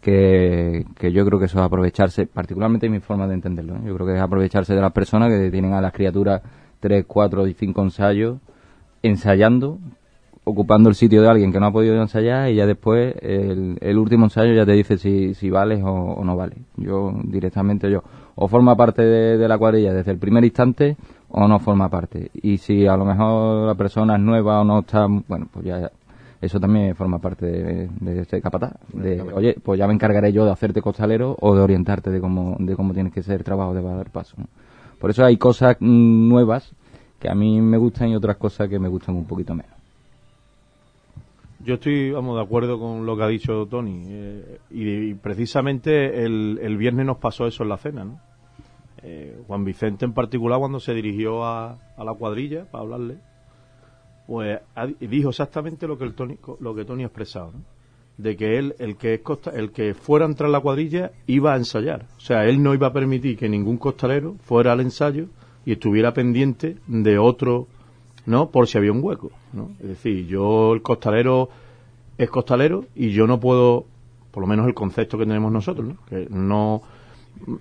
que, 0.00 0.86
que 0.96 1.12
yo 1.12 1.24
creo 1.24 1.38
que 1.38 1.44
eso 1.44 1.58
es 1.58 1.64
aprovecharse, 1.64 2.26
particularmente 2.26 2.88
mi 2.88 3.00
forma 3.00 3.28
de 3.28 3.34
entenderlo, 3.34 3.76
¿eh? 3.76 3.80
yo 3.84 3.94
creo 3.94 4.06
que 4.06 4.14
es 4.14 4.20
aprovecharse 4.20 4.74
de 4.74 4.80
las 4.80 4.92
personas 4.92 5.28
que 5.28 5.50
tienen 5.50 5.74
a 5.74 5.80
las 5.80 5.92
criaturas 5.92 6.40
tres, 6.80 7.04
cuatro 7.06 7.46
y 7.46 7.54
cinco 7.54 7.82
ensayos 7.82 8.38
ensayando, 9.02 9.78
ocupando 10.44 10.88
el 10.88 10.94
sitio 10.94 11.22
de 11.22 11.28
alguien 11.28 11.52
que 11.52 11.60
no 11.60 11.66
ha 11.66 11.72
podido 11.72 12.00
ensayar 12.00 12.50
y 12.50 12.56
ya 12.56 12.66
después 12.66 13.14
el, 13.22 13.98
último 13.98 14.26
ensayo 14.26 14.52
ya 14.54 14.66
te 14.66 14.72
dice 14.72 14.98
si, 14.98 15.34
si 15.34 15.50
vales 15.50 15.82
o, 15.84 16.22
no 16.24 16.36
vales. 16.36 16.58
Yo 16.76 17.12
directamente 17.24 17.90
yo 17.90 18.02
o 18.34 18.48
forma 18.48 18.74
parte 18.76 19.02
de, 19.02 19.48
la 19.48 19.58
cuadrilla 19.58 19.92
desde 19.92 20.12
el 20.12 20.18
primer 20.18 20.44
instante 20.44 20.96
o 21.28 21.46
no 21.46 21.58
forma 21.58 21.88
parte. 21.88 22.30
Y 22.34 22.58
si 22.58 22.86
a 22.86 22.96
lo 22.96 23.04
mejor 23.04 23.66
la 23.66 23.74
persona 23.74 24.16
es 24.16 24.20
nueva 24.20 24.60
o 24.60 24.64
no 24.64 24.80
está, 24.80 25.06
bueno, 25.06 25.46
pues 25.52 25.66
ya 25.66 25.90
eso 26.40 26.58
también 26.58 26.94
forma 26.94 27.18
parte 27.18 27.46
de, 27.46 27.88
de 28.00 28.20
este 28.22 28.40
capataz. 28.40 28.72
De, 28.94 29.20
oye, 29.20 29.56
pues 29.62 29.78
ya 29.78 29.86
me 29.86 29.92
encargaré 29.92 30.32
yo 30.32 30.44
de 30.46 30.52
hacerte 30.52 30.80
costalero 30.80 31.36
o 31.38 31.54
de 31.54 31.60
orientarte 31.60 32.10
de 32.10 32.20
cómo, 32.20 32.56
de 32.58 32.74
cómo 32.76 32.94
tienes 32.94 33.12
que 33.12 33.22
ser 33.22 33.40
el 33.40 33.44
trabajo 33.44 33.74
de 33.74 33.82
dar 33.82 34.10
paso. 34.10 34.36
Por 35.00 35.10
eso 35.10 35.24
hay 35.24 35.38
cosas 35.38 35.78
mm, 35.80 36.28
nuevas 36.28 36.70
que 37.18 37.28
a 37.28 37.34
mí 37.34 37.60
me 37.60 37.78
gustan 37.78 38.10
y 38.10 38.16
otras 38.16 38.36
cosas 38.36 38.68
que 38.68 38.78
me 38.78 38.88
gustan 38.88 39.16
un 39.16 39.26
poquito 39.26 39.54
menos. 39.54 39.72
Yo 41.64 41.74
estoy, 41.74 42.10
vamos, 42.10 42.36
de 42.36 42.42
acuerdo 42.42 42.78
con 42.78 43.04
lo 43.04 43.16
que 43.16 43.22
ha 43.22 43.28
dicho 43.28 43.66
Tony. 43.66 44.02
Eh, 44.06 44.60
y, 44.70 45.14
precisamente 45.14 46.24
el, 46.24 46.58
el, 46.62 46.76
viernes 46.76 47.04
nos 47.04 47.18
pasó 47.18 47.46
eso 47.46 47.62
en 47.62 47.68
la 47.68 47.76
cena, 47.76 48.04
¿no? 48.04 48.20
Eh, 49.02 49.42
Juan 49.46 49.64
Vicente 49.64 50.04
en 50.04 50.12
particular, 50.12 50.58
cuando 50.58 50.80
se 50.80 50.94
dirigió 50.94 51.44
a, 51.44 51.78
a 51.96 52.04
la 52.04 52.14
cuadrilla 52.14 52.64
para 52.70 52.84
hablarle, 52.84 53.18
pues 54.26 54.60
dijo 55.00 55.30
exactamente 55.30 55.86
lo 55.86 55.98
que, 55.98 56.04
el 56.04 56.14
Tony, 56.14 56.38
lo 56.60 56.74
que 56.74 56.84
Tony 56.84 57.02
ha 57.02 57.06
expresado, 57.06 57.52
¿no? 57.52 57.79
De 58.22 58.36
que 58.36 58.58
él, 58.58 58.74
el 58.78 58.96
que, 58.96 59.14
es 59.14 59.20
costa, 59.20 59.50
el 59.50 59.70
que 59.70 59.94
fuera 59.94 60.26
a 60.26 60.28
entrar 60.28 60.50
la 60.50 60.60
cuadrilla, 60.60 61.12
iba 61.26 61.54
a 61.54 61.56
ensayar. 61.56 62.06
O 62.16 62.20
sea, 62.20 62.46
él 62.46 62.62
no 62.62 62.74
iba 62.74 62.88
a 62.88 62.92
permitir 62.92 63.36
que 63.36 63.48
ningún 63.48 63.78
costalero 63.78 64.36
fuera 64.42 64.72
al 64.72 64.80
ensayo 64.80 65.26
y 65.64 65.72
estuviera 65.72 66.12
pendiente 66.12 66.76
de 66.86 67.18
otro 67.18 67.66
¿no? 68.26 68.50
Por 68.50 68.66
si 68.68 68.78
había 68.78 68.92
un 68.92 69.02
hueco, 69.02 69.30
¿no? 69.52 69.70
Es 69.80 69.88
decir, 69.88 70.26
yo, 70.26 70.72
el 70.72 70.82
costalero 70.82 71.48
es 72.18 72.30
costalero 72.30 72.84
y 72.94 73.10
yo 73.10 73.26
no 73.26 73.40
puedo, 73.40 73.86
por 74.30 74.42
lo 74.42 74.46
menos 74.46 74.66
el 74.66 74.74
concepto 74.74 75.18
que 75.18 75.26
tenemos 75.26 75.50
nosotros, 75.50 75.86
¿no? 75.86 75.96
Que 76.08 76.26
no, 76.30 76.82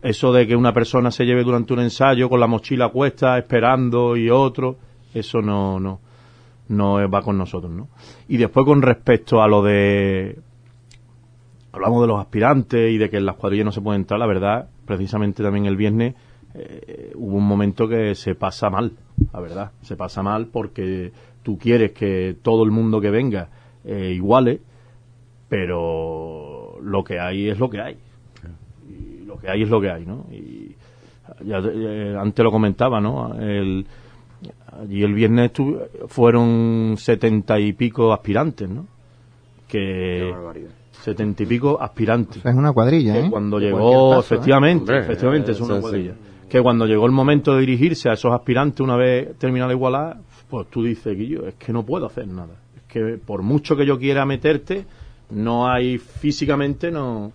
eso 0.02 0.32
de 0.32 0.48
que 0.48 0.56
una 0.56 0.74
persona 0.74 1.12
se 1.12 1.26
lleve 1.26 1.44
durante 1.44 1.74
un 1.74 1.80
ensayo 1.80 2.30
con 2.30 2.40
la 2.40 2.48
mochila 2.48 2.86
a 2.86 2.90
cuesta 2.90 3.38
esperando 3.38 4.16
y 4.18 4.30
otro, 4.30 4.78
eso 5.14 5.42
no, 5.42 5.80
no, 5.80 6.00
no 6.68 7.10
va 7.10 7.22
con 7.22 7.38
nosotros, 7.38 7.72
¿no? 7.72 7.88
Y 8.28 8.38
después 8.38 8.66
con 8.66 8.82
respecto 8.82 9.42
a 9.42 9.48
lo 9.48 9.64
de, 9.64 10.38
hablamos 11.72 12.02
de 12.02 12.08
los 12.08 12.20
aspirantes 12.20 12.92
y 12.92 12.98
de 12.98 13.10
que 13.10 13.18
en 13.18 13.26
las 13.26 13.36
cuadrillas 13.36 13.66
no 13.66 13.72
se 13.72 13.82
puede 13.82 13.98
entrar, 13.98 14.20
la 14.20 14.28
verdad, 14.28 14.70
precisamente 14.86 15.44
también 15.44 15.66
el 15.66 15.78
viernes, 15.78 16.16
eh, 16.56 17.12
hubo 17.16 17.38
un 17.38 17.48
momento 17.48 17.88
que 17.88 18.16
se 18.16 18.36
pasa 18.36 18.70
mal, 18.70 18.94
la 19.32 19.40
verdad, 19.40 19.72
se 19.82 19.96
pasa 19.96 20.24
mal 20.24 20.48
porque 20.48 21.12
tú 21.44 21.58
quieres 21.58 21.92
que 21.92 22.36
todo 22.42 22.64
el 22.64 22.72
mundo 22.72 23.00
que 23.00 23.12
venga 23.12 23.50
eh, 23.86 24.14
iguale, 24.16 24.62
pero 25.48 26.80
lo 26.82 27.04
que 27.04 27.20
hay 27.20 27.50
es 27.50 27.60
lo 27.60 27.70
que 27.70 27.82
hay. 27.82 27.98
Y 28.88 29.26
lo 29.26 29.38
que 29.38 29.50
hay 29.50 29.64
es 29.64 29.70
lo 29.70 29.80
que 29.80 29.92
hay, 29.92 30.06
¿no? 30.06 30.26
Y 30.32 30.76
ya, 31.46 31.60
eh, 31.60 32.16
antes 32.20 32.44
lo 32.44 32.52
comentaba, 32.52 33.00
¿no? 33.00 33.36
El, 33.40 33.86
allí 34.82 35.04
el 35.04 35.14
viernes 35.14 35.52
fueron 36.08 36.96
setenta 36.98 37.60
y 37.60 37.74
pico 37.74 38.12
aspirantes, 38.12 38.70
¿no? 38.70 38.88
Que 39.68 40.34
setenta 41.02 41.44
y 41.44 41.46
pico 41.46 41.82
aspirantes. 41.82 42.46
Es 42.46 42.56
una 42.56 42.72
cuadrilla, 42.72 43.18
¿eh? 43.18 43.28
Cuando 43.30 43.60
llegó, 43.60 44.20
efectivamente, 44.20 44.98
efectivamente 44.98 45.52
es 45.52 45.62
una 45.62 45.80
cuadrilla 45.80 46.16
que 46.50 46.62
cuando 46.62 46.86
llegó 46.86 47.06
el 47.06 47.12
momento 47.12 47.54
de 47.54 47.62
dirigirse 47.62 48.10
a 48.10 48.14
esos 48.14 48.34
aspirantes 48.34 48.82
una 48.82 48.98
vez 48.98 49.38
terminada 49.38 49.72
igualdad, 49.72 50.18
pues 50.50 50.68
tú 50.68 50.84
dices, 50.84 51.16
Guillo, 51.16 51.46
es 51.46 51.56
que 51.56 51.72
no 51.72 51.86
puedo 51.86 52.08
hacer 52.08 52.28
nada. 52.28 52.56
Es 52.76 52.84
que 52.84 53.20
por 53.24 53.44
mucho 53.44 53.78
que 53.78 53.86
yo 53.86 54.00
quiera 54.00 54.26
meterte, 54.26 54.86
no 55.30 55.70
hay 55.70 56.00
físicamente, 56.00 56.90
no... 56.90 57.32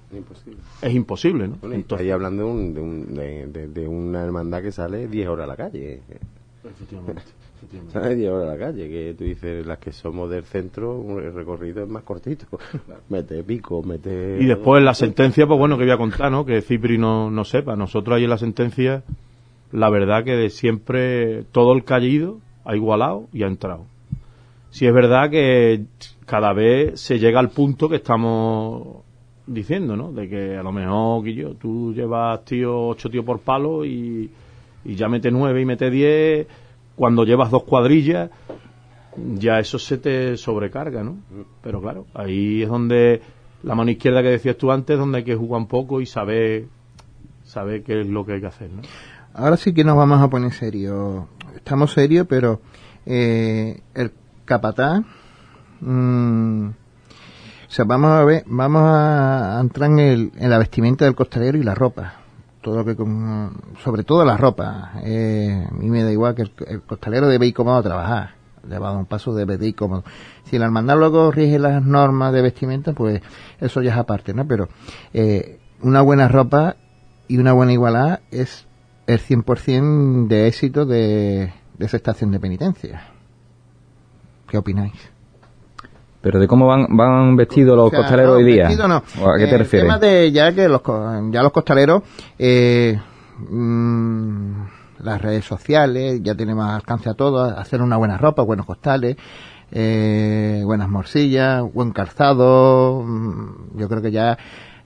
Es 0.83 0.93
imposible, 0.93 1.49
¿no? 1.49 1.59
ahí 1.97 2.11
hablando 2.11 2.53
de, 2.57 3.69
de, 3.73 3.89
una 3.89 4.25
hermandad 4.25 4.63
que 4.63 4.73
sale 4.73 5.07
10 5.07 5.29
horas 5.29 5.45
a 5.45 5.47
la 5.47 5.57
calle. 5.57 6.03
Efectivamente. 6.65 7.23
¿Sabes? 7.89 8.17
10 8.17 8.31
horas 8.31 8.49
a 8.49 8.53
la 8.53 8.59
calle, 8.59 8.89
que 8.89 9.15
tú 9.17 9.25
dices, 9.25 9.67
las 9.67 9.79
que 9.79 9.93
somos 9.93 10.31
del 10.31 10.45
centro, 10.45 11.19
el 11.19 11.33
recorrido 11.33 11.83
es 11.83 11.89
más 11.89 12.03
cortito. 12.03 12.47
mete 13.09 13.43
pico, 13.43 13.83
mete... 13.83 14.39
Y 14.41 14.45
después 14.45 14.83
la 14.83 14.95
sentencia, 14.95 15.47
pues 15.47 15.59
bueno, 15.59 15.79
que 15.79 15.85
voy 15.85 15.93
a 15.93 15.99
contar, 15.99 16.31
¿no? 16.31 16.45
Que 16.45 16.61
Cipri 16.61 16.99
no, 16.99 17.31
no 17.31 17.45
sepa. 17.45 17.77
Nosotros 17.77 18.17
ahí 18.17 18.25
en 18.25 18.31
la 18.31 18.39
sentencia, 18.39 19.03
la 19.73 19.91
verdad 19.91 20.25
que 20.25 20.33
de 20.33 20.51
siempre 20.51 21.45
todo 21.53 21.73
el 21.73 21.85
callido 21.85 22.39
ha 22.65 22.77
igualado 22.77 23.29
y 23.33 23.43
ha 23.43 23.47
entrado. 23.47 23.87
Si 24.71 24.87
es 24.87 24.93
verdad 24.93 25.31
que 25.31 25.85
cada 26.27 26.53
vez 26.53 27.01
se 27.01 27.19
llega 27.19 27.41
al 27.41 27.51
punto 27.51 27.89
que 27.89 27.97
estamos 27.97 29.05
diciendo, 29.47 29.97
¿no? 29.97 30.13
De 30.13 30.29
que 30.29 30.57
a 30.57 30.63
lo 30.63 30.73
mejor, 30.73 31.27
yo 31.27 31.55
tú 31.55 31.95
llevas 31.95 32.45
tío, 32.45 32.89
ocho 32.89 33.09
tíos 33.09 33.25
por 33.25 33.41
palo 33.41 33.85
y, 33.85 34.31
y 34.85 34.95
ya 34.95 35.09
mete 35.09 35.31
nueve 35.31 35.61
y 35.61 35.65
mete 35.65 35.91
diez 35.91 36.47
cuando 36.97 37.25
llevas 37.25 37.51
dos 37.51 37.65
cuadrillas, 37.65 38.31
ya 39.17 39.59
eso 39.59 39.79
se 39.79 39.99
te 39.99 40.37
sobrecarga, 40.37 41.03
¿no? 41.03 41.17
Pero 41.63 41.81
claro, 41.81 42.07
ahí 42.15 42.63
es 42.63 42.69
donde 42.69 43.23
la 43.63 43.75
mano 43.75 43.91
izquierda 43.91 44.23
que 44.23 44.31
decías 44.31 44.57
tú 44.57 44.71
antes, 44.71 44.99
donde 44.99 45.19
hay 45.19 45.25
que 45.25 45.35
jugar 45.35 45.61
un 45.61 45.67
poco 45.67 46.01
y 46.01 46.07
saber, 46.07 46.67
saber 47.45 47.83
qué 47.83 48.01
es 48.01 48.07
lo 48.07 48.25
que 48.25 48.35
hay 48.35 48.41
que 48.41 48.47
hacer, 48.47 48.71
¿no? 48.71 48.83
Ahora 49.35 49.57
sí 49.57 49.75
que 49.75 49.83
nos 49.83 49.97
vamos 49.97 50.21
a 50.21 50.29
poner 50.29 50.53
serios. 50.53 51.25
Estamos 51.57 51.93
serios, 51.93 52.27
pero 52.29 52.61
eh, 53.07 53.81
el 53.95 54.13
capataz... 54.45 55.03
Mm, 55.81 56.69
o 56.69 57.77
sea, 57.77 57.85
vamos 57.85 58.11
a 58.13 58.23
ver, 58.23 58.45
vamos 58.47 58.83
a 58.85 59.59
entrar 59.61 59.91
en, 59.91 59.99
el, 59.99 60.33
en 60.37 60.49
la 60.49 60.59
vestimenta 60.59 61.05
del 61.07 61.17
costalero 61.17 61.59
y 61.59 61.65
la 61.65 61.75
ropa 61.75 62.24
todo 62.65 62.83
lo 62.83 62.85
que 62.85 62.97
sobre 63.85 64.05
todo 64.05 64.25
la 64.25 64.39
ropa 64.39 64.95
eh, 65.05 65.69
a 65.71 65.75
mí 65.75 65.91
me 65.91 66.03
da 66.03 66.11
igual 66.11 66.35
que 66.35 66.43
el, 66.43 66.83
costalero 66.83 67.29
debe 67.29 67.47
ir 67.47 67.55
cómodo 67.55 67.77
a 67.77 67.83
trabajar 67.83 68.31
a 68.65 68.67
dar 68.67 68.97
un 68.97 69.05
paso 69.05 69.35
debe 69.35 69.59
de 69.59 69.69
ir 69.69 69.75
cómodo. 69.75 70.05
Si 70.45 70.57
el 70.57 70.63
hermandad 70.63 70.97
luego 70.97 71.31
rige 71.31 71.59
las 71.59 71.85
normas 71.85 72.33
de 72.33 72.41
vestimenta 72.41 72.95
pues 72.95 73.21
eso 73.61 73.83
ya 73.83 73.93
es 73.93 73.99
aparte 73.99 74.33
no 74.33 74.49
pero 74.49 74.69
eh, 75.13 75.61
una 75.83 76.01
buena 76.01 76.29
ropa 76.29 76.77
y 77.29 77.37
una 77.37 77.53
buena 77.53 77.75
igualdad 77.75 78.21
es 78.31 78.67
el 79.07 79.21
100% 79.21 80.29
de 80.29 80.49
éxito 80.49 80.87
de 80.87 81.53
esa 81.79 81.97
estación 81.99 82.31
de 82.31 82.41
penitencia. 82.41 83.15
¿qué 84.55 84.59
opináis? 84.59 85.14
Pero 86.25 86.41
de 86.41 86.49
cómo 86.49 86.67
van, 86.67 86.87
van 86.89 87.37
vestidos 87.37 87.77
los 87.77 87.93
costaleros 87.93 88.37
hoy 88.37 88.45
día. 88.45 88.71
No. 88.89 88.97
¿A 88.97 89.37
qué 89.39 89.47
te 89.47 89.59
refieres? 89.59 89.73
El 89.73 89.81
tema 89.81 89.99
de 89.99 90.33
ya 90.33 90.53
que 90.55 90.71
los, 90.71 90.81
ya 91.31 91.43
los 91.43 91.53
costaleros, 91.53 92.03
eh, 92.39 92.99
mm, 93.51 94.53
las 95.01 95.21
redes 95.21 95.45
sociales, 95.45 96.23
ya 96.23 96.35
tienen 96.35 96.57
más 96.57 96.77
alcance 96.77 97.11
a 97.11 97.15
todo, 97.15 97.45
hacer 97.45 97.83
una 97.83 97.99
buena 97.99 98.17
ropa, 98.17 98.41
buenos 98.41 98.65
costales, 98.65 99.19
eh, 99.71 100.63
buenas 100.65 100.89
morcillas, 100.89 101.63
buen 101.75 101.93
calzado, 101.93 103.03
mm, 103.03 103.79
yo 103.79 103.87
creo 103.91 104.01
que 104.01 104.11
ya 104.11 104.39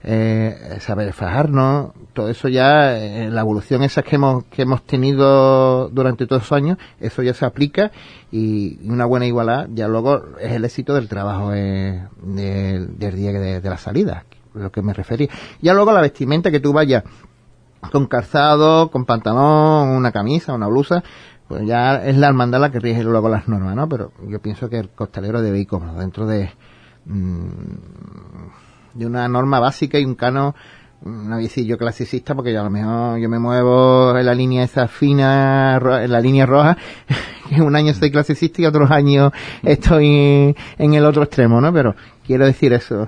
eh, 0.03 0.77
saber 0.79 1.11
fajarnos, 1.13 1.91
todo 2.13 2.29
eso 2.29 2.47
ya, 2.47 2.97
eh, 2.97 3.29
la 3.29 3.41
evolución 3.41 3.83
esa 3.83 4.01
que 4.01 4.15
hemos, 4.15 4.45
que 4.45 4.61
hemos 4.61 4.83
tenido 4.83 5.89
durante 5.89 6.25
todos 6.25 6.43
los 6.43 6.51
años, 6.53 6.77
eso 6.99 7.21
ya 7.21 7.33
se 7.33 7.45
aplica 7.45 7.91
y 8.31 8.79
una 8.87 9.05
buena 9.05 9.25
igualdad 9.25 9.67
ya 9.73 9.87
luego 9.87 10.23
es 10.39 10.53
el 10.53 10.63
éxito 10.63 10.93
del 10.93 11.09
trabajo 11.09 11.53
eh, 11.53 12.07
del, 12.21 12.97
día 12.97 13.31
de, 13.31 13.61
la 13.69 13.77
salida, 13.77 14.25
lo 14.53 14.71
que 14.71 14.81
me 14.81 14.93
refería. 14.93 15.27
Ya 15.61 15.73
luego 15.73 15.91
la 15.91 16.01
vestimenta 16.01 16.49
que 16.49 16.59
tú 16.59 16.71
vayas 16.71 17.03
con 17.91 18.07
calzado, 18.07 18.91
con 18.91 19.05
pantalón, 19.05 19.89
una 19.89 20.11
camisa, 20.11 20.53
una 20.53 20.67
blusa, 20.67 21.03
pues 21.47 21.65
ya 21.65 22.05
es 22.05 22.17
la 22.17 22.27
hermandad 22.27 22.61
la 22.61 22.71
que 22.71 22.79
rige 22.79 23.03
luego 23.03 23.27
las 23.27 23.47
normas, 23.47 23.75
¿no? 23.75 23.89
Pero 23.89 24.11
yo 24.27 24.39
pienso 24.39 24.69
que 24.69 24.79
el 24.79 24.89
costalero 24.89 25.41
debe 25.41 25.59
ir 25.59 25.67
cómodo 25.67 25.99
dentro 25.99 26.25
de... 26.25 26.51
Mm, 27.05 28.68
de 28.99 29.05
una 29.05 29.27
norma 29.29 29.59
básica 29.59 29.97
y 29.97 30.03
un 30.03 30.15
cano 30.15 30.53
no 31.01 31.35
voy 31.35 31.45
a 31.45 31.47
decir 31.47 31.65
yo 31.65 31.77
clasicista 31.77 32.35
porque 32.35 32.51
yo 32.51 32.59
a 32.59 32.65
lo 32.65 32.69
mejor 32.69 33.17
yo 33.19 33.29
me 33.29 33.39
muevo 33.39 34.17
en 34.17 34.25
la 34.25 34.33
línea 34.33 34.65
esa 34.65 34.89
fina, 34.89 35.77
en 35.77 36.11
la 36.11 36.19
línea 36.19 36.45
roja, 36.45 36.77
que 37.49 37.61
un 37.61 37.73
año 37.77 37.93
soy 37.93 38.11
clasicista 38.11 38.61
y 38.61 38.65
otros 38.65 38.91
años 38.91 39.31
estoy 39.63 40.53
en 40.77 40.93
el 40.93 41.05
otro 41.05 41.23
extremo, 41.23 41.61
¿no? 41.61 41.71
Pero 41.71 41.95
quiero 42.27 42.45
decir 42.45 42.73
eso. 42.73 43.07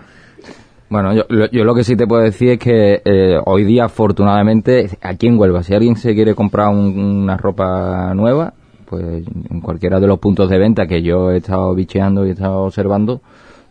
Bueno, 0.90 1.14
yo, 1.14 1.24
yo 1.52 1.64
lo 1.66 1.76
que 1.76 1.84
sí 1.84 1.98
te 1.98 2.08
puedo 2.08 2.22
decir 2.22 2.52
es 2.52 2.60
que 2.60 3.02
eh, 3.04 3.38
hoy 3.46 3.66
día, 3.66 3.86
afortunadamente, 3.86 4.90
aquí 5.02 5.28
en 5.28 5.38
Huelva, 5.38 5.64
si 5.64 5.74
alguien 5.74 5.98
se 5.98 6.14
quiere 6.14 6.34
comprar 6.34 6.70
una 6.70 7.36
ropa 7.36 8.14
nueva, 8.14 8.54
pues 8.86 9.26
en 9.50 9.62
cualquiera 9.62 10.00
de 10.00 10.08
los 10.08 10.20
puntos 10.20 10.50
de 10.50 10.58
venta 10.58 10.88
que 10.88 11.02
yo 11.02 11.32
he 11.32 11.38
estado 11.38 11.74
bicheando 11.76 12.26
y 12.26 12.30
he 12.30 12.34
estado 12.34 12.64
observando, 12.64 13.22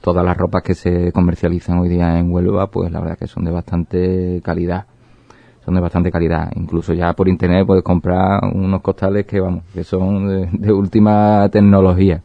todas 0.01 0.25
las 0.25 0.37
ropas 0.37 0.63
que 0.63 0.75
se 0.75 1.13
comercializan 1.13 1.79
hoy 1.79 1.89
día 1.89 2.19
en 2.19 2.31
Huelva, 2.33 2.69
pues 2.69 2.91
la 2.91 3.01
verdad 3.01 3.19
que 3.19 3.27
son 3.27 3.45
de 3.45 3.51
bastante 3.51 4.41
calidad. 4.43 4.87
Son 5.65 5.75
de 5.75 5.81
bastante 5.81 6.11
calidad. 6.11 6.51
Incluso 6.57 6.95
ya 6.95 7.13
por 7.13 7.29
internet 7.29 7.67
puedes 7.67 7.85
comprar 7.85 8.41
unos 8.53 8.81
costales 8.81 9.27
que, 9.27 9.41
vamos, 9.41 9.65
que 9.75 9.85
son 9.85 10.51
de, 10.61 10.73
última 10.73 11.49
tecnología. 11.51 12.23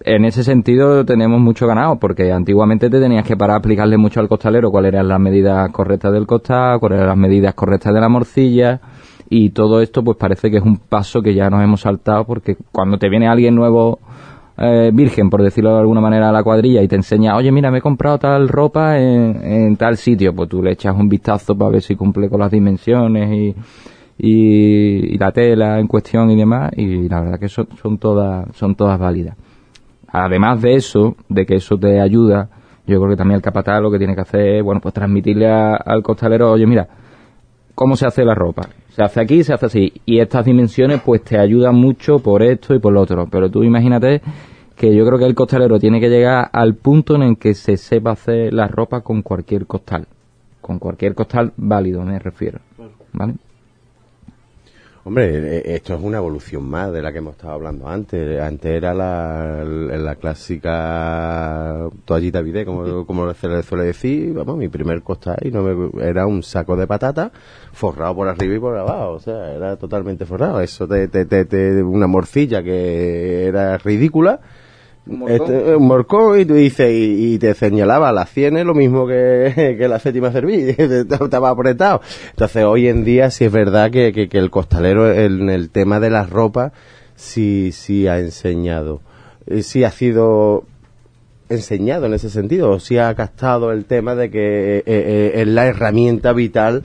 En 0.00 0.24
ese 0.24 0.44
sentido 0.44 1.04
tenemos 1.04 1.40
mucho 1.40 1.66
ganado, 1.66 1.96
porque 1.96 2.30
antiguamente 2.30 2.90
te 2.90 3.00
tenías 3.00 3.24
que 3.24 3.36
parar 3.36 3.54
a 3.54 3.58
aplicarle 3.58 3.96
mucho 3.96 4.20
al 4.20 4.28
costalero 4.28 4.70
cuáles 4.70 4.92
eran 4.92 5.08
las 5.08 5.18
medidas 5.18 5.70
correctas 5.72 6.12
del 6.12 6.26
costal, 6.26 6.78
cuáles 6.78 6.98
eran 6.98 7.08
las 7.08 7.16
medidas 7.16 7.54
correctas 7.54 7.92
de 7.92 8.00
la 8.00 8.08
morcilla, 8.08 8.80
y 9.28 9.50
todo 9.50 9.80
esto 9.80 10.04
pues 10.04 10.16
parece 10.16 10.50
que 10.50 10.58
es 10.58 10.62
un 10.62 10.76
paso 10.76 11.22
que 11.22 11.34
ya 11.34 11.50
nos 11.50 11.64
hemos 11.64 11.80
saltado, 11.80 12.24
porque 12.24 12.56
cuando 12.70 12.98
te 12.98 13.08
viene 13.08 13.26
alguien 13.26 13.56
nuevo 13.56 13.98
eh, 14.58 14.90
virgen, 14.92 15.28
por 15.28 15.42
decirlo 15.42 15.74
de 15.74 15.80
alguna 15.80 16.00
manera, 16.00 16.30
a 16.30 16.32
la 16.32 16.42
cuadrilla 16.42 16.82
y 16.82 16.88
te 16.88 16.96
enseña, 16.96 17.36
oye, 17.36 17.52
mira, 17.52 17.70
me 17.70 17.78
he 17.78 17.82
comprado 17.82 18.18
tal 18.18 18.48
ropa 18.48 18.98
en, 18.98 19.76
tal 19.76 19.96
sitio, 19.96 20.34
pues 20.34 20.48
tú 20.48 20.62
le 20.62 20.72
echas 20.72 20.94
un 20.96 21.08
vistazo 21.08 21.56
para 21.56 21.72
ver 21.72 21.82
si 21.82 21.94
cumple 21.94 22.28
con 22.30 22.40
las 22.40 22.50
dimensiones 22.50 23.30
y, 23.30 23.54
y, 24.18 25.18
la 25.18 25.30
tela 25.32 25.78
en 25.78 25.86
cuestión 25.86 26.30
y 26.30 26.36
demás, 26.36 26.70
y 26.76 27.08
la 27.08 27.20
verdad 27.20 27.38
que 27.38 27.48
son, 27.48 27.68
son, 27.80 27.98
todas, 27.98 28.46
son 28.56 28.74
todas 28.74 28.98
válidas. 28.98 29.36
Además 30.08 30.62
de 30.62 30.76
eso, 30.76 31.16
de 31.28 31.44
que 31.44 31.56
eso 31.56 31.76
te 31.76 32.00
ayuda, 32.00 32.48
yo 32.86 32.98
creo 32.98 33.10
que 33.10 33.16
también 33.16 33.36
el 33.36 33.42
capataz 33.42 33.82
lo 33.82 33.90
que 33.90 33.98
tiene 33.98 34.14
que 34.14 34.22
hacer 34.22 34.56
es, 34.56 34.62
bueno, 34.62 34.80
pues 34.80 34.94
transmitirle 34.94 35.48
al 35.48 36.02
costalero, 36.02 36.52
oye, 36.52 36.66
mira, 36.66 36.88
¿cómo 37.74 37.96
se 37.96 38.06
hace 38.06 38.24
la 38.24 38.34
ropa? 38.34 38.62
Se 38.96 39.02
hace 39.02 39.20
aquí, 39.20 39.44
se 39.44 39.52
hace 39.52 39.66
así. 39.66 39.92
Y 40.06 40.20
estas 40.20 40.46
dimensiones 40.46 41.02
pues 41.04 41.22
te 41.22 41.38
ayudan 41.38 41.74
mucho 41.74 42.18
por 42.18 42.42
esto 42.42 42.74
y 42.74 42.78
por 42.78 42.94
lo 42.94 43.02
otro. 43.02 43.26
Pero 43.30 43.50
tú 43.50 43.62
imagínate 43.62 44.22
que 44.74 44.96
yo 44.96 45.04
creo 45.04 45.18
que 45.18 45.26
el 45.26 45.34
costalero 45.34 45.78
tiene 45.78 46.00
que 46.00 46.08
llegar 46.08 46.48
al 46.50 46.76
punto 46.76 47.14
en 47.14 47.22
el 47.22 47.36
que 47.36 47.52
se 47.52 47.76
sepa 47.76 48.12
hacer 48.12 48.54
la 48.54 48.68
ropa 48.68 49.02
con 49.02 49.20
cualquier 49.20 49.66
costal. 49.66 50.06
Con 50.62 50.78
cualquier 50.78 51.14
costal 51.14 51.52
válido, 51.58 52.00
me 52.04 52.18
refiero. 52.18 52.60
¿Vale? 53.12 53.34
Hombre, 55.06 55.58
eh, 55.58 55.76
esto 55.76 55.94
es 55.94 56.02
una 56.02 56.16
evolución 56.16 56.68
más 56.68 56.92
de 56.92 57.00
la 57.00 57.12
que 57.12 57.18
hemos 57.18 57.36
estado 57.36 57.52
hablando 57.52 57.86
antes. 57.86 58.40
Antes 58.40 58.72
era 58.72 58.92
la, 58.92 59.62
la 59.62 60.16
clásica 60.16 61.88
toallita 62.04 62.40
vide, 62.40 62.64
como, 62.64 63.06
como 63.06 63.32
se 63.32 63.46
le 63.46 63.62
suele 63.62 63.84
decir. 63.84 64.34
Vamos, 64.34 64.56
mi 64.56 64.66
primer 64.66 65.02
costal 65.04 65.36
y 65.42 65.52
no 65.52 65.62
me, 65.62 66.04
era 66.04 66.26
un 66.26 66.42
saco 66.42 66.76
de 66.76 66.88
patata 66.88 67.30
forrado 67.72 68.16
por 68.16 68.26
arriba 68.26 68.56
y 68.56 68.58
por 68.58 68.76
abajo. 68.76 69.12
O 69.12 69.20
sea, 69.20 69.52
era 69.52 69.76
totalmente 69.76 70.26
forrado. 70.26 70.60
Eso 70.60 70.88
te, 70.88 71.06
te, 71.06 71.24
te, 71.24 71.82
una 71.84 72.08
morcilla 72.08 72.64
que 72.64 73.46
era 73.46 73.78
ridícula 73.78 74.40
este, 75.28 75.76
un 75.76 75.86
morcón 75.86 76.40
y 76.40 76.44
tú 76.44 76.54
dices, 76.54 76.90
y, 76.92 77.38
te 77.38 77.54
señalaba 77.54 78.12
las 78.12 78.30
cienes 78.30 78.64
lo 78.64 78.74
mismo 78.74 79.06
que, 79.06 79.76
la 79.88 79.98
séptima 79.98 80.32
cerviz, 80.32 80.78
estaba 80.78 81.50
apretado. 81.50 82.00
Entonces 82.30 82.64
hoy 82.64 82.88
en 82.88 83.04
día 83.04 83.30
sí 83.30 83.44
es 83.44 83.52
verdad 83.52 83.90
que, 83.90 84.12
que, 84.12 84.38
el 84.38 84.50
costalero 84.50 85.12
en 85.12 85.48
el 85.48 85.70
tema 85.70 86.00
de 86.00 86.10
las 86.10 86.30
ropas 86.30 86.72
sí, 87.14 87.70
sí 87.72 88.06
ha 88.06 88.18
enseñado, 88.18 89.00
eh, 89.46 89.62
sí 89.62 89.84
ha 89.84 89.90
sido 89.90 90.64
enseñado 91.48 92.06
en 92.06 92.14
ese 92.14 92.30
sentido, 92.30 92.80
sí 92.80 92.98
ha 92.98 93.14
captado 93.14 93.72
el 93.72 93.84
tema 93.84 94.14
de 94.14 94.30
que 94.30 94.78
eh, 94.78 94.82
eh, 94.86 95.32
es 95.36 95.46
la 95.46 95.66
herramienta 95.66 96.32
vital 96.32 96.84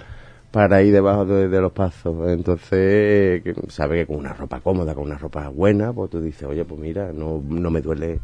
para 0.52 0.84
ir 0.84 0.94
debajo 0.94 1.26
de, 1.26 1.62
los 1.62 1.72
pasos. 1.72 2.30
Entonces, 2.30 3.42
sabe 3.70 4.00
que 4.00 4.06
con 4.06 4.18
una 4.18 4.34
ropa 4.34 4.60
cómoda, 4.60 4.94
con 4.94 5.06
una 5.06 5.18
ropa 5.18 5.48
buena, 5.50 5.94
pues 5.94 6.10
tú 6.12 6.22
dices, 6.22 6.44
oye, 6.44 6.66
pues 6.66 6.80
mira, 6.80 7.12
no, 7.14 7.42
no 7.48 7.72
me 7.72 7.82
duele 7.82 8.20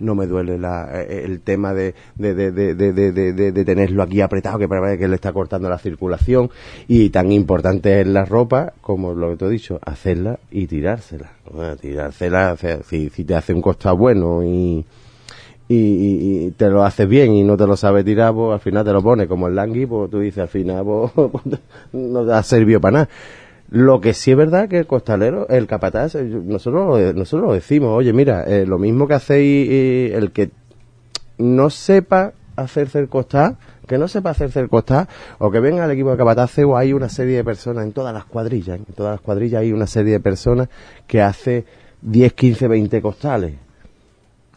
no 0.00 0.14
me 0.14 0.26
duele 0.26 0.56
la, 0.58 0.88
eh, 1.02 1.24
el 1.24 1.40
tema 1.40 1.74
de, 1.74 1.94
de, 2.16 2.34
de, 2.34 2.52
de, 2.72 3.64
tenerlo 3.64 4.02
aquí 4.02 4.22
apretado, 4.22 4.58
que 4.58 4.66
parece 4.66 4.98
que 4.98 5.08
le 5.08 5.14
está 5.14 5.30
cortando 5.32 5.68
la 5.68 5.78
circulación. 5.78 6.50
Y 6.88 7.10
tan 7.10 7.30
importante 7.32 8.00
es 8.00 8.06
la 8.06 8.24
ropa, 8.24 8.72
como 8.80 9.12
lo 9.12 9.30
que 9.30 9.36
te 9.36 9.44
he 9.44 9.50
dicho, 9.50 9.78
hacerla 9.84 10.38
y 10.50 10.66
tirársela. 10.66 11.32
tirársela, 11.80 12.56
si, 12.82 13.10
si 13.10 13.24
te 13.24 13.34
hace 13.34 13.52
un 13.52 13.60
costado 13.60 13.98
bueno 13.98 14.42
y, 14.42 14.86
y, 15.72 16.50
te 16.52 16.68
lo 16.68 16.84
haces 16.84 17.08
bien 17.08 17.32
y 17.32 17.44
no 17.44 17.56
te 17.56 17.66
lo 17.66 17.76
sabes 17.76 18.04
tirar, 18.04 18.34
pues 18.34 18.54
al 18.54 18.60
final 18.60 18.84
te 18.84 18.92
lo 18.92 19.02
pones 19.02 19.28
como 19.28 19.46
el 19.46 19.54
langui, 19.54 19.86
pues 19.86 20.10
tú 20.10 20.18
dices 20.18 20.38
al 20.38 20.48
final, 20.48 20.84
pues, 20.84 21.12
no 21.92 22.26
te 22.26 22.32
ha 22.32 22.42
servido 22.42 22.80
para 22.80 22.92
nada. 22.92 23.08
Lo 23.70 24.00
que 24.00 24.12
sí 24.14 24.32
es 24.32 24.36
verdad 24.36 24.68
que 24.68 24.78
el 24.78 24.86
costalero, 24.88 25.48
el 25.48 25.68
capataz, 25.68 26.16
eh, 26.16 26.24
nosotros, 26.24 27.14
nosotros 27.14 27.48
lo 27.48 27.54
decimos, 27.54 27.90
oye, 27.90 28.12
mira, 28.12 28.42
eh, 28.44 28.66
lo 28.66 28.78
mismo 28.78 29.06
que 29.06 29.14
hacéis, 29.14 30.12
el 30.12 30.32
que 30.32 30.50
no 31.38 31.70
sepa 31.70 32.32
hacerse 32.56 32.98
el 32.98 33.08
costal, 33.08 33.56
que 33.86 33.96
no 33.96 34.08
sepa 34.08 34.30
hacerse 34.30 34.58
el 34.58 34.68
costal, 34.68 35.06
o 35.38 35.52
que 35.52 35.60
venga 35.60 35.84
al 35.84 35.90
equipo 35.92 36.10
de 36.10 36.16
capataz, 36.16 36.58
o 36.58 36.76
hay 36.76 36.92
una 36.92 37.08
serie 37.08 37.36
de 37.36 37.44
personas 37.44 37.84
en 37.84 37.92
todas 37.92 38.12
las 38.12 38.24
cuadrillas, 38.24 38.76
en 38.76 38.86
todas 38.86 39.12
las 39.12 39.20
cuadrillas 39.20 39.60
hay 39.60 39.72
una 39.72 39.86
serie 39.86 40.14
de 40.14 40.20
personas 40.20 40.68
que 41.06 41.22
hace 41.22 41.64
10, 42.02 42.32
15, 42.32 42.66
20 42.66 43.00
costales 43.00 43.69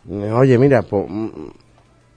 Oye, 0.10 0.58
mira, 0.58 0.82
pues, 0.82 1.06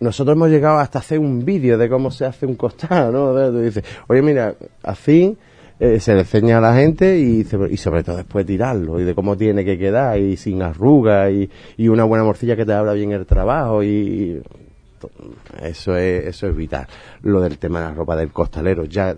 nosotros 0.00 0.36
hemos 0.36 0.50
llegado 0.50 0.78
hasta 0.78 0.98
hacer 0.98 1.18
un 1.18 1.44
vídeo 1.44 1.78
de 1.78 1.88
cómo 1.88 2.10
se 2.10 2.26
hace 2.26 2.46
un 2.46 2.56
costado, 2.56 3.12
¿no? 3.12 3.52
Dices, 3.60 3.84
oye, 4.08 4.22
mira, 4.22 4.54
así 4.82 5.36
eh, 5.78 6.00
se 6.00 6.14
le 6.14 6.20
enseña 6.20 6.58
a 6.58 6.60
la 6.60 6.74
gente 6.74 7.18
y, 7.18 7.46
y, 7.70 7.76
sobre 7.76 8.02
todo 8.02 8.16
después 8.16 8.44
tirarlo 8.44 8.98
y 8.98 9.04
de 9.04 9.14
cómo 9.14 9.36
tiene 9.36 9.64
que 9.64 9.78
quedar 9.78 10.18
y 10.18 10.36
sin 10.36 10.62
arrugas 10.62 11.30
y, 11.30 11.50
y 11.76 11.88
una 11.88 12.04
buena 12.04 12.24
morcilla 12.24 12.56
que 12.56 12.64
te 12.64 12.72
abra 12.72 12.92
bien 12.92 13.12
el 13.12 13.24
trabajo 13.24 13.82
y, 13.82 14.42
eso 15.62 15.96
es 15.96 16.26
eso 16.26 16.48
es 16.48 16.56
vital. 16.56 16.86
Lo 17.22 17.40
del 17.40 17.58
tema 17.58 17.80
de 17.80 17.86
la 17.86 17.94
ropa 17.94 18.16
del 18.16 18.32
costalero, 18.32 18.84
ya 18.84 19.16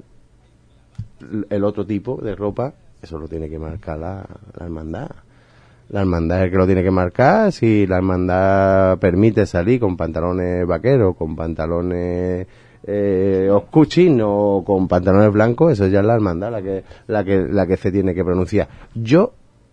el 1.51 1.65
otro 1.65 1.87
tipo 1.87 2.17
de 2.21 2.35
ropa, 2.35 2.75
eso 3.01 3.19
lo 3.19 3.29
tiene 3.29 3.49
que 3.49 3.59
marcar 3.59 3.99
la 3.99 4.27
hermandad. 4.61 5.11
La 5.91 6.01
hermandad 6.01 6.41
es 6.41 6.45
el 6.45 6.51
que 6.51 6.57
lo 6.57 6.67
tiene 6.67 6.83
que 6.83 6.91
marcar. 6.91 7.51
Si 7.51 7.87
la 7.87 7.97
hermandad 7.97 8.99
permite 8.99 9.47
salir 9.47 9.81
con 9.81 9.97
pantalones 9.97 10.67
vaqueros, 10.67 11.17
con 11.17 11.35
pantalones 11.35 12.47
eh, 12.85 13.49
o 13.51 14.65
con 14.65 14.89
pantalones 14.89 15.33
blancos, 15.33 15.73
eso 15.73 15.87
ya 15.87 16.01
es 16.01 16.07
la 16.07 16.15
hermandad 16.15 16.53
la 16.53 16.63
que, 16.63 16.85
la 17.07 17.25
que, 17.25 17.39
la 17.49 17.67
que 17.67 17.77
se 17.77 17.91
tiene 17.91 18.15
que 18.15 18.25
pronunciar. 18.25 18.69
Yo, 18.95 19.33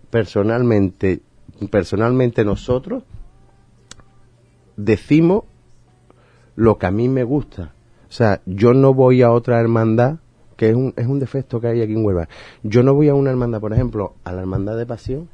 personalmente, 0.09 1.21
personalmente 1.69 2.45
nosotros, 2.45 3.03
decimos 4.77 5.43
lo 6.55 6.77
que 6.77 6.85
a 6.85 6.91
mí 6.91 7.09
me 7.09 7.23
gusta. 7.23 7.73
O 8.07 8.11
sea, 8.11 8.41
yo 8.45 8.73
no 8.73 8.93
voy 8.93 9.21
a 9.21 9.31
otra 9.31 9.59
hermandad, 9.59 10.19
que 10.55 10.69
es 10.69 10.75
un, 10.75 10.93
es 10.95 11.07
un 11.07 11.19
defecto 11.19 11.59
que 11.59 11.67
hay 11.67 11.81
aquí 11.81 11.91
en 11.91 12.05
Huelva. 12.05 12.29
Yo 12.63 12.83
no 12.83 12.93
voy 12.93 13.09
a 13.09 13.15
una 13.15 13.31
hermandad, 13.31 13.59
por 13.59 13.73
ejemplo, 13.73 14.13
a 14.23 14.31
la 14.31 14.41
hermandad 14.41 14.77
de 14.77 14.85
pasión, 14.85 15.27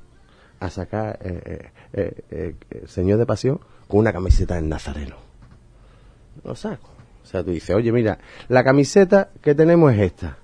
a 0.61 0.69
sacar 0.69 1.19
eh, 1.23 1.71
eh, 1.91 2.23
eh, 2.29 2.55
eh, 2.69 2.83
Señor 2.85 3.17
de 3.17 3.25
Pasión 3.25 3.59
con 3.87 3.99
una 3.99 4.13
camiseta 4.13 4.55
del 4.55 4.69
Nazareno. 4.69 5.15
Lo 6.43 6.55
saco. 6.55 6.89
O 7.23 7.25
sea, 7.25 7.43
tú 7.43 7.49
dices, 7.49 7.75
oye, 7.75 7.91
mira, 7.91 8.19
la 8.47 8.63
camiseta 8.63 9.29
que 9.41 9.55
tenemos 9.55 9.91
es 9.93 9.99
esta. 9.99 10.37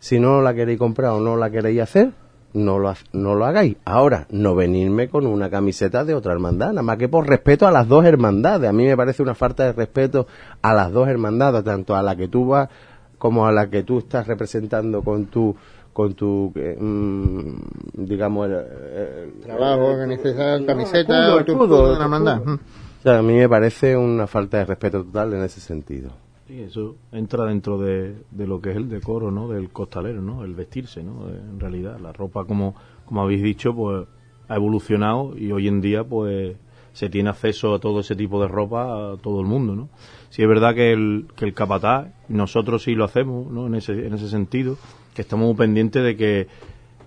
Si 0.00 0.18
no 0.18 0.42
la 0.42 0.52
queréis 0.52 0.78
comprar 0.78 1.12
o 1.12 1.20
no 1.20 1.36
la 1.36 1.48
queréis 1.50 1.80
hacer, 1.80 2.10
no 2.54 2.80
lo, 2.80 2.92
no 3.12 3.36
lo 3.36 3.44
hagáis. 3.44 3.76
Ahora, 3.84 4.26
no 4.30 4.56
venirme 4.56 5.08
con 5.08 5.26
una 5.26 5.48
camiseta 5.48 6.04
de 6.04 6.14
otra 6.14 6.32
hermandad, 6.32 6.68
nada 6.68 6.82
más 6.82 6.98
que 6.98 7.08
por 7.08 7.28
respeto 7.28 7.66
a 7.66 7.70
las 7.70 7.86
dos 7.86 8.04
hermandades. 8.04 8.68
A 8.68 8.72
mí 8.72 8.84
me 8.84 8.96
parece 8.96 9.22
una 9.22 9.36
falta 9.36 9.64
de 9.64 9.72
respeto 9.72 10.26
a 10.60 10.74
las 10.74 10.90
dos 10.90 11.08
hermandades, 11.08 11.62
tanto 11.62 11.94
a 11.94 12.02
la 12.02 12.16
que 12.16 12.26
tú 12.26 12.48
vas 12.48 12.68
como 13.16 13.46
a 13.46 13.52
la 13.52 13.70
que 13.70 13.84
tú 13.84 13.98
estás 13.98 14.26
representando 14.26 15.02
con 15.02 15.26
tu 15.26 15.54
con 15.92 16.14
tu, 16.14 16.52
mm, 16.54 18.04
digamos, 18.04 18.48
el, 18.48 19.40
trabajo, 19.42 19.86
organización, 19.86 20.64
camiseta, 20.64 21.34
el 21.34 21.40
escudo, 21.40 21.92
O 21.92 22.58
sea, 23.02 23.18
a 23.18 23.22
mí 23.22 23.34
me 23.34 23.48
parece 23.48 23.96
una 23.96 24.26
falta 24.26 24.58
de 24.58 24.64
respeto 24.64 25.04
total 25.04 25.34
en 25.34 25.42
ese 25.42 25.60
sentido. 25.60 26.10
Sí, 26.46 26.60
eso 26.60 26.96
entra 27.12 27.44
dentro 27.44 27.78
de, 27.78 28.16
de 28.30 28.46
lo 28.46 28.60
que 28.60 28.70
es 28.70 28.76
el 28.76 28.88
decoro, 28.88 29.30
¿no? 29.30 29.48
Del 29.48 29.70
costalero, 29.70 30.22
¿no? 30.22 30.44
El 30.44 30.54
vestirse, 30.54 31.02
¿no? 31.02 31.28
En 31.28 31.60
realidad, 31.60 31.98
la 32.00 32.12
ropa, 32.12 32.44
como, 32.44 32.74
como 33.04 33.22
habéis 33.22 33.42
dicho, 33.42 33.74
pues 33.74 34.06
ha 34.48 34.56
evolucionado 34.56 35.36
y 35.36 35.52
hoy 35.52 35.68
en 35.68 35.80
día, 35.80 36.04
pues 36.04 36.56
se 36.92 37.08
tiene 37.08 37.30
acceso 37.30 37.74
a 37.74 37.78
todo 37.78 38.00
ese 38.00 38.16
tipo 38.16 38.40
de 38.40 38.48
ropa 38.48 39.12
a 39.12 39.16
todo 39.16 39.40
el 39.40 39.46
mundo, 39.46 39.74
¿no? 39.74 39.88
Si 40.30 40.42
es 40.42 40.48
verdad 40.48 40.74
que 40.74 40.92
el, 40.92 41.26
que 41.36 41.44
el 41.44 41.54
capataz, 41.54 42.08
nosotros 42.28 42.82
sí 42.82 42.94
lo 42.94 43.04
hacemos, 43.04 43.50
¿no? 43.50 43.66
En 43.66 43.74
ese, 43.74 44.06
en 44.06 44.14
ese 44.14 44.28
sentido, 44.28 44.76
que 45.14 45.22
estamos 45.22 45.46
muy 45.46 45.54
pendientes 45.56 46.02
de 46.02 46.16
que 46.16 46.46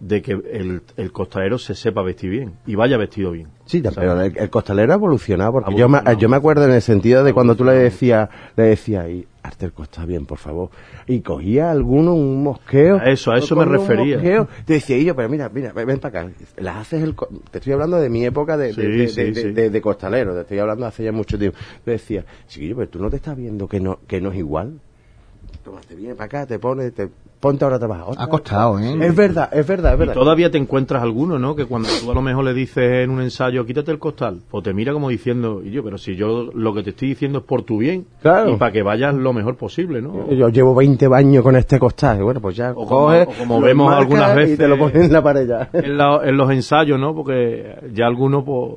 de 0.01 0.21
que 0.21 0.33
el, 0.33 0.81
el 0.97 1.11
costalero 1.13 1.57
se 1.57 1.73
sepa 1.73 2.01
vestir 2.03 2.29
bien 2.29 2.51
y 2.67 2.75
vaya 2.75 2.97
vestido 2.97 3.31
bien. 3.31 3.47
Sí, 3.65 3.79
¿sabes? 3.81 3.95
pero 3.97 4.21
el, 4.21 4.37
el 4.37 4.49
costalero 4.49 4.91
ha 4.91 4.95
evolucionado, 4.95 5.53
porque 5.53 5.73
yo 5.73 5.87
me, 5.87 5.99
yo 6.19 6.27
me 6.27 6.35
acuerdo 6.35 6.65
en 6.65 6.73
el 6.73 6.81
sentido 6.81 7.23
de 7.23 7.31
cuando 7.33 7.55
tú 7.55 7.63
le 7.63 7.71
decías, 7.71 8.27
le 8.57 8.63
decías, 8.63 9.09
y 9.09 9.25
hazte 9.41 9.65
el 9.67 9.71
costal 9.71 10.05
bien, 10.07 10.25
por 10.25 10.37
favor, 10.37 10.69
y 11.07 11.21
cogía 11.21 11.71
alguno 11.71 12.13
un 12.13 12.43
mosqueo. 12.43 12.97
A 12.97 13.09
eso, 13.09 13.31
a 13.31 13.37
eso 13.37 13.55
me 13.55 13.63
refería. 13.63 14.17
mosqueo, 14.17 14.47
te 14.65 14.73
decía, 14.73 14.97
y 14.97 15.05
yo, 15.05 15.15
pero 15.15 15.29
mira, 15.29 15.47
mira, 15.47 15.71
ven, 15.71 15.97
para 15.97 16.19
acá, 16.23 16.31
las 16.57 16.75
haces 16.75 17.01
el, 17.01 17.15
te 17.49 17.59
estoy 17.59 17.71
hablando 17.73 17.97
de 17.97 18.09
mi 18.09 18.25
época 18.25 18.57
de, 18.57 18.73
de, 18.73 18.73
Sí, 18.73 18.81
de, 18.81 19.07
sí, 19.07 19.23
de- 19.31 19.33
sí. 19.41 19.51
de- 19.53 19.69
de 19.69 19.81
costalero, 19.81 20.33
te 20.35 20.41
estoy 20.41 20.59
hablando 20.59 20.85
hace 20.85 21.05
ya 21.05 21.13
mucho 21.13 21.39
tiempo. 21.39 21.57
Le 21.85 21.93
decía, 21.93 22.25
chiquillo, 22.47 22.75
pero 22.75 22.89
tú 22.89 22.99
no 22.99 23.09
te 23.09 23.15
estás 23.15 23.37
viendo 23.37 23.65
que 23.69 23.79
no, 23.79 23.99
que 24.07 24.19
no 24.19 24.29
es 24.31 24.37
igual. 24.37 24.73
Toma, 25.63 25.79
te 25.87 25.95
viene 25.95 26.13
para 26.15 26.25
acá, 26.25 26.45
te 26.45 26.59
pones, 26.59 26.93
te, 26.93 27.07
ponte 27.45 27.63
ahora 27.63 27.75
a 27.75 27.79
trabajar. 27.79 28.05
Otra 28.07 28.23
Ha 28.23 28.27
costado. 28.27 28.79
¿eh? 28.79 28.97
Es 29.01 29.15
verdad, 29.15 29.49
es 29.53 29.67
verdad, 29.67 29.91
es 29.93 29.95
Y 29.97 29.99
verdad. 29.99 30.13
todavía 30.15 30.49
te 30.49 30.57
encuentras 30.57 31.03
alguno, 31.03 31.37
¿no? 31.37 31.55
Que 31.55 31.65
cuando 31.65 31.87
tú 32.01 32.09
a 32.09 32.13
lo 32.15 32.21
mejor 32.23 32.43
le 32.45 32.53
dices 32.55 33.03
en 33.03 33.11
un 33.11 33.21
ensayo, 33.21 33.65
quítate 33.65 33.91
el 33.91 33.99
costal, 33.99 34.39
pues 34.49 34.63
te 34.63 34.73
mira 34.73 34.93
como 34.93 35.09
diciendo, 35.09 35.61
y 35.63 35.69
yo, 35.71 35.83
pero 35.83 35.97
si 35.99 36.15
yo 36.15 36.49
lo 36.53 36.73
que 36.73 36.81
te 36.81 36.89
estoy 36.89 37.09
diciendo 37.09 37.39
es 37.39 37.45
por 37.45 37.61
tu 37.61 37.77
bien 37.77 38.05
Claro. 38.21 38.51
y 38.51 38.55
para 38.55 38.71
que 38.71 38.81
vayas 38.81 39.13
lo 39.13 39.31
mejor 39.33 39.55
posible, 39.57 40.01
¿no? 40.01 40.31
Yo 40.31 40.49
llevo 40.49 40.73
20 40.73 41.07
años 41.13 41.43
con 41.43 41.55
este 41.55 41.77
costal. 41.77 42.23
Bueno, 42.23 42.41
pues 42.41 42.55
ya 42.55 42.71
O 42.71 42.75
como- 42.75 42.87
coges, 42.87 43.27
o 43.27 43.31
como 43.39 43.59
lo 43.59 43.65
vemos 43.67 43.93
algunas 43.93 44.33
Y 44.33 44.37
veces- 44.37 44.57
te 44.57 44.67
lo 44.67 44.77
pones 44.77 44.95
en 45.05 45.13
la 45.13 45.21
pared 45.21 45.47
ya. 45.47 45.69
en, 45.73 45.97
la- 45.97 46.21
en 46.23 46.35
los 46.37 46.49
ensayos, 46.51 46.99
¿no? 46.99 47.13
Porque 47.13 47.75
ya 47.93 48.07
algunos, 48.07 48.43
pues, 48.43 48.73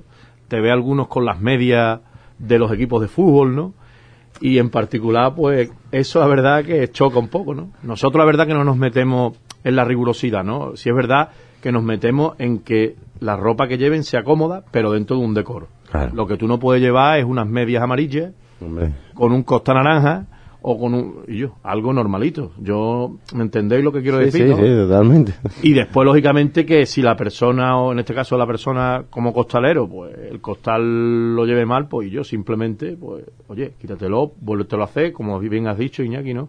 te 0.49 0.61
ve 0.61 0.71
algunos 0.71 1.09
con 1.09 1.25
las 1.25 1.41
medias 1.41 2.01
de 2.39 2.59
los 2.59 2.71
equipos 2.73 3.01
de 3.01 3.09
fútbol, 3.09 3.57
¿no? 3.57 3.73
Y 4.41 4.59
en 4.59 4.71
particular, 4.71 5.35
pues, 5.35 5.71
eso 5.91 6.21
la 6.21 6.27
verdad 6.27 6.65
que 6.65 6.89
choca 6.89 7.19
un 7.19 7.29
poco, 7.29 7.55
¿no? 7.55 7.71
Nosotros 7.83 8.21
la 8.21 8.27
verdad 8.27 8.47
que 8.47 8.55
no 8.55 8.65
nos 8.65 8.77
metemos 8.77 9.37
en 9.65 9.77
la 9.77 9.85
rigurosidad, 9.85 10.45
¿no? 10.45 10.77
Si 10.77 10.89
es 10.89 10.95
verdad 10.95 11.31
que 11.61 11.73
nos 11.73 11.83
metemos 11.83 12.35
en 12.39 12.61
que 12.61 12.97
la 13.21 13.37
ropa 13.37 13.67
que 13.67 13.79
lleven 13.79 14.05
sea 14.05 14.23
cómoda, 14.23 14.65
pero 14.71 14.93
dentro 14.93 15.17
de 15.19 15.25
un 15.25 15.35
decoro. 15.35 15.69
Claro. 15.91 16.15
Lo 16.15 16.27
que 16.27 16.37
tú 16.37 16.47
no 16.47 16.59
puedes 16.59 16.83
llevar 16.83 17.19
es 17.19 17.25
unas 17.25 17.49
medias 17.49 17.83
amarillas 17.83 18.33
Hombre. 18.61 18.93
con 19.15 19.33
un 19.33 19.43
costa 19.43 19.75
naranja 19.75 20.27
o 20.61 20.79
con 20.79 20.93
un... 20.95 21.21
y 21.29 21.39
yo, 21.39 21.55
algo 21.63 21.93
normalito. 21.93 22.51
Yo, 22.59 23.17
¿me 23.35 23.43
entendéis 23.45 23.85
lo 23.85 23.93
que 23.93 24.03
quiero 24.03 24.19
Sí, 24.19 24.25
decir? 24.25 24.43
sí, 24.45 24.49
no? 24.51 24.57
sí, 24.57 24.63
totalmente. 24.89 25.33
Y 25.63 25.73
después, 25.73 26.05
lógicamente, 26.05 26.67
que 26.67 26.85
si 26.87 27.01
la 27.03 27.17
persona, 27.17 27.79
o 27.81 27.93
en 27.93 28.01
este 28.01 28.13
caso 28.15 28.37
la 28.37 28.47
persona 28.47 29.05
como 29.09 29.33
costalero, 29.33 29.89
pues 29.89 30.17
el 30.31 30.41
costal 30.41 31.37
lo 31.37 31.45
lleve 31.47 31.65
mal, 31.65 31.87
pues 31.89 32.09
y 32.09 32.11
yo 32.11 32.25
simplemente, 32.25 32.97
pues, 32.97 33.25
oye, 33.49 33.73
quítatelo, 33.81 34.33
vuélvetelo 34.41 34.83
a 34.83 34.87
hacer, 34.87 35.13
como 35.13 35.39
bien 35.39 35.69
has 35.69 35.79
dicho, 35.79 36.03
Iñaki, 36.03 36.35
¿no? 36.35 36.49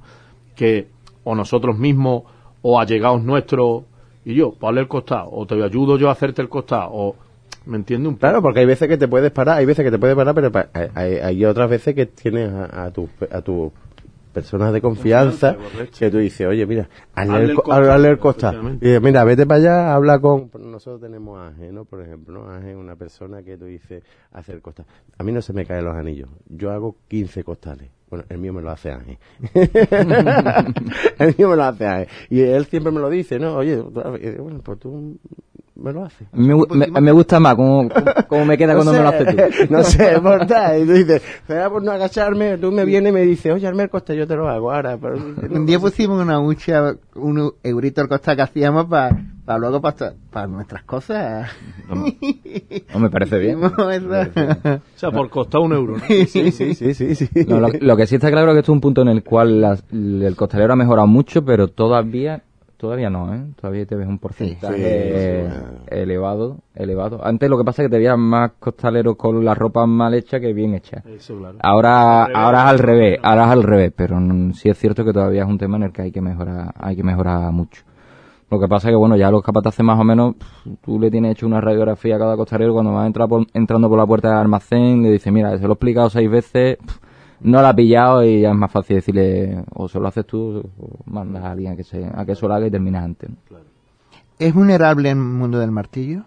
Que 0.56 0.88
o 1.24 1.36
nosotros 1.36 1.78
mismos, 1.78 2.24
o 2.62 2.80
allegados 2.80 3.24
nuestros, 3.24 3.84
y 4.26 4.34
yo, 4.34 4.52
ponle 4.54 4.82
el 4.82 4.88
costado, 4.88 5.30
o 5.32 5.46
te 5.46 5.62
ayudo 5.64 5.98
yo 5.98 6.10
a 6.10 6.14
hacerte 6.14 6.42
el 6.42 6.50
costado, 6.50 6.90
o, 6.92 7.16
¿me 7.66 7.78
entiendes 7.78 8.08
un 8.10 8.14
poco? 8.16 8.22
Claro, 8.22 8.42
porque 8.42 8.62
hay 8.62 8.66
veces 8.66 8.88
que 8.88 8.98
te 8.98 9.08
puedes 9.08 9.32
parar, 9.32 9.58
hay 9.60 9.66
veces 9.66 9.86
que 9.86 9.92
te 9.92 10.00
puedes 10.00 10.16
parar, 10.16 10.34
pero 10.34 10.52
hay, 10.74 10.88
hay- 10.96 11.16
hay 11.20 11.46
otras 11.46 11.70
veces 11.70 11.94
que 11.94 12.06
tienes 12.08 12.52
a, 12.52 12.86
a 12.86 12.92
tus 12.92 13.10
a 13.32 13.42
tus 13.42 13.72
personas 14.40 14.72
de 14.72 14.82
confianza 14.82 15.58
que 15.98 16.10
tú 16.10 16.18
dices, 16.18 16.48
oye, 16.48 16.66
mira, 16.66 16.88
hazle, 17.14 17.38
el, 17.38 17.44
el 17.44 18.06
el 18.06 18.06
efectivamente. 18.06 18.86
Y 18.86 18.90
dices, 18.90 19.02
mira, 19.02 19.24
vete 19.26 19.46
para 19.46 19.60
allá, 19.60 19.94
habla 19.94 20.20
con... 20.20 20.50
Nosotros 20.60 21.02
tenemos 21.02 21.38
a 21.38 21.48
Ángel, 21.48 21.76
¿no? 21.76 21.84
Por 21.84 22.02
ejemplo, 22.02 22.46
¿no? 22.46 22.50
Ángel 22.50 22.72
es 22.72 22.78
una 22.78 22.96
persona 22.96 23.44
que 23.44 23.58
tú 23.58 23.66
dices, 23.66 24.04
hace 24.32 24.54
el 24.54 24.62
costal. 24.62 24.86
A 25.18 25.24
mí 25.24 25.34
no 25.34 25.42
se 25.42 25.52
me 25.52 25.66
caen 25.66 25.84
los 25.84 25.96
anillos. 25.96 26.30
Yo 26.48 26.72
hago 26.72 26.96
15 27.10 27.44
costales. 27.44 27.90
Bueno, 28.10 28.26
el 28.30 28.38
mío 28.38 28.54
me 28.54 28.62
lo 28.62 28.72
hace 28.72 28.92
Ángel. 28.92 29.18
el 29.54 31.36
mío 31.38 31.50
me 31.50 31.56
lo 31.58 31.64
hace 31.64 31.86
Ángel. 31.86 32.08
Y 32.30 32.42
él 32.42 32.66
siempre 32.66 32.92
me 32.94 33.00
lo 33.02 33.10
dice, 33.10 33.40
¿no? 33.40 33.58
Oye, 33.58 33.78
bueno, 33.82 34.62
pues 34.64 34.80
tú 34.80 35.20
me 35.82 35.94
lo 35.94 36.04
mí 36.06 36.10
Me, 36.34 36.88
me- 36.88 37.02
me 37.02 37.12
gusta 37.12 37.40
más 37.40 37.56
cómo, 37.56 37.88
cómo 38.28 38.46
me 38.46 38.58
queda 38.58 38.74
cuando 38.76 38.94
me 38.94 39.00
lo 39.02 39.10
haces 39.10 39.28
tú. 39.68 39.74
No 39.74 39.84
sé, 39.84 40.20
por 40.22 40.46
tal. 40.46 40.82
Y 40.84 40.86
tú 40.86 40.92
dices, 40.94 41.22
será 41.48 41.70
por 41.70 41.84
no 41.84 41.92
agacharme, 41.92 42.58
tú 42.58 42.72
me 42.72 42.86
vienes 42.86 43.12
y 43.12 43.14
me 43.14 43.22
dices, 43.22 43.54
oye, 43.54 43.68
arme 43.68 43.84
el 43.84 43.90
coste, 43.90 44.16
yo 44.16 44.28
te 44.28 44.36
lo 44.36 44.48
hago 44.50 44.72
ahora. 44.72 44.98
Pero, 44.98 45.16
Un 45.52 45.66
día 45.66 45.80
pusimos 45.80 46.22
una 46.22 46.40
hucha, 46.40 46.96
un 47.16 47.54
eurito 47.64 48.02
al 48.02 48.08
costa 48.10 48.36
que 48.36 48.42
hacíamos 48.42 48.86
para 48.86 49.16
luego 49.60 49.82
para 49.82 50.46
nuestras 50.48 50.84
cosas. 50.84 51.50
No 52.94 53.00
me 53.00 53.10
parece 53.10 53.40
bien. 53.40 53.60
O 53.64 53.72
sea, 54.96 55.12
por 55.12 55.30
costar 55.30 55.62
un 55.62 55.74
euro, 55.74 55.98
¿no? 55.98 56.04
Sí, 56.08 56.52
sí, 56.52 56.52
sí, 56.76 56.94
sí, 56.94 57.16
sí. 57.16 57.30
No, 57.48 57.60
lo, 57.60 57.70
lo 57.80 57.98
que 57.98 58.06
sí 58.06 58.16
está 58.16 58.30
claro 58.30 58.50
es 58.52 58.56
que 58.56 58.60
esto 58.60 58.72
es 58.72 58.76
un 58.76 58.82
punto 58.82 59.02
en 59.02 59.08
el 59.10 59.24
cual 59.24 59.62
las- 59.62 59.84
el 59.92 60.36
costalero 60.36 60.74
ha 60.74 60.76
mejorado 60.76 61.08
mucho, 61.08 61.44
pero 61.44 61.68
todavía 61.68 62.44
todavía 62.80 63.10
no, 63.10 63.34
¿eh? 63.36 63.44
Todavía 63.60 63.86
te 63.86 63.96
ves 63.96 64.08
un 64.08 64.18
porcentaje 64.20 64.76
Sí, 64.78 64.82
sí, 64.82 64.88
eh, 64.88 65.50
sí. 65.52 65.86
elevado, 65.92 66.58
elevado. 66.74 67.20
Antes 67.24 67.50
lo 67.50 67.58
que 67.58 67.64
pasa 67.66 67.82
es 67.84 67.88
que 67.88 67.92
te 67.92 67.98
veías 67.98 68.18
más 68.18 68.52
costaleros 68.60 69.16
con 69.18 69.44
la 69.44 69.54
ropa 69.54 69.86
mal 69.86 70.14
hecha 70.14 70.40
que 70.40 70.54
bien 70.54 70.74
hecha. 70.74 71.04
Eso, 71.06 71.38
claro. 71.38 71.58
Ahora, 71.62 72.24
Al 72.26 72.36
ahora 72.36 72.60
es 72.64 72.66
al 72.70 72.80
revés, 72.80 73.20
ahora 73.22 73.46
es 73.46 73.52
al 73.52 73.64
revés, 73.64 73.94
pero 73.96 74.18
sí 74.54 74.70
es 74.70 74.78
cierto 74.78 75.04
que 75.06 75.14
todavía 75.14 75.44
es 75.44 75.50
un 75.50 75.58
tema 75.58 75.78
en 75.78 75.84
el 75.84 75.92
que 75.92 76.04
hay 76.04 76.12
que 76.12 76.22
mejorar, 76.22 76.74
hay 76.80 76.96
que 76.96 77.04
mejorar 77.04 77.52
mucho. 77.52 77.84
Lo 78.50 78.60
que 78.60 78.68
pasa 78.68 78.88
es 78.88 78.94
que 78.94 78.98
bueno, 78.98 79.16
ya 79.16 79.30
los 79.30 79.44
capataces 79.44 79.86
más 79.86 80.00
o 80.00 80.04
menos, 80.04 80.34
tú 80.84 81.00
le 81.00 81.12
tienes 81.12 81.34
hecho 81.34 81.46
una 81.46 81.62
radiografía 81.62 82.16
a 82.16 82.20
cada 82.20 82.36
costalero 82.36 82.74
cuando 82.74 82.94
va 82.94 83.04
a 83.04 83.08
entrar 83.08 83.28
por- 83.28 83.46
entrando 83.54 83.88
por 83.90 84.00
la 84.00 84.08
puerta 84.08 84.30
del 84.30 84.38
almacén, 84.40 85.04
le 85.04 85.12
dice, 85.12 85.32
mira, 85.32 85.56
se 85.58 85.64
lo 85.66 85.70
he 85.70 85.74
explicado 85.74 86.10
seis 86.10 86.32
veces, 86.32 86.78
no 87.42 87.62
la 87.62 87.70
ha 87.70 87.76
pillado 87.76 88.24
y 88.24 88.42
ya 88.42 88.50
es 88.50 88.56
más 88.56 88.72
fácil 88.72 88.98
decirle, 88.98 89.64
o 89.74 89.88
se 89.88 90.00
lo 90.00 90.08
haces 90.08 90.26
tú, 90.26 90.64
o 90.80 90.90
mandas 91.06 91.44
a 91.44 91.52
alguien 91.52 91.74
a 91.74 91.76
que 91.76 91.84
se, 91.84 92.06
a 92.06 92.26
que 92.26 92.34
eso 92.34 92.48
lo 92.48 92.54
haga 92.54 92.68
y 92.68 92.72
terminas 92.72 93.04
antes. 93.04 93.30
¿no? 93.30 93.38
¿Es 94.38 94.54
vulnerable 94.54 95.10
el 95.10 95.18
mundo 95.18 95.60
del 95.60 95.72
martillo? 95.72 96.24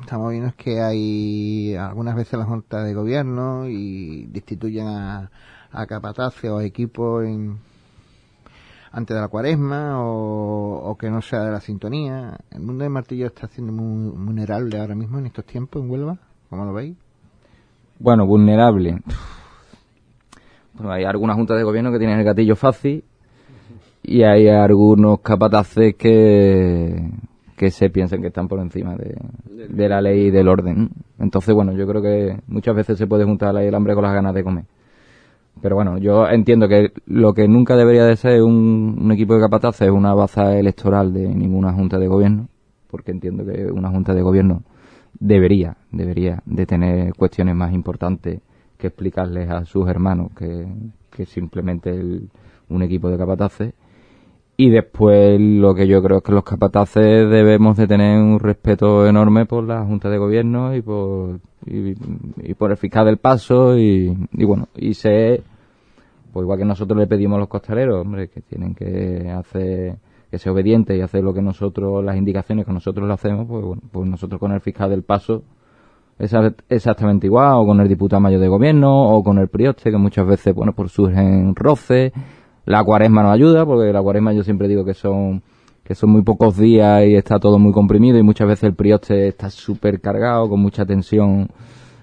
Estamos 0.00 0.30
viendo 0.30 0.52
que 0.56 0.80
hay 0.80 1.74
algunas 1.74 2.16
veces 2.16 2.38
la 2.38 2.44
Junta 2.44 2.82
de 2.82 2.94
Gobierno 2.94 3.68
y 3.68 4.26
destituyen 4.26 4.86
a, 4.86 5.30
a 5.72 5.86
capataces 5.86 6.50
o 6.50 6.58
a 6.58 6.64
equipos 6.64 7.24
en, 7.24 7.58
antes 8.92 9.14
de 9.14 9.20
la 9.20 9.28
cuaresma 9.28 10.00
o, 10.02 10.90
o 10.90 10.96
que 10.96 11.10
no 11.10 11.20
sea 11.22 11.44
de 11.44 11.52
la 11.52 11.60
sintonía. 11.60 12.38
¿El 12.50 12.60
mundo 12.60 12.84
del 12.84 12.92
martillo 12.92 13.26
está 13.26 13.46
siendo 13.48 13.72
muy 13.72 14.10
vulnerable 14.10 14.78
ahora 14.78 14.94
mismo 14.94 15.18
en 15.18 15.26
estos 15.26 15.44
tiempos 15.44 15.82
en 15.82 15.90
Huelva? 15.90 16.18
¿Cómo 16.48 16.64
lo 16.64 16.72
veis? 16.72 16.96
Bueno, 17.98 18.26
vulnerable. 18.26 19.02
Bueno, 20.80 20.94
hay 20.94 21.04
algunas 21.04 21.36
juntas 21.36 21.58
de 21.58 21.62
gobierno 21.62 21.92
que 21.92 21.98
tienen 21.98 22.18
el 22.18 22.24
gatillo 22.24 22.56
fácil 22.56 23.04
y 24.02 24.22
hay 24.22 24.48
algunos 24.48 25.20
capataces 25.20 25.94
que, 25.94 27.10
que 27.54 27.70
se 27.70 27.90
piensan 27.90 28.22
que 28.22 28.28
están 28.28 28.48
por 28.48 28.60
encima 28.60 28.96
de, 28.96 29.14
de 29.68 29.88
la 29.90 30.00
ley 30.00 30.28
y 30.28 30.30
del 30.30 30.48
orden. 30.48 30.88
Entonces, 31.18 31.54
bueno, 31.54 31.72
yo 31.72 31.86
creo 31.86 32.00
que 32.00 32.38
muchas 32.46 32.74
veces 32.74 32.96
se 32.96 33.06
puede 33.06 33.26
juntar 33.26 33.54
el 33.58 33.74
hambre 33.74 33.94
con 33.94 34.04
las 34.04 34.14
ganas 34.14 34.32
de 34.32 34.42
comer. 34.42 34.64
Pero 35.60 35.76
bueno, 35.76 35.98
yo 35.98 36.26
entiendo 36.26 36.66
que 36.66 36.92
lo 37.04 37.34
que 37.34 37.46
nunca 37.46 37.76
debería 37.76 38.06
de 38.06 38.16
ser 38.16 38.42
un, 38.42 39.00
un 39.02 39.12
equipo 39.12 39.34
de 39.34 39.40
capataces 39.42 39.82
es 39.82 39.92
una 39.92 40.14
baza 40.14 40.56
electoral 40.56 41.12
de 41.12 41.28
ninguna 41.28 41.74
junta 41.74 41.98
de 41.98 42.08
gobierno, 42.08 42.48
porque 42.90 43.10
entiendo 43.10 43.44
que 43.44 43.66
una 43.66 43.90
junta 43.90 44.14
de 44.14 44.22
gobierno 44.22 44.62
debería, 45.12 45.76
debería 45.92 46.42
de 46.46 46.64
tener 46.64 47.12
cuestiones 47.12 47.54
más 47.54 47.74
importantes 47.74 48.40
que 48.80 48.88
explicarles 48.88 49.48
a 49.50 49.64
sus 49.64 49.88
hermanos 49.88 50.32
que, 50.36 50.66
que 51.10 51.26
simplemente 51.26 51.90
el- 51.90 52.28
un 52.68 52.82
equipo 52.82 53.08
de 53.10 53.18
capataces. 53.18 53.74
Y 54.56 54.68
después 54.70 55.40
lo 55.40 55.74
que 55.74 55.86
yo 55.88 56.02
creo 56.02 56.18
es 56.18 56.22
que 56.24 56.32
los 56.32 56.44
capataces 56.44 57.30
debemos 57.30 57.76
de 57.78 57.86
tener 57.86 58.18
un 58.20 58.38
respeto 58.38 59.06
enorme 59.06 59.46
por 59.46 59.64
la 59.64 59.84
Junta 59.84 60.10
de 60.10 60.18
Gobierno 60.18 60.74
y 60.76 60.82
por, 60.82 61.40
y, 61.66 61.94
por 62.54 62.70
el 62.70 62.76
fiscal 62.76 63.06
del 63.06 63.16
paso 63.16 63.78
y, 63.78 64.14
bueno, 64.44 64.68
y 64.76 64.92
sé, 64.94 65.42
pues 66.32 66.44
igual 66.44 66.58
que 66.58 66.64
nosotros 66.66 66.98
le 66.98 67.06
pedimos 67.06 67.36
a 67.36 67.40
los 67.40 67.48
costaleros, 67.48 68.02
hombre, 68.02 68.28
que 68.28 68.42
tienen 68.42 68.74
que 68.74 69.30
hacer, 69.30 69.96
que 70.30 70.38
ser 70.38 70.52
obedientes 70.52 70.96
y 70.96 71.00
hacer 71.00 71.24
lo 71.24 71.32
que 71.32 71.40
nosotros, 71.42 72.04
las 72.04 72.16
indicaciones 72.16 72.66
que 72.66 72.72
nosotros 72.72 73.06
le 73.08 73.14
hacemos, 73.14 73.46
pues 73.48 73.64
bueno, 73.64 73.82
pues 73.90 74.08
nosotros 74.08 74.38
con 74.38 74.52
el 74.52 74.60
fiscal 74.60 74.90
del 74.90 75.02
paso 75.04 75.42
exactamente 76.68 77.26
igual, 77.26 77.54
o 77.54 77.66
con 77.66 77.80
el 77.80 77.88
diputado 77.88 78.20
mayor 78.20 78.40
de 78.40 78.48
gobierno, 78.48 79.10
o 79.10 79.22
con 79.22 79.38
el 79.38 79.48
prioste, 79.48 79.90
que 79.90 79.96
muchas 79.96 80.26
veces, 80.26 80.54
bueno, 80.54 80.72
pues 80.72 80.92
surgen 80.92 81.54
roces. 81.54 82.12
La 82.66 82.84
cuaresma 82.84 83.22
nos 83.22 83.32
ayuda, 83.32 83.64
porque 83.64 83.92
la 83.92 84.02
cuaresma 84.02 84.32
yo 84.32 84.44
siempre 84.44 84.68
digo 84.68 84.84
que 84.84 84.94
son, 84.94 85.42
que 85.82 85.94
son 85.94 86.10
muy 86.10 86.22
pocos 86.22 86.56
días 86.56 87.04
y 87.06 87.14
está 87.14 87.38
todo 87.38 87.58
muy 87.58 87.72
comprimido, 87.72 88.18
y 88.18 88.22
muchas 88.22 88.46
veces 88.46 88.64
el 88.64 88.74
prioste 88.74 89.28
está 89.28 89.50
súper 89.50 90.00
cargado, 90.00 90.48
con 90.48 90.60
mucha 90.60 90.84
tensión 90.84 91.48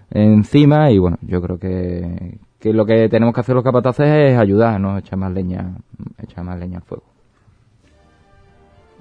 encima, 0.10 0.92
y 0.92 0.98
bueno, 0.98 1.18
yo 1.22 1.42
creo 1.42 1.60
que, 1.60 2.40
que 2.60 2.74
lo 2.74 2.86
que 2.86 3.08
tenemos 3.10 3.34
que 3.34 3.42
hacer 3.42 3.56
los 3.56 3.64
capataces 3.64 4.08
es 4.08 4.38
ayudar, 4.38 4.80
no 4.80 4.98
echar 4.98 5.20
más 5.20 5.32
leña, 5.32 5.78
echar 6.22 6.44
más 6.44 6.60
leña 6.60 6.78
al 6.78 6.84
fuego. 6.84 7.17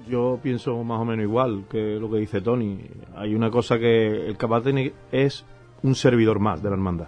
Yo 0.09 0.39
pienso 0.41 0.83
más 0.83 1.01
o 1.01 1.05
menos 1.05 1.23
igual 1.23 1.65
que 1.69 1.97
lo 1.99 2.09
que 2.09 2.17
dice 2.17 2.41
Tony. 2.41 2.79
Hay 3.15 3.35
una 3.35 3.49
cosa 3.51 3.77
que 3.77 4.27
el 4.27 4.37
capataz 4.37 4.65
tiene- 4.65 4.93
es 5.11 5.45
un 5.83 5.95
servidor 5.95 6.39
más 6.39 6.61
de 6.63 6.69
la 6.69 6.75
hermandad. 6.75 7.07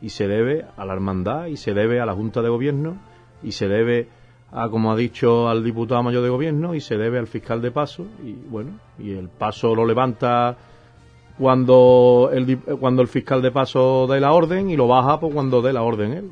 Y 0.00 0.08
se 0.10 0.26
debe 0.26 0.64
a 0.76 0.84
la 0.84 0.92
hermandad, 0.94 1.46
y 1.46 1.56
se 1.56 1.74
debe 1.74 2.00
a 2.00 2.06
la 2.06 2.14
Junta 2.14 2.42
de 2.42 2.48
Gobierno, 2.48 2.96
y 3.42 3.52
se 3.52 3.68
debe 3.68 4.08
a, 4.52 4.68
como 4.68 4.92
ha 4.92 4.96
dicho, 4.96 5.48
al 5.48 5.64
diputado 5.64 6.02
mayor 6.02 6.22
de 6.22 6.28
gobierno, 6.28 6.74
y 6.74 6.80
se 6.80 6.96
debe 6.96 7.18
al 7.18 7.26
fiscal 7.26 7.60
de 7.60 7.70
paso, 7.70 8.06
y 8.22 8.32
bueno, 8.32 8.78
y 8.98 9.12
el 9.12 9.28
paso 9.28 9.74
lo 9.74 9.84
levanta 9.84 10.56
cuando 11.38 12.30
el, 12.32 12.58
cuando 12.78 13.02
el 13.02 13.08
fiscal 13.08 13.42
de 13.42 13.50
paso 13.50 14.06
dé 14.08 14.20
la 14.20 14.32
orden 14.32 14.70
y 14.70 14.76
lo 14.76 14.86
baja 14.86 15.18
pues, 15.18 15.34
cuando 15.34 15.60
dé 15.62 15.72
la 15.72 15.82
orden 15.82 16.12
él. 16.12 16.30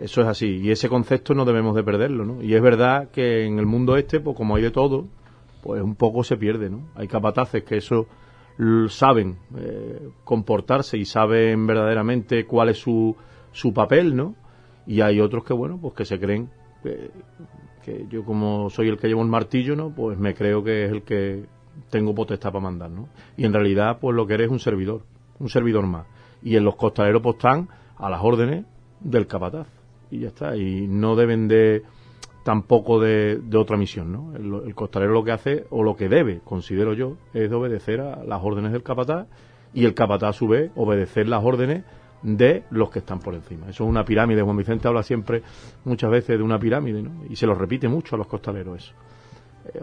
Eso 0.00 0.20
es 0.20 0.26
así, 0.26 0.58
y 0.58 0.70
ese 0.70 0.88
concepto 0.88 1.34
no 1.34 1.44
debemos 1.44 1.74
de 1.74 1.82
perderlo, 1.82 2.24
¿no? 2.24 2.42
Y 2.42 2.54
es 2.54 2.60
verdad 2.60 3.10
que 3.10 3.46
en 3.46 3.58
el 3.58 3.66
mundo 3.66 3.96
este, 3.96 4.20
pues 4.20 4.36
como 4.36 4.56
hay 4.56 4.62
de 4.62 4.70
todo, 4.70 5.06
pues 5.62 5.82
un 5.82 5.94
poco 5.94 6.22
se 6.22 6.36
pierde, 6.36 6.68
¿no? 6.68 6.88
Hay 6.94 7.08
capataces 7.08 7.64
que 7.64 7.78
eso 7.78 8.06
saben 8.88 9.38
eh, 9.56 10.08
comportarse 10.24 10.96
y 10.96 11.04
saben 11.04 11.66
verdaderamente 11.66 12.46
cuál 12.46 12.70
es 12.70 12.78
su, 12.78 13.16
su 13.52 13.72
papel, 13.72 14.16
¿no? 14.16 14.34
Y 14.86 15.00
hay 15.00 15.20
otros 15.20 15.44
que, 15.44 15.52
bueno, 15.52 15.78
pues 15.80 15.94
que 15.94 16.04
se 16.04 16.18
creen 16.18 16.50
que, 16.82 18.06
yo 18.08 18.24
como 18.24 18.70
soy 18.70 18.88
el 18.88 18.98
que 18.98 19.08
llevo 19.08 19.22
el 19.22 19.28
martillo, 19.28 19.76
¿no? 19.76 19.94
Pues 19.94 20.18
me 20.18 20.34
creo 20.34 20.62
que 20.62 20.84
es 20.84 20.92
el 20.92 21.02
que 21.02 21.44
tengo 21.90 22.14
potestad 22.14 22.50
para 22.50 22.62
mandar, 22.62 22.90
¿no? 22.90 23.08
Y 23.36 23.44
en 23.44 23.52
realidad, 23.52 23.98
pues 24.00 24.14
lo 24.14 24.26
que 24.26 24.34
eres 24.34 24.46
es 24.46 24.52
un 24.52 24.58
servidor, 24.58 25.02
un 25.38 25.48
servidor 25.48 25.86
más. 25.86 26.06
Y 26.42 26.56
en 26.56 26.64
los 26.64 26.76
costaleros, 26.76 27.22
pues 27.22 27.36
están 27.36 27.68
a 27.96 28.10
las 28.10 28.20
órdenes 28.22 28.64
del 29.00 29.26
capataz. 29.26 29.75
Y 30.10 30.20
ya 30.20 30.28
está. 30.28 30.56
Y 30.56 30.86
no 30.88 31.16
deben 31.16 31.48
de 31.48 31.82
tampoco 32.46 33.00
de, 33.00 33.40
otra 33.56 33.76
misión, 33.76 34.12
¿no? 34.12 34.62
El, 34.64 34.74
costalero 34.74 35.12
lo 35.12 35.24
que 35.24 35.32
hace, 35.32 35.64
o 35.70 35.82
lo 35.82 35.96
que 35.96 36.08
debe, 36.08 36.40
considero 36.44 36.94
yo, 36.94 37.16
es 37.34 37.50
de 37.50 37.56
obedecer 37.56 38.00
a 38.00 38.22
las 38.22 38.40
órdenes 38.40 38.70
del 38.70 38.84
capataz 38.84 39.26
y 39.74 39.84
el 39.84 39.94
capataz 39.94 40.30
a 40.30 40.32
su 40.32 40.46
vez 40.46 40.70
obedecer 40.76 41.28
las 41.28 41.44
órdenes 41.44 41.82
de 42.22 42.62
los 42.70 42.90
que 42.90 43.00
están 43.00 43.18
por 43.18 43.34
encima. 43.34 43.68
Eso 43.68 43.82
es 43.82 43.90
una 43.90 44.04
pirámide. 44.04 44.42
Juan 44.42 44.56
Vicente 44.56 44.86
habla 44.86 45.02
siempre, 45.02 45.42
muchas 45.84 46.08
veces, 46.08 46.38
de 46.38 46.42
una 46.44 46.58
pirámide, 46.58 47.02
¿no? 47.02 47.24
Y 47.28 47.34
se 47.34 47.46
lo 47.46 47.54
repite 47.56 47.88
mucho 47.88 48.14
a 48.14 48.18
los 48.18 48.28
costaleros 48.28 48.78
eso. 48.78 48.92
Eh, 49.74 49.80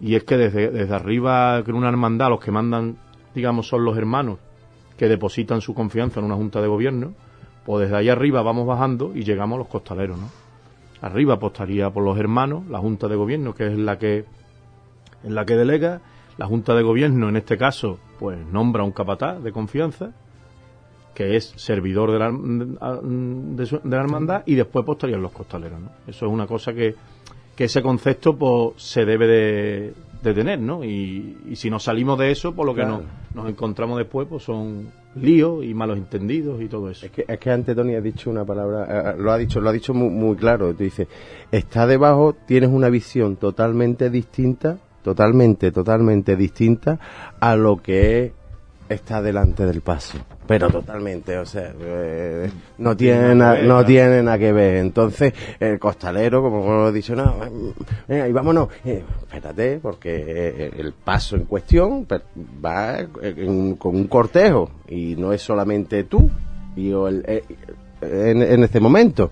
y 0.00 0.14
es 0.14 0.22
que 0.22 0.36
desde, 0.36 0.70
desde 0.70 0.94
arriba, 0.94 1.58
en 1.58 1.74
una 1.74 1.88
hermandad, 1.88 2.28
los 2.28 2.40
que 2.40 2.52
mandan, 2.52 2.96
digamos, 3.34 3.66
son 3.66 3.84
los 3.84 3.96
hermanos 3.96 4.38
que 4.96 5.08
depositan 5.08 5.60
su 5.60 5.74
confianza 5.74 6.20
en 6.20 6.26
una 6.26 6.36
junta 6.36 6.60
de 6.60 6.68
gobierno, 6.68 7.14
pues 7.66 7.82
desde 7.82 7.96
ahí 7.96 8.08
arriba 8.08 8.42
vamos 8.42 8.64
bajando 8.64 9.10
y 9.12 9.24
llegamos 9.24 9.56
a 9.56 9.58
los 9.58 9.66
costaleros, 9.66 10.16
¿no? 10.16 10.30
Arriba 11.02 11.34
apostaría 11.34 11.90
por 11.90 12.04
los 12.04 12.16
hermanos, 12.16 12.66
la 12.68 12.78
junta 12.78 13.08
de 13.08 13.16
gobierno, 13.16 13.54
que 13.54 13.66
es 13.66 13.76
la 13.76 13.98
que, 13.98 14.24
en 15.24 15.34
la 15.34 15.44
que 15.44 15.56
delega, 15.56 16.00
la 16.38 16.46
junta 16.46 16.74
de 16.74 16.84
gobierno, 16.84 17.28
en 17.28 17.36
este 17.36 17.58
caso, 17.58 17.98
pues 18.20 18.38
nombra 18.46 18.84
un 18.84 18.92
capataz 18.92 19.42
de 19.42 19.50
confianza, 19.50 20.12
que 21.12 21.34
es 21.34 21.54
servidor 21.56 22.12
de 22.12 22.18
la, 22.20 22.30
de, 22.30 23.80
la 23.82 23.96
hermandad, 23.96 24.42
y 24.46 24.54
después 24.54 24.86
postarían 24.86 25.20
los 25.20 25.32
costaleros, 25.32 25.80
¿no? 25.80 25.90
Eso 26.06 26.26
es 26.26 26.32
una 26.32 26.46
cosa 26.46 26.72
que, 26.72 26.94
que 27.56 27.64
ese 27.64 27.82
concepto 27.82 28.36
pues, 28.36 28.80
se 28.80 29.04
debe 29.04 29.26
de, 29.26 30.34
tener, 30.34 30.60
¿no? 30.60 30.84
Y, 30.84 31.54
si 31.54 31.68
nos 31.68 31.82
salimos 31.82 32.16
de 32.18 32.30
eso, 32.30 32.54
por 32.54 32.64
lo 32.64 32.74
que 32.76 32.84
nos, 32.84 33.02
encontramos 33.48 33.98
después, 33.98 34.28
pues 34.28 34.44
son 34.44 34.88
líos 35.16 35.64
y 35.64 35.74
malos 35.74 35.98
entendidos 35.98 36.60
y 36.62 36.68
todo 36.68 36.90
eso. 36.90 37.06
Es 37.06 37.12
que, 37.12 37.24
es 37.26 37.38
que 37.38 37.50
antes 37.50 37.74
Tony 37.74 37.94
ha 37.94 38.00
dicho 38.00 38.30
una 38.30 38.44
palabra, 38.44 38.84
eh, 38.84 39.10
eh, 39.10 39.14
lo 39.18 39.32
ha 39.32 39.38
dicho, 39.38 39.60
lo 39.60 39.68
ha 39.68 39.72
dicho 39.72 39.94
muy, 39.94 40.10
muy 40.10 40.36
claro. 40.36 40.74
Tú 40.74 40.84
dices, 40.84 41.08
está 41.50 41.86
debajo, 41.86 42.34
tienes 42.46 42.70
una 42.70 42.88
visión 42.88 43.36
totalmente 43.36 44.10
distinta, 44.10 44.78
totalmente, 45.02 45.72
totalmente 45.72 46.36
distinta 46.36 46.98
a 47.40 47.56
lo 47.56 47.78
que 47.78 48.24
es 48.24 48.32
está 48.88 49.22
delante 49.22 49.66
del 49.66 49.80
paso, 49.80 50.18
pero 50.46 50.70
totalmente, 50.70 51.36
o 51.38 51.46
sea, 51.46 51.72
eh, 51.80 52.50
no 52.78 52.96
tiene 52.96 53.34
no 53.34 53.84
tiene 53.84 54.22
nada 54.22 54.38
que 54.38 54.52
ver. 54.52 54.76
Entonces, 54.76 55.32
el 55.60 55.78
costalero, 55.78 56.42
como 56.42 56.66
lo 56.66 56.88
he 56.88 56.92
dicho, 56.92 57.14
no, 57.14 57.36
venga, 58.06 58.28
y 58.28 58.32
vámonos, 58.32 58.68
eh, 58.84 59.02
espérate, 59.22 59.78
porque 59.80 60.24
eh, 60.26 60.70
el 60.78 60.92
paso 60.92 61.36
en 61.36 61.44
cuestión 61.44 62.06
va 62.64 63.06
con 63.78 63.96
un 63.96 64.06
cortejo 64.06 64.70
y 64.88 65.16
no 65.16 65.32
es 65.32 65.42
solamente 65.42 66.04
tú 66.04 66.30
y 66.76 66.90
el, 66.90 67.42
en, 68.00 68.42
en 68.42 68.64
este 68.64 68.80
momento 68.80 69.30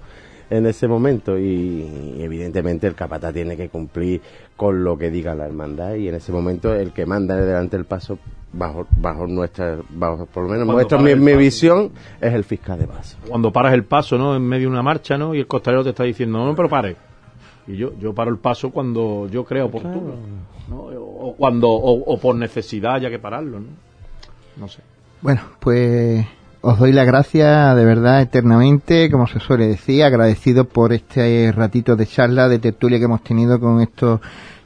en 0.50 0.66
ese 0.66 0.88
momento 0.88 1.38
y, 1.38 2.16
evidentemente 2.18 2.86
el 2.86 2.94
capataz 2.94 3.32
tiene 3.32 3.56
que 3.56 3.68
cumplir 3.68 4.20
con 4.56 4.84
lo 4.84 4.98
que 4.98 5.10
diga 5.10 5.34
la 5.34 5.46
hermandad 5.46 5.94
y 5.94 6.08
en 6.08 6.14
ese 6.14 6.32
momento 6.32 6.74
el 6.74 6.92
que 6.92 7.06
manda 7.06 7.36
delante 7.36 7.76
del 7.76 7.86
paso 7.86 8.18
bajo 8.52 8.86
bajo 8.96 9.26
nuestra 9.26 9.78
bajo 9.90 10.26
por 10.26 10.44
lo 10.44 10.50
menos 10.50 10.66
nuestra 10.66 10.98
mi, 10.98 11.14
visión 11.34 11.90
es 12.20 12.32
el 12.32 12.44
fiscal 12.44 12.78
de 12.78 12.86
paso. 12.86 13.16
Cuando 13.26 13.52
paras 13.52 13.74
el 13.74 13.84
paso 13.84 14.16
no 14.16 14.36
en 14.36 14.42
medio 14.42 14.68
de 14.68 14.72
una 14.72 14.82
marcha 14.82 15.18
no 15.18 15.34
y 15.34 15.40
el 15.40 15.46
costalero 15.46 15.82
te 15.82 15.90
está 15.90 16.04
diciendo 16.04 16.44
no 16.44 16.54
pero 16.54 16.68
pare 16.68 16.96
y 17.66 17.76
yo 17.76 17.92
yo 17.98 18.14
paro 18.14 18.30
el 18.30 18.38
paso 18.38 18.70
cuando 18.70 19.28
yo 19.28 19.44
creo 19.44 19.66
oportuno 19.66 20.14
¿no? 20.68 20.76
o 20.76 21.34
cuando 21.36 21.68
o, 21.70 22.18
por 22.18 22.36
necesidad 22.36 22.94
haya 22.94 23.10
que 23.10 23.18
pararlo 23.18 23.60
no 23.60 23.66
no 24.56 24.68
sé. 24.68 24.82
Bueno 25.20 25.40
pues 25.58 26.24
os 26.66 26.78
doy 26.78 26.92
la 26.92 27.04
gracia 27.04 27.74
de 27.74 27.84
verdad 27.84 28.22
eternamente, 28.22 29.10
como 29.10 29.26
se 29.26 29.38
suele 29.38 29.66
decir, 29.66 30.02
agradecido 30.02 30.64
por 30.64 30.94
este 30.94 31.52
ratito 31.52 31.94
de 31.94 32.06
charla, 32.06 32.48
de 32.48 32.58
tertulia 32.58 32.98
que 32.98 33.04
hemos 33.04 33.22
tenido 33.22 33.60
con 33.60 33.82
estos 33.82 34.20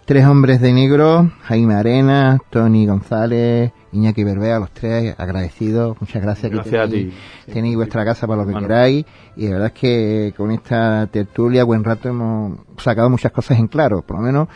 tres 0.04 0.24
hombres 0.24 0.60
de 0.60 0.72
negro, 0.72 1.28
Jaime 1.42 1.74
Arena, 1.74 2.38
Tony 2.50 2.86
González, 2.86 3.72
Iñaki 3.90 4.22
Berbea, 4.22 4.60
los 4.60 4.70
tres 4.70 5.16
agradecidos, 5.18 5.96
muchas 6.00 6.22
gracias, 6.22 6.52
gracias 6.52 6.88
que 6.88 6.88
tenéis, 6.88 7.14
a 7.14 7.46
ti. 7.46 7.52
tenéis 7.52 7.76
vuestra 7.76 8.04
casa 8.04 8.28
para 8.28 8.44
lo 8.44 8.48
que 8.48 8.60
queráis 8.60 9.04
y 9.34 9.46
de 9.46 9.52
verdad 9.52 9.72
es 9.74 9.80
que 9.80 10.34
con 10.36 10.52
esta 10.52 11.08
tertulia 11.08 11.64
buen 11.64 11.82
rato 11.82 12.08
hemos 12.08 12.60
sacado 12.76 13.10
muchas 13.10 13.32
cosas 13.32 13.58
en 13.58 13.66
claro, 13.66 14.02
por 14.02 14.18
lo 14.18 14.22
menos 14.22 14.48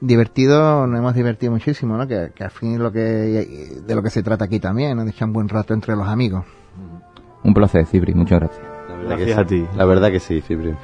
divertido, 0.00 0.86
nos 0.86 0.98
hemos 0.98 1.14
divertido 1.14 1.52
muchísimo, 1.52 1.98
¿no? 1.98 2.08
Que, 2.08 2.32
al 2.40 2.50
fin 2.50 2.78
lo 2.78 2.90
que 2.90 3.00
de 3.86 3.94
lo 3.94 4.02
que 4.02 4.10
se 4.10 4.22
trata 4.22 4.46
aquí 4.46 4.60
también, 4.60 4.96
¿no? 4.96 5.04
De 5.04 5.10
echar 5.10 5.28
un 5.28 5.34
buen 5.34 5.48
rato 5.50 5.74
entre 5.74 5.94
los 5.94 6.08
amigos. 6.08 6.44
Un 7.44 7.54
placer, 7.54 7.86
Cibri, 7.86 8.14
muchas 8.14 8.40
gracias. 8.40 8.66
gracias 9.08 9.38
a 9.38 9.44
ti. 9.44 9.66
La 9.76 9.84
verdad 9.84 10.10
que 10.10 10.20
sí, 10.20 10.40
Cibri. 10.40 10.74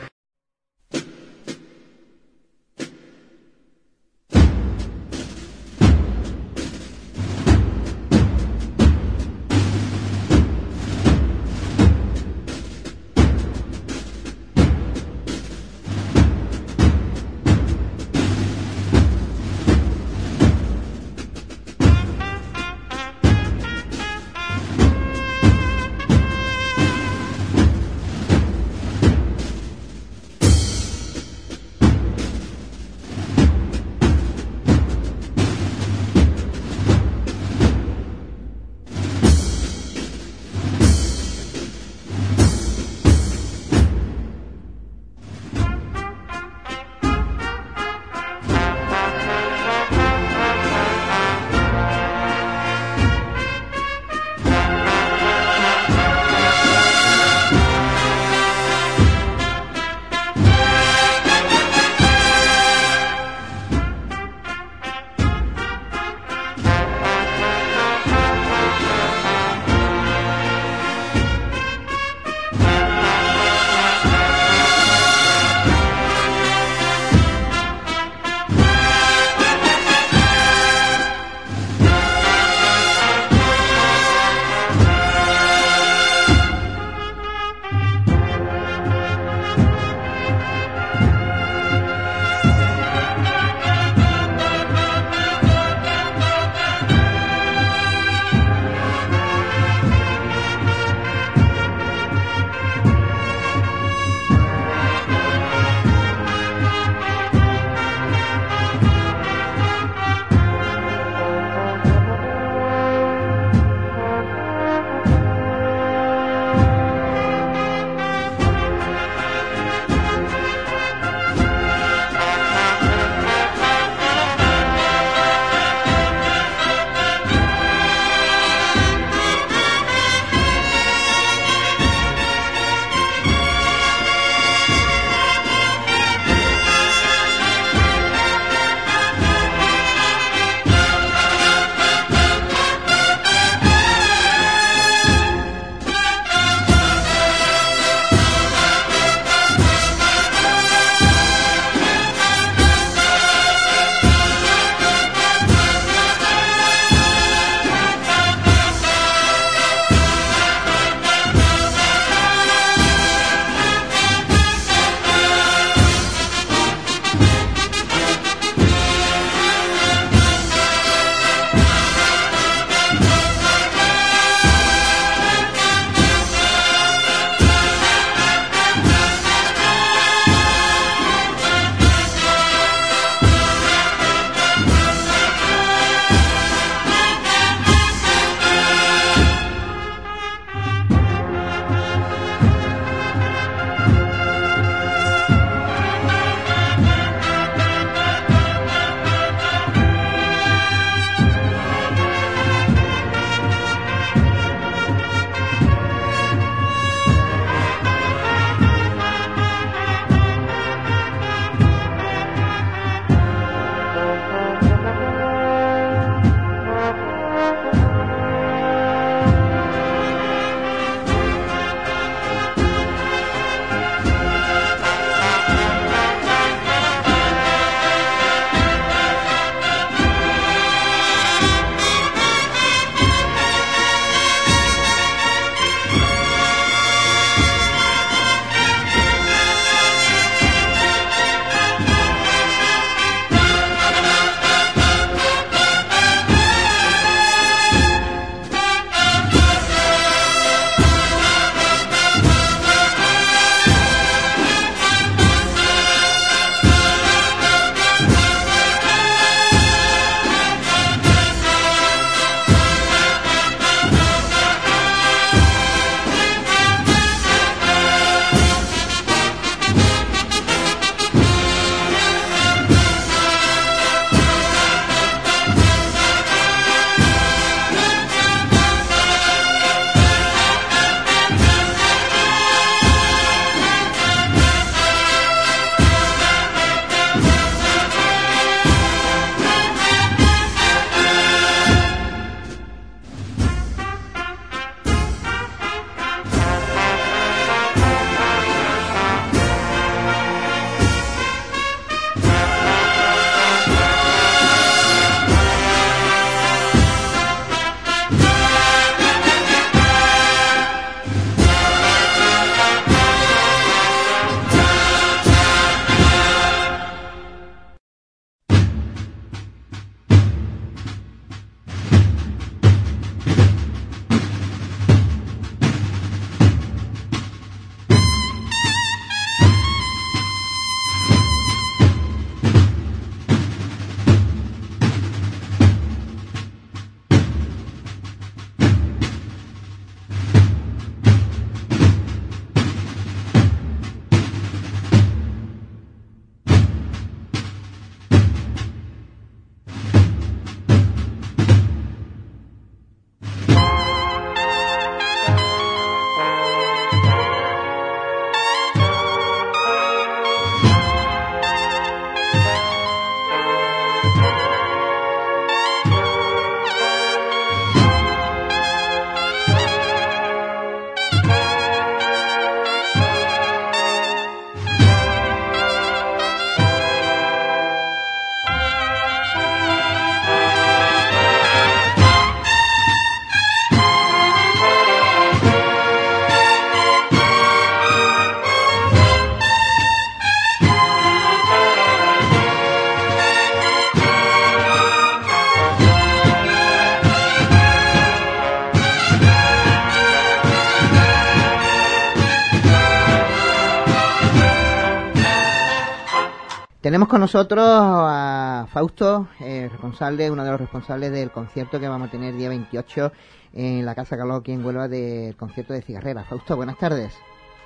Tenemos 406.93 407.09
con 407.09 407.23
nosotros 407.23 407.65
a 407.67 408.67
Fausto, 408.71 409.27
eh, 409.41 409.67
responsable, 409.73 410.31
uno 410.31 410.45
de 410.45 410.51
los 410.51 410.61
responsables 410.61 411.11
del 411.11 411.31
concierto 411.31 411.81
que 411.81 411.89
vamos 411.89 412.09
a 412.09 412.11
tener 412.11 412.35
día 412.35 412.51
28 412.51 413.13
en 413.55 413.87
la 413.87 413.95
Casa 413.95 414.19
Caló 414.19 414.35
aquí 414.35 414.53
en 414.53 414.63
Huelva 414.63 414.89
del 414.89 415.35
concierto 415.35 415.73
de 415.73 415.81
Cigarrera. 415.81 416.25
Fausto, 416.25 416.55
buenas 416.55 416.77
tardes. 416.77 417.19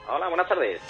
Hola, 0.09 0.29
buenas 0.29 0.49
tardes. 0.49 0.81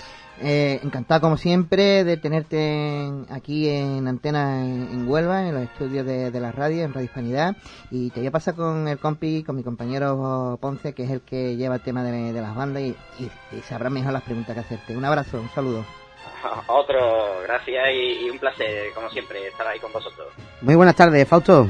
Eh, 0.42 0.80
encantado 0.82 1.22
como 1.22 1.38
siempre 1.38 2.04
de 2.04 2.18
tenerte 2.18 3.10
aquí 3.30 3.70
en 3.70 4.06
antena 4.06 4.62
en, 4.66 5.08
Huelva, 5.08 5.48
en 5.48 5.54
los 5.54 5.62
estudios 5.62 6.04
de, 6.04 6.38
la 6.38 6.52
radio, 6.52 6.84
en 6.84 6.92
Radio 6.92 7.06
Hispanidad. 7.06 7.56
Y 7.90 8.10
te 8.10 8.20
voy 8.20 8.26
a 8.26 8.32
pasar 8.32 8.54
con 8.54 8.86
el 8.86 8.98
compi, 8.98 9.44
con 9.44 9.56
mi 9.56 9.62
compañero 9.62 10.58
Ponce, 10.60 10.92
que 10.92 11.04
es 11.04 11.10
el 11.10 11.22
que 11.22 11.56
lleva 11.56 11.76
el 11.76 11.80
tema 11.80 12.04
de, 12.04 12.34
las 12.34 12.54
bandas 12.54 12.82
y, 12.82 12.94
y, 13.18 13.60
sabrá 13.62 13.88
mejor 13.88 14.12
las 14.12 14.24
preguntas 14.24 14.52
que 14.52 14.60
hacerte. 14.60 14.94
Un 14.94 15.06
abrazo, 15.06 15.40
un 15.40 15.48
saludo. 15.48 15.86
Otro, 16.66 17.40
gracias 17.42 17.84
y, 17.94 18.30
un 18.30 18.38
placer, 18.38 18.92
como 18.94 19.10
siempre, 19.10 19.46
estar 19.46 19.66
ahí 19.66 19.78
con 19.78 19.92
vosotros. 19.92 20.28
Muy 20.60 20.74
buenas 20.74 20.96
tardes, 20.96 21.28
Fausto. 21.28 21.66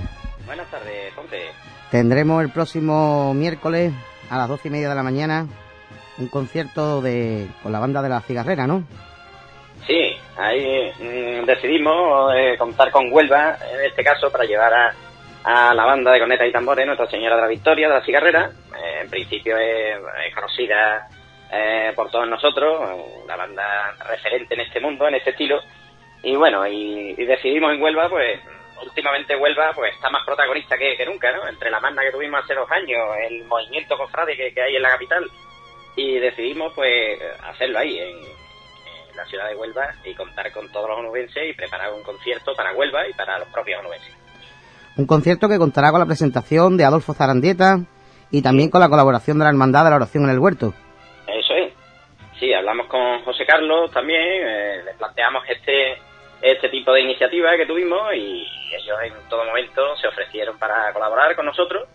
Buenas 0.47 0.71
tardes, 0.71 1.13
Ponce. 1.15 1.51
Tendremos 1.91 2.43
el 2.43 2.51
próximo 2.51 3.35
miércoles 3.35 3.93
a 4.31 4.39
las 4.39 4.49
doce 4.49 4.69
y 4.69 4.71
media 4.71 4.89
de 4.89 4.95
la 4.95 5.03
mañana 5.03 5.47
un 6.19 6.29
concierto 6.29 7.01
de 7.01 7.47
con 7.63 7.73
la 7.73 7.81
banda 7.81 8.03
de 8.03 8.09
la 8.09 8.21
cigarrera, 8.21 8.67
¿no? 8.67 8.85
Sí, 9.87 10.17
ahí 10.37 10.93
mm, 10.99 11.45
decidimos 11.45 12.33
eh, 12.35 12.57
contar 12.59 12.91
con 12.91 13.13
Huelva, 13.13 13.57
en 13.73 13.87
este 13.87 14.03
caso, 14.03 14.31
para 14.31 14.45
llevar 14.45 14.73
a, 14.73 14.95
a 15.45 15.75
la 15.75 15.85
banda 15.85 16.13
de 16.13 16.19
cornetas 16.19 16.49
y 16.49 16.53
tambores, 16.53 16.87
Nuestra 16.87 17.09
Señora 17.09 17.37
de 17.37 17.43
la 17.43 17.49
Victoria 17.49 17.89
de 17.89 17.95
la 17.95 18.05
Cigarrera. 18.05 18.51
Eh, 18.77 19.01
en 19.03 19.11
principio 19.11 19.57
es, 19.57 19.97
conocida 20.35 21.09
eh, 21.53 21.93
por 21.95 22.11
todos 22.11 22.29
nosotros, 22.29 22.81
una 23.25 23.37
banda 23.37 23.95
referente 24.09 24.55
en 24.55 24.61
este 24.61 24.81
mundo, 24.81 25.07
en 25.09 25.15
este 25.15 25.31
estilo. 25.31 25.61
Y 26.23 26.35
bueno, 26.37 26.67
y, 26.67 27.15
decidimos 27.15 27.73
en 27.73 27.83
Huelva, 27.83 28.09
pues 28.09 28.41
últimamente 28.83 29.37
Huelva 29.37 29.73
pues 29.75 29.95
está 29.95 30.11
más 30.11 30.25
protagonista 30.25 30.77
que, 30.77 31.05
nunca, 31.07 31.33
¿no? 31.33 31.49
Entre 31.49 31.71
la 31.71 31.81
banda 31.81 32.03
que 32.03 32.13
tuvimos 32.13 32.45
hace 32.45 32.55
dos 32.55 32.71
años, 32.71 33.01
el 33.29 33.45
movimiento 33.45 33.97
cofrade 33.97 34.37
que, 34.37 34.53
que 34.53 34.63
hay 34.63 34.77
en 34.77 34.83
la 34.83 34.91
capital 34.91 35.25
y 35.97 36.19
decidimos 36.19 36.73
pues 36.75 37.19
hacerlo 37.43 37.79
ahí 37.79 37.99
en, 37.99 38.37
la 39.17 39.25
ciudad 39.25 39.49
de 39.49 39.57
Huelva 39.57 39.95
y 40.05 40.15
contar 40.15 40.53
con 40.53 40.71
todos 40.71 40.91
los 40.91 40.99
onubenses 40.99 41.43
y 41.49 41.55
preparar 41.55 41.91
un 41.95 42.03
concierto 42.03 42.53
para 42.55 42.75
Huelva 42.75 43.09
y 43.09 43.15
para 43.15 43.39
los 43.39 43.49
propios 43.49 43.81
onubenses. 43.81 44.13
Un 44.99 45.07
concierto 45.07 45.49
que 45.49 45.57
contará 45.57 45.91
con 45.91 46.01
la 46.01 46.07
presentación 46.07 46.77
de 46.77 46.85
Adolfo 46.85 47.15
Zarandieta 47.15 47.81
y 48.31 48.43
también 48.43 48.69
con 48.69 48.83
la 48.83 48.91
colaboración 48.91 49.39
de 49.39 49.45
la 49.45 49.51
Hermandad 49.51 49.85
de 49.85 49.91
la 49.91 49.97
Oración 49.97 50.25
en 50.25 50.31
el 50.31 50.39
Huerto. 50.39 50.75
Sí, 52.39 52.53
hablamos 52.53 52.87
con 52.87 53.23
José 53.25 53.47
Carlos 53.47 53.91
también, 53.91 54.21
eh, 54.21 54.83
le 54.85 54.95
planteamos 54.95 55.45
este 55.49 55.99
este 56.43 56.69
tipo 56.69 56.93
de 56.93 57.01
iniciativa 57.01 57.57
que 57.57 57.67
tuvimos 57.67 58.15
y 58.15 58.47
ellos 58.75 58.99
en 59.03 59.29
todo 59.29 59.45
momento 59.45 59.97
se 59.97 60.07
ofrecieron 60.07 60.59
para 60.59 60.93
colaborar 60.93 61.35
con 61.35 61.47
nosotros 61.47 61.89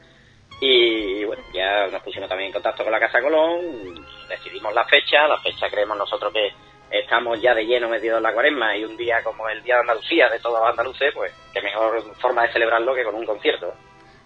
y 0.60 1.24
bueno, 1.26 1.44
ya 1.54 1.88
nos 1.88 2.02
pusimos 2.02 2.28
también 2.28 2.48
en 2.48 2.54
contacto 2.54 2.84
con 2.84 2.92
la 2.92 3.00
Casa 3.00 3.22
Colón, 3.22 4.04
decidimos 4.28 4.74
la 4.74 4.86
fecha, 4.86 5.28
la 5.28 5.40
fecha 5.40 5.70
creemos 5.70 5.98
nosotros 5.98 6.34
que 6.34 6.52
estamos 6.92 7.42
ya 7.42 7.54
de 7.54 7.66
lleno 7.66 7.88
metidos 7.88 8.18
en 8.18 8.24
la 8.24 8.34
cuaresma 8.34 8.76
y 8.76 8.84
un 8.84 8.98
día 8.98 9.24
como 9.24 9.48
el 9.48 9.64
Día 9.64 9.76
de 9.76 9.82
Andalucía 9.82 10.30
de 10.30 10.40
todos 10.40 10.60
los 10.60 10.70
andaluces, 10.70 11.14
pues 11.14 11.32
qué 11.54 11.62
mejor 11.62 12.04
forma 12.20 12.44
de 12.44 12.54
celebrarlo 12.54 12.94
que 12.94 13.04
con 13.04 13.16
un 13.16 13.26
concierto. 13.26 13.74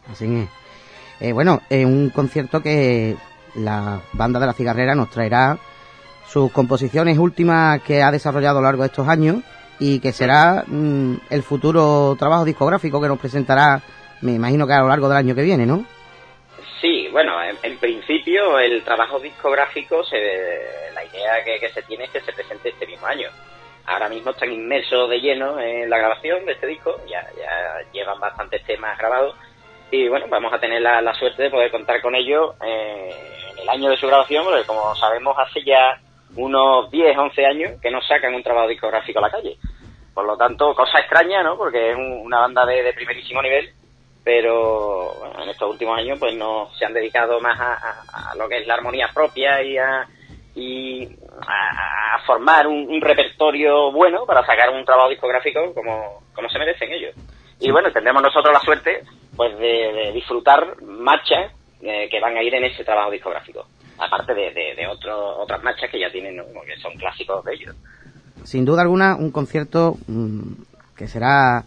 Así 0.09 0.25
es. 0.25 0.49
Eh, 1.21 1.31
bueno, 1.31 1.61
es 1.69 1.85
un 1.85 2.09
concierto 2.09 2.61
que 2.61 3.15
la 3.55 4.01
banda 4.13 4.39
de 4.39 4.47
la 4.47 4.53
cigarrera 4.53 4.95
nos 4.95 5.09
traerá 5.09 5.57
sus 6.27 6.51
composiciones 6.51 7.17
últimas 7.17 7.81
que 7.81 8.01
ha 8.01 8.11
desarrollado 8.11 8.57
a 8.57 8.61
lo 8.61 8.67
largo 8.67 8.83
de 8.83 8.87
estos 8.87 9.07
años 9.07 9.37
y 9.79 9.99
que 9.99 10.11
será 10.11 10.63
mm, 10.65 11.15
el 11.29 11.43
futuro 11.43 12.15
trabajo 12.17 12.45
discográfico 12.45 13.01
que 13.01 13.07
nos 13.07 13.19
presentará, 13.19 13.81
me 14.21 14.33
imagino 14.33 14.65
que 14.65 14.73
a 14.73 14.81
lo 14.81 14.87
largo 14.87 15.07
del 15.09 15.17
año 15.17 15.35
que 15.35 15.43
viene, 15.43 15.65
¿no? 15.65 15.85
Sí, 16.81 17.07
bueno, 17.11 17.33
en, 17.41 17.77
principio 17.77 18.59
el 18.59 18.83
trabajo 18.83 19.19
discográfico, 19.19 20.03
se, 20.03 20.17
la 20.93 21.03
idea 21.03 21.43
que, 21.43 21.69
se 21.69 21.81
tiene 21.83 22.05
es 22.05 22.11
que 22.11 22.21
se 22.21 22.33
presente 22.33 22.69
este 22.69 22.85
mismo 22.85 23.07
año. 23.07 23.29
Ahora 23.85 24.09
mismo 24.09 24.31
están 24.31 24.51
inmersos 24.51 25.09
de 25.09 25.19
lleno 25.19 25.59
en 25.59 25.89
la 25.89 25.97
grabación 25.97 26.45
de 26.45 26.53
este 26.53 26.67
disco, 26.67 26.99
ya, 27.07 27.25
llevan 27.91 28.19
bastantes 28.19 28.63
temas 28.65 28.97
grabados 28.97 29.35
y 29.91 30.07
bueno, 30.09 30.25
vamos 30.29 30.51
a 30.51 30.59
tener 30.59 30.81
la, 30.81 31.13
suerte 31.13 31.43
de 31.43 31.49
poder 31.49 31.71
contar 31.71 32.01
con 32.01 32.15
ellos 32.15 32.55
eh, 32.65 33.09
en 33.51 33.59
el 33.59 33.69
año 33.69 33.89
de 33.89 33.97
su 33.97 34.07
grabación, 34.07 34.43
porque 34.43 34.65
como 34.65 34.95
sabemos 34.95 35.35
hace 35.37 35.63
ya 35.63 35.99
unos 36.35 36.91
10, 36.91 37.17
11 37.17 37.45
años 37.45 37.81
que 37.81 37.91
no 37.91 38.01
sacan 38.01 38.33
un 38.33 38.43
trabajo 38.43 38.67
discográfico 38.67 39.19
a 39.19 39.23
la 39.23 39.31
calle. 39.31 39.57
Por 40.13 40.25
lo 40.25 40.37
tanto, 40.37 40.73
cosa 40.73 40.99
extraña, 40.99 41.43
¿no? 41.43 41.57
Porque 41.57 41.91
es 41.91 41.97
una 41.97 42.39
banda 42.39 42.65
de 42.65 42.93
primerísimo 42.93 43.41
nivel 43.41 43.73
pero 44.25 45.13
en 45.39 45.49
estos 45.49 45.69
últimos 45.69 45.99
años 45.99 46.17
pues 46.17 46.33
no 46.33 46.67
se 46.79 46.83
han 46.83 46.93
dedicado 46.93 47.39
más 47.39 47.57
a, 47.59 48.33
lo 48.35 48.49
que 48.49 48.57
es 48.57 48.67
la 48.67 48.73
armonía 48.73 49.07
propia 49.13 49.61
y 49.61 49.77
a, 49.77 50.07
y 50.55 51.07
a, 51.47 52.19
formar 52.25 52.65
un, 52.65 52.99
repertorio 53.01 53.91
bueno 53.91 54.25
para 54.25 54.43
sacar 54.43 54.71
un 54.71 54.83
trabajo 54.83 55.09
discográfico 55.09 55.71
como, 55.75 56.23
como 56.33 56.49
se 56.49 56.57
merecen 56.57 56.91
ellos. 56.91 57.13
Y 57.59 57.69
bueno, 57.69 57.91
tendremos 57.91 58.23
nosotros 58.23 58.51
la 58.51 58.59
suerte 58.61 59.03
pues 59.37 59.55
de, 59.59 60.11
disfrutar 60.11 60.81
marchas 60.81 61.53
eh, 61.83 62.09
que 62.09 62.19
van 62.19 62.35
a 62.35 62.41
ir 62.41 62.55
en 62.55 62.63
ese 62.63 62.83
trabajo 62.83 63.11
discográfico, 63.11 63.67
aparte 63.97 64.33
de, 64.33 64.51
de, 64.51 64.87
otras 64.87 65.63
marchas 65.63 65.89
que 65.89 65.99
ya 65.99 66.11
tienen, 66.11 66.35
que 66.37 66.77
son 66.81 66.93
clásicos 66.97 67.43
de 67.45 67.53
ellos. 67.53 67.75
Sin 68.43 68.65
duda 68.65 68.81
alguna, 68.81 69.15
un 69.15 69.31
concierto 69.31 69.97
mm, 70.07 70.41
que 70.95 71.07
será 71.07 71.63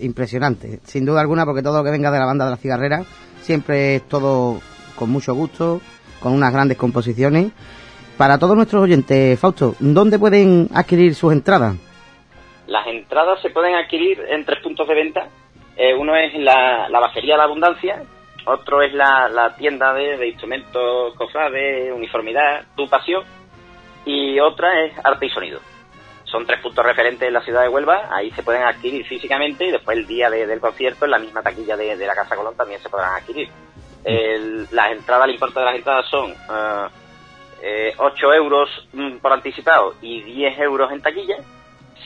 impresionante, 0.00 0.80
sin 0.84 1.04
duda 1.04 1.20
alguna, 1.20 1.44
porque 1.44 1.62
todo 1.62 1.78
lo 1.78 1.84
que 1.84 1.90
venga 1.90 2.10
de 2.10 2.18
la 2.18 2.26
banda 2.26 2.46
de 2.46 2.50
la 2.52 2.56
cigarrera 2.56 3.04
siempre 3.40 3.96
es 3.96 4.08
todo 4.08 4.60
con 4.96 5.10
mucho 5.10 5.34
gusto, 5.34 5.80
con 6.20 6.32
unas 6.32 6.52
grandes 6.52 6.76
composiciones. 6.76 7.52
Para 8.16 8.38
todos 8.38 8.56
nuestros 8.56 8.82
oyentes, 8.82 9.38
Fausto, 9.40 9.74
¿dónde 9.78 10.18
pueden 10.18 10.68
adquirir 10.74 11.14
sus 11.14 11.32
entradas? 11.32 11.76
Las 12.66 12.86
entradas 12.86 13.40
se 13.40 13.50
pueden 13.50 13.74
adquirir 13.74 14.20
en 14.28 14.44
tres 14.44 14.62
puntos 14.62 14.86
de 14.86 14.94
venta. 14.94 15.28
Eh, 15.76 15.94
uno 15.94 16.14
es 16.14 16.34
la, 16.34 16.88
la 16.88 17.00
Bajería 17.00 17.34
de 17.34 17.38
la 17.38 17.44
Abundancia, 17.44 18.02
otro 18.46 18.82
es 18.82 18.92
la, 18.92 19.54
tienda 19.56 19.92
de, 19.92 20.16
de 20.16 20.28
instrumentos, 20.28 21.14
de 21.52 21.92
uniformidad, 21.92 22.64
Tu 22.76 22.88
Pasión, 22.88 23.24
y 24.04 24.40
otra 24.40 24.84
es 24.84 24.92
Arte 25.04 25.26
y 25.26 25.30
Sonido 25.30 25.60
son 26.30 26.46
tres 26.46 26.60
puntos 26.60 26.84
referentes 26.84 27.26
en 27.26 27.34
la 27.34 27.42
ciudad 27.42 27.62
de 27.62 27.68
Huelva, 27.68 28.08
ahí 28.10 28.30
se 28.30 28.42
pueden 28.42 28.62
adquirir 28.62 29.04
físicamente 29.04 29.66
y 29.66 29.72
después 29.72 29.98
el 29.98 30.06
día 30.06 30.30
del 30.30 30.60
concierto 30.60 31.04
en 31.04 31.10
la 31.10 31.18
misma 31.18 31.42
taquilla 31.42 31.76
de, 31.76 31.96
la 31.96 32.14
Casa 32.14 32.36
Colón 32.36 32.56
también 32.56 32.80
se 32.80 32.88
podrán 32.88 33.16
adquirir. 33.16 33.48
las 34.70 34.92
entradas, 34.92 35.24
el 35.24 35.34
importe 35.34 35.58
de 35.58 35.64
las 35.64 35.74
entradas 35.74 36.06
son 36.08 36.30
uh, 36.30 36.88
eh, 37.62 37.92
8 37.96 38.34
euros 38.34 38.68
mm, 38.92 39.16
por 39.16 39.32
anticipado 39.32 39.94
y 40.00 40.22
10 40.22 40.58
euros 40.60 40.92
en 40.92 41.02
taquilla, 41.02 41.36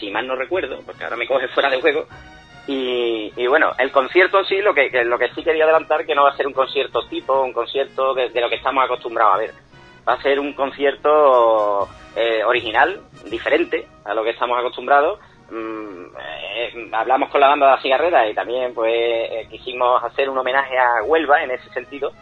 si 0.01 0.11
mal 0.11 0.27
no 0.27 0.37
recuerdo, 0.37 0.81
porque 0.87 1.05
ahora 1.05 1.17
me 1.17 1.27
coge 1.27 1.49
fuera 1.49 1.69
de 1.69 1.81
juego. 1.81 2.07
Y, 2.67 3.47
bueno, 3.47 3.73
el 3.79 3.93
concierto 3.93 4.39
en 4.39 4.47
sí, 4.47 4.63
lo 4.63 4.73
que, 4.73 4.91
lo 5.05 5.19
que 5.19 5.29
sí 5.35 5.45
quería 5.45 5.65
adelantar, 5.65 6.07
que 6.07 6.15
no 6.15 6.25
va 6.25 6.31
a 6.31 6.37
ser 6.37 6.47
un 6.47 6.55
concierto 6.55 7.07
tipo, 7.09 7.43
un 7.43 7.53
concierto 7.53 8.15
de 8.15 8.41
lo 8.41 8.49
que 8.49 8.57
estamos 8.57 8.85
acostumbrados 8.85 9.35
a 9.35 9.39
ver. 9.39 9.51
Va 10.09 10.15
a 10.15 10.23
ser 10.23 10.41
un 10.41 10.53
concierto 10.55 11.89
eh, 12.17 12.45
original, 12.45 13.01
diferente 13.27 13.89
a 14.05 14.15
lo 14.15 14.23
que 14.23 14.31
estamos 14.31 14.57
acostumbrados. 14.59 15.19
Mm, 15.51 16.07
eh, 16.57 16.91
hablamos 16.93 17.29
con 17.29 17.41
la 17.41 17.49
banda 17.49 17.67
de 17.67 17.73
la 17.73 17.83
cigarrera 17.83 18.29
y 18.29 18.35
también 18.35 18.73
pues 18.73 18.93
eh, 18.95 19.47
quisimos 19.51 20.03
hacer 20.03 20.31
un 20.31 20.39
homenaje 20.39 20.79
a 20.79 21.03
Huelva 21.05 21.43
en 21.43 21.51
ese 21.51 21.69
sentido, 21.71 22.13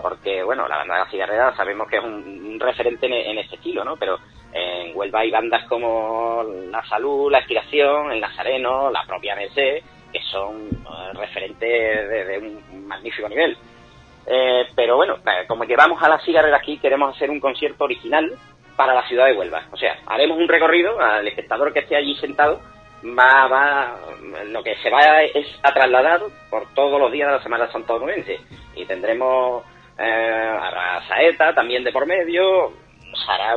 porque 0.00 0.44
bueno, 0.44 0.68
la 0.68 0.78
banda 0.78 0.94
de 0.94 1.00
la 1.00 1.10
cigarrera 1.10 1.56
sabemos 1.56 1.88
que 1.88 1.96
es 1.96 2.04
un, 2.04 2.58
referente 2.60 3.06
en, 3.06 3.38
este 3.38 3.56
estilo, 3.56 3.84
¿no? 3.84 3.96
Pero 3.96 4.18
en 4.52 4.96
Huelva 4.96 5.20
hay 5.20 5.30
bandas 5.30 5.64
como 5.68 6.42
La 6.70 6.84
Salud, 6.86 7.30
La 7.30 7.38
Inspiración, 7.38 8.12
El 8.12 8.20
Nazareno, 8.20 8.90
la 8.90 9.04
propia 9.04 9.36
Merced, 9.36 9.82
que 10.12 10.20
son 10.30 10.68
referentes 11.14 11.68
de, 11.68 12.38
un 12.38 12.86
magnífico 12.86 13.28
nivel. 13.28 13.56
pero 14.74 14.96
bueno, 14.96 15.18
como 15.46 15.64
llevamos 15.64 16.02
a 16.02 16.08
la 16.08 16.18
cigarrera 16.20 16.56
aquí, 16.56 16.78
queremos 16.78 17.14
hacer 17.14 17.30
un 17.30 17.40
concierto 17.40 17.84
original 17.84 18.36
para 18.76 18.94
la 18.94 19.06
ciudad 19.06 19.26
de 19.26 19.34
Huelva. 19.34 19.66
O 19.72 19.76
sea, 19.76 19.98
haremos 20.06 20.38
un 20.38 20.48
recorrido, 20.48 20.98
al 20.98 21.28
espectador 21.28 21.72
que 21.72 21.80
esté 21.80 21.96
allí 21.96 22.16
sentado, 22.16 22.60
va, 23.04 23.46
va, 23.46 23.96
lo 24.46 24.62
que 24.62 24.76
se 24.76 24.90
va 24.90 25.22
es 25.22 25.46
a 25.62 25.72
trasladar 25.72 26.20
por 26.48 26.66
todos 26.74 26.98
los 27.00 27.12
días 27.12 27.28
de 27.28 27.36
la 27.36 27.42
Semana 27.42 27.70
Santa 27.70 27.94
Onubense. 27.94 28.40
Y 28.74 28.84
tendremos 28.86 29.64
eh, 29.98 30.56
a 30.58 31.02
Saeta 31.08 31.54
también 31.54 31.84
de 31.84 31.92
por 31.92 32.06
medio, 32.06 32.72
hará 33.28 33.56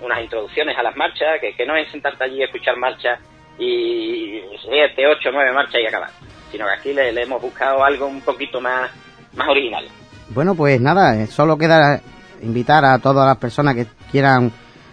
unas 0.00 0.22
introducciones 0.22 0.76
a 0.78 0.82
las 0.82 0.96
marchas, 0.96 1.40
que, 1.40 1.54
que 1.54 1.66
no 1.66 1.76
es 1.76 1.90
sentarte 1.90 2.24
allí 2.24 2.42
a 2.42 2.46
escuchar 2.46 2.76
marchas 2.76 3.18
y 3.58 4.40
siete, 4.62 5.06
ocho, 5.06 5.30
nueve 5.32 5.52
marchas 5.52 5.80
y 5.82 5.86
acabar, 5.86 6.10
sino 6.50 6.66
que 6.66 6.72
aquí 6.72 6.92
le, 6.92 7.12
le 7.12 7.22
hemos 7.22 7.40
buscado 7.40 7.84
algo 7.84 8.06
un 8.06 8.20
poquito 8.20 8.60
más, 8.60 8.90
más 9.34 9.48
original. 9.48 9.84
Bueno, 10.30 10.54
pues 10.54 10.80
nada, 10.80 11.16
eh, 11.20 11.26
solo 11.26 11.56
queda 11.56 12.00
invitar 12.42 12.84
a 12.84 12.98
todas 12.98 13.26
las 13.26 13.36
personas 13.36 13.74
que 13.74 13.86
quieran 14.10 14.52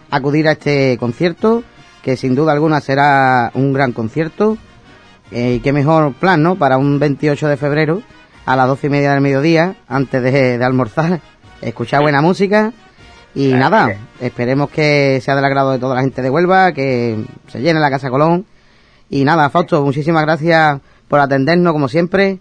acudir 0.09 0.47
a 0.47 0.51
este 0.51 0.97
concierto 0.97 1.63
que 2.01 2.17
sin 2.17 2.35
duda 2.35 2.53
alguna 2.53 2.81
será 2.81 3.51
un 3.53 3.73
gran 3.73 3.91
concierto. 3.91 4.57
Eh, 5.31 5.55
y 5.55 5.59
qué 5.61 5.71
mejor 5.71 6.13
plan, 6.13 6.43
¿no? 6.43 6.55
Para 6.55 6.77
un 6.77 6.99
28 6.99 7.47
de 7.47 7.57
febrero 7.57 8.01
a 8.45 8.55
las 8.55 8.67
doce 8.67 8.87
y 8.87 8.89
media 8.89 9.11
del 9.11 9.21
mediodía, 9.21 9.75
antes 9.87 10.21
de, 10.21 10.57
de 10.57 10.65
almorzar, 10.65 11.21
escuchar 11.61 12.01
buena 12.01 12.21
música. 12.21 12.73
Y 13.33 13.53
nada, 13.53 13.95
esperemos 14.19 14.69
que 14.69 15.19
sea 15.21 15.35
del 15.35 15.45
agrado 15.45 15.71
de 15.71 15.79
toda 15.79 15.95
la 15.95 16.01
gente 16.01 16.21
de 16.21 16.29
Huelva, 16.29 16.73
que 16.73 17.23
se 17.47 17.61
llene 17.61 17.79
la 17.79 17.89
Casa 17.89 18.09
Colón. 18.09 18.45
Y 19.09 19.23
nada, 19.23 19.49
Fausto, 19.49 19.81
muchísimas 19.83 20.23
gracias 20.23 20.79
por 21.07 21.19
atendernos 21.19 21.71
como 21.73 21.87
siempre. 21.87 22.39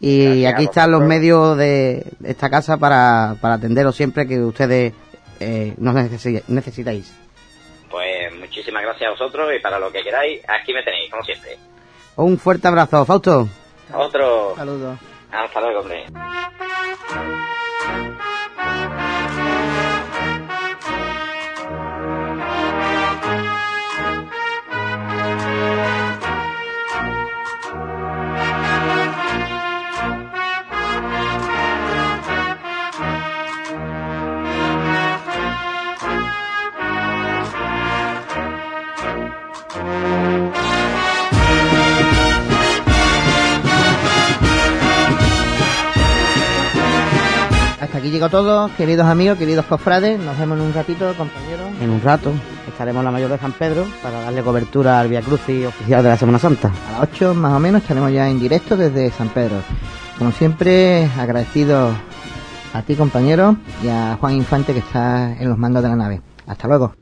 Y 0.00 0.24
Gracias 0.42 0.54
aquí 0.54 0.64
están 0.64 0.90
los 0.90 1.02
medios 1.02 1.56
de 1.56 2.04
esta 2.24 2.50
casa 2.50 2.76
para, 2.76 3.36
para 3.40 3.54
atenderos 3.54 3.94
siempre 3.94 4.26
que 4.26 4.40
ustedes 4.40 4.92
eh, 5.38 5.74
nos 5.78 5.94
necesi- 5.94 6.42
necesitáis. 6.48 7.14
Pues 7.88 8.34
muchísimas 8.40 8.82
gracias 8.82 9.08
a 9.08 9.10
vosotros 9.12 9.48
y 9.56 9.62
para 9.62 9.78
lo 9.78 9.92
que 9.92 10.02
queráis, 10.02 10.40
aquí 10.48 10.72
me 10.72 10.82
tenéis, 10.82 11.08
como 11.10 11.22
siempre. 11.22 11.56
Un 12.16 12.36
fuerte 12.36 12.66
abrazo, 12.66 13.04
Fausto. 13.04 13.48
Otro. 13.94 14.54
Saludos. 14.56 14.98
Hasta 15.30 15.60
luego, 15.60 15.80
hombre. 15.80 16.04
Hasta 47.82 47.98
aquí 47.98 48.10
llegó 48.10 48.28
todo, 48.28 48.70
queridos 48.76 49.08
amigos, 49.08 49.36
queridos 49.36 49.66
cofrades. 49.66 50.16
Nos 50.20 50.38
vemos 50.38 50.56
en 50.56 50.66
un 50.66 50.72
ratito, 50.72 51.12
compañeros. 51.16 51.66
En 51.80 51.90
un 51.90 52.00
rato 52.00 52.30
estaremos 52.68 53.00
en 53.00 53.06
la 53.06 53.10
mayor 53.10 53.28
de 53.28 53.38
San 53.38 53.50
Pedro 53.50 53.84
para 54.00 54.20
darle 54.20 54.40
cobertura 54.40 55.00
al 55.00 55.08
Via 55.08 55.20
Crucis 55.20 55.66
oficial 55.66 56.00
de 56.00 56.08
la 56.10 56.16
Semana 56.16 56.38
Santa. 56.38 56.70
A 56.88 57.00
las 57.00 57.10
8 57.12 57.34
más 57.34 57.52
o 57.54 57.58
menos 57.58 57.82
estaremos 57.82 58.12
ya 58.12 58.28
en 58.28 58.38
directo 58.38 58.76
desde 58.76 59.10
San 59.10 59.30
Pedro. 59.30 59.56
Como 60.16 60.30
siempre, 60.30 61.06
agradecido 61.18 61.90
a 62.72 62.82
ti 62.82 62.94
compañero 62.94 63.56
y 63.82 63.88
a 63.88 64.16
Juan 64.20 64.36
Infante 64.36 64.74
que 64.74 64.78
está 64.78 65.32
en 65.32 65.48
los 65.48 65.58
mandos 65.58 65.82
de 65.82 65.88
la 65.88 65.96
nave. 65.96 66.22
Hasta 66.46 66.68
luego. 66.68 66.94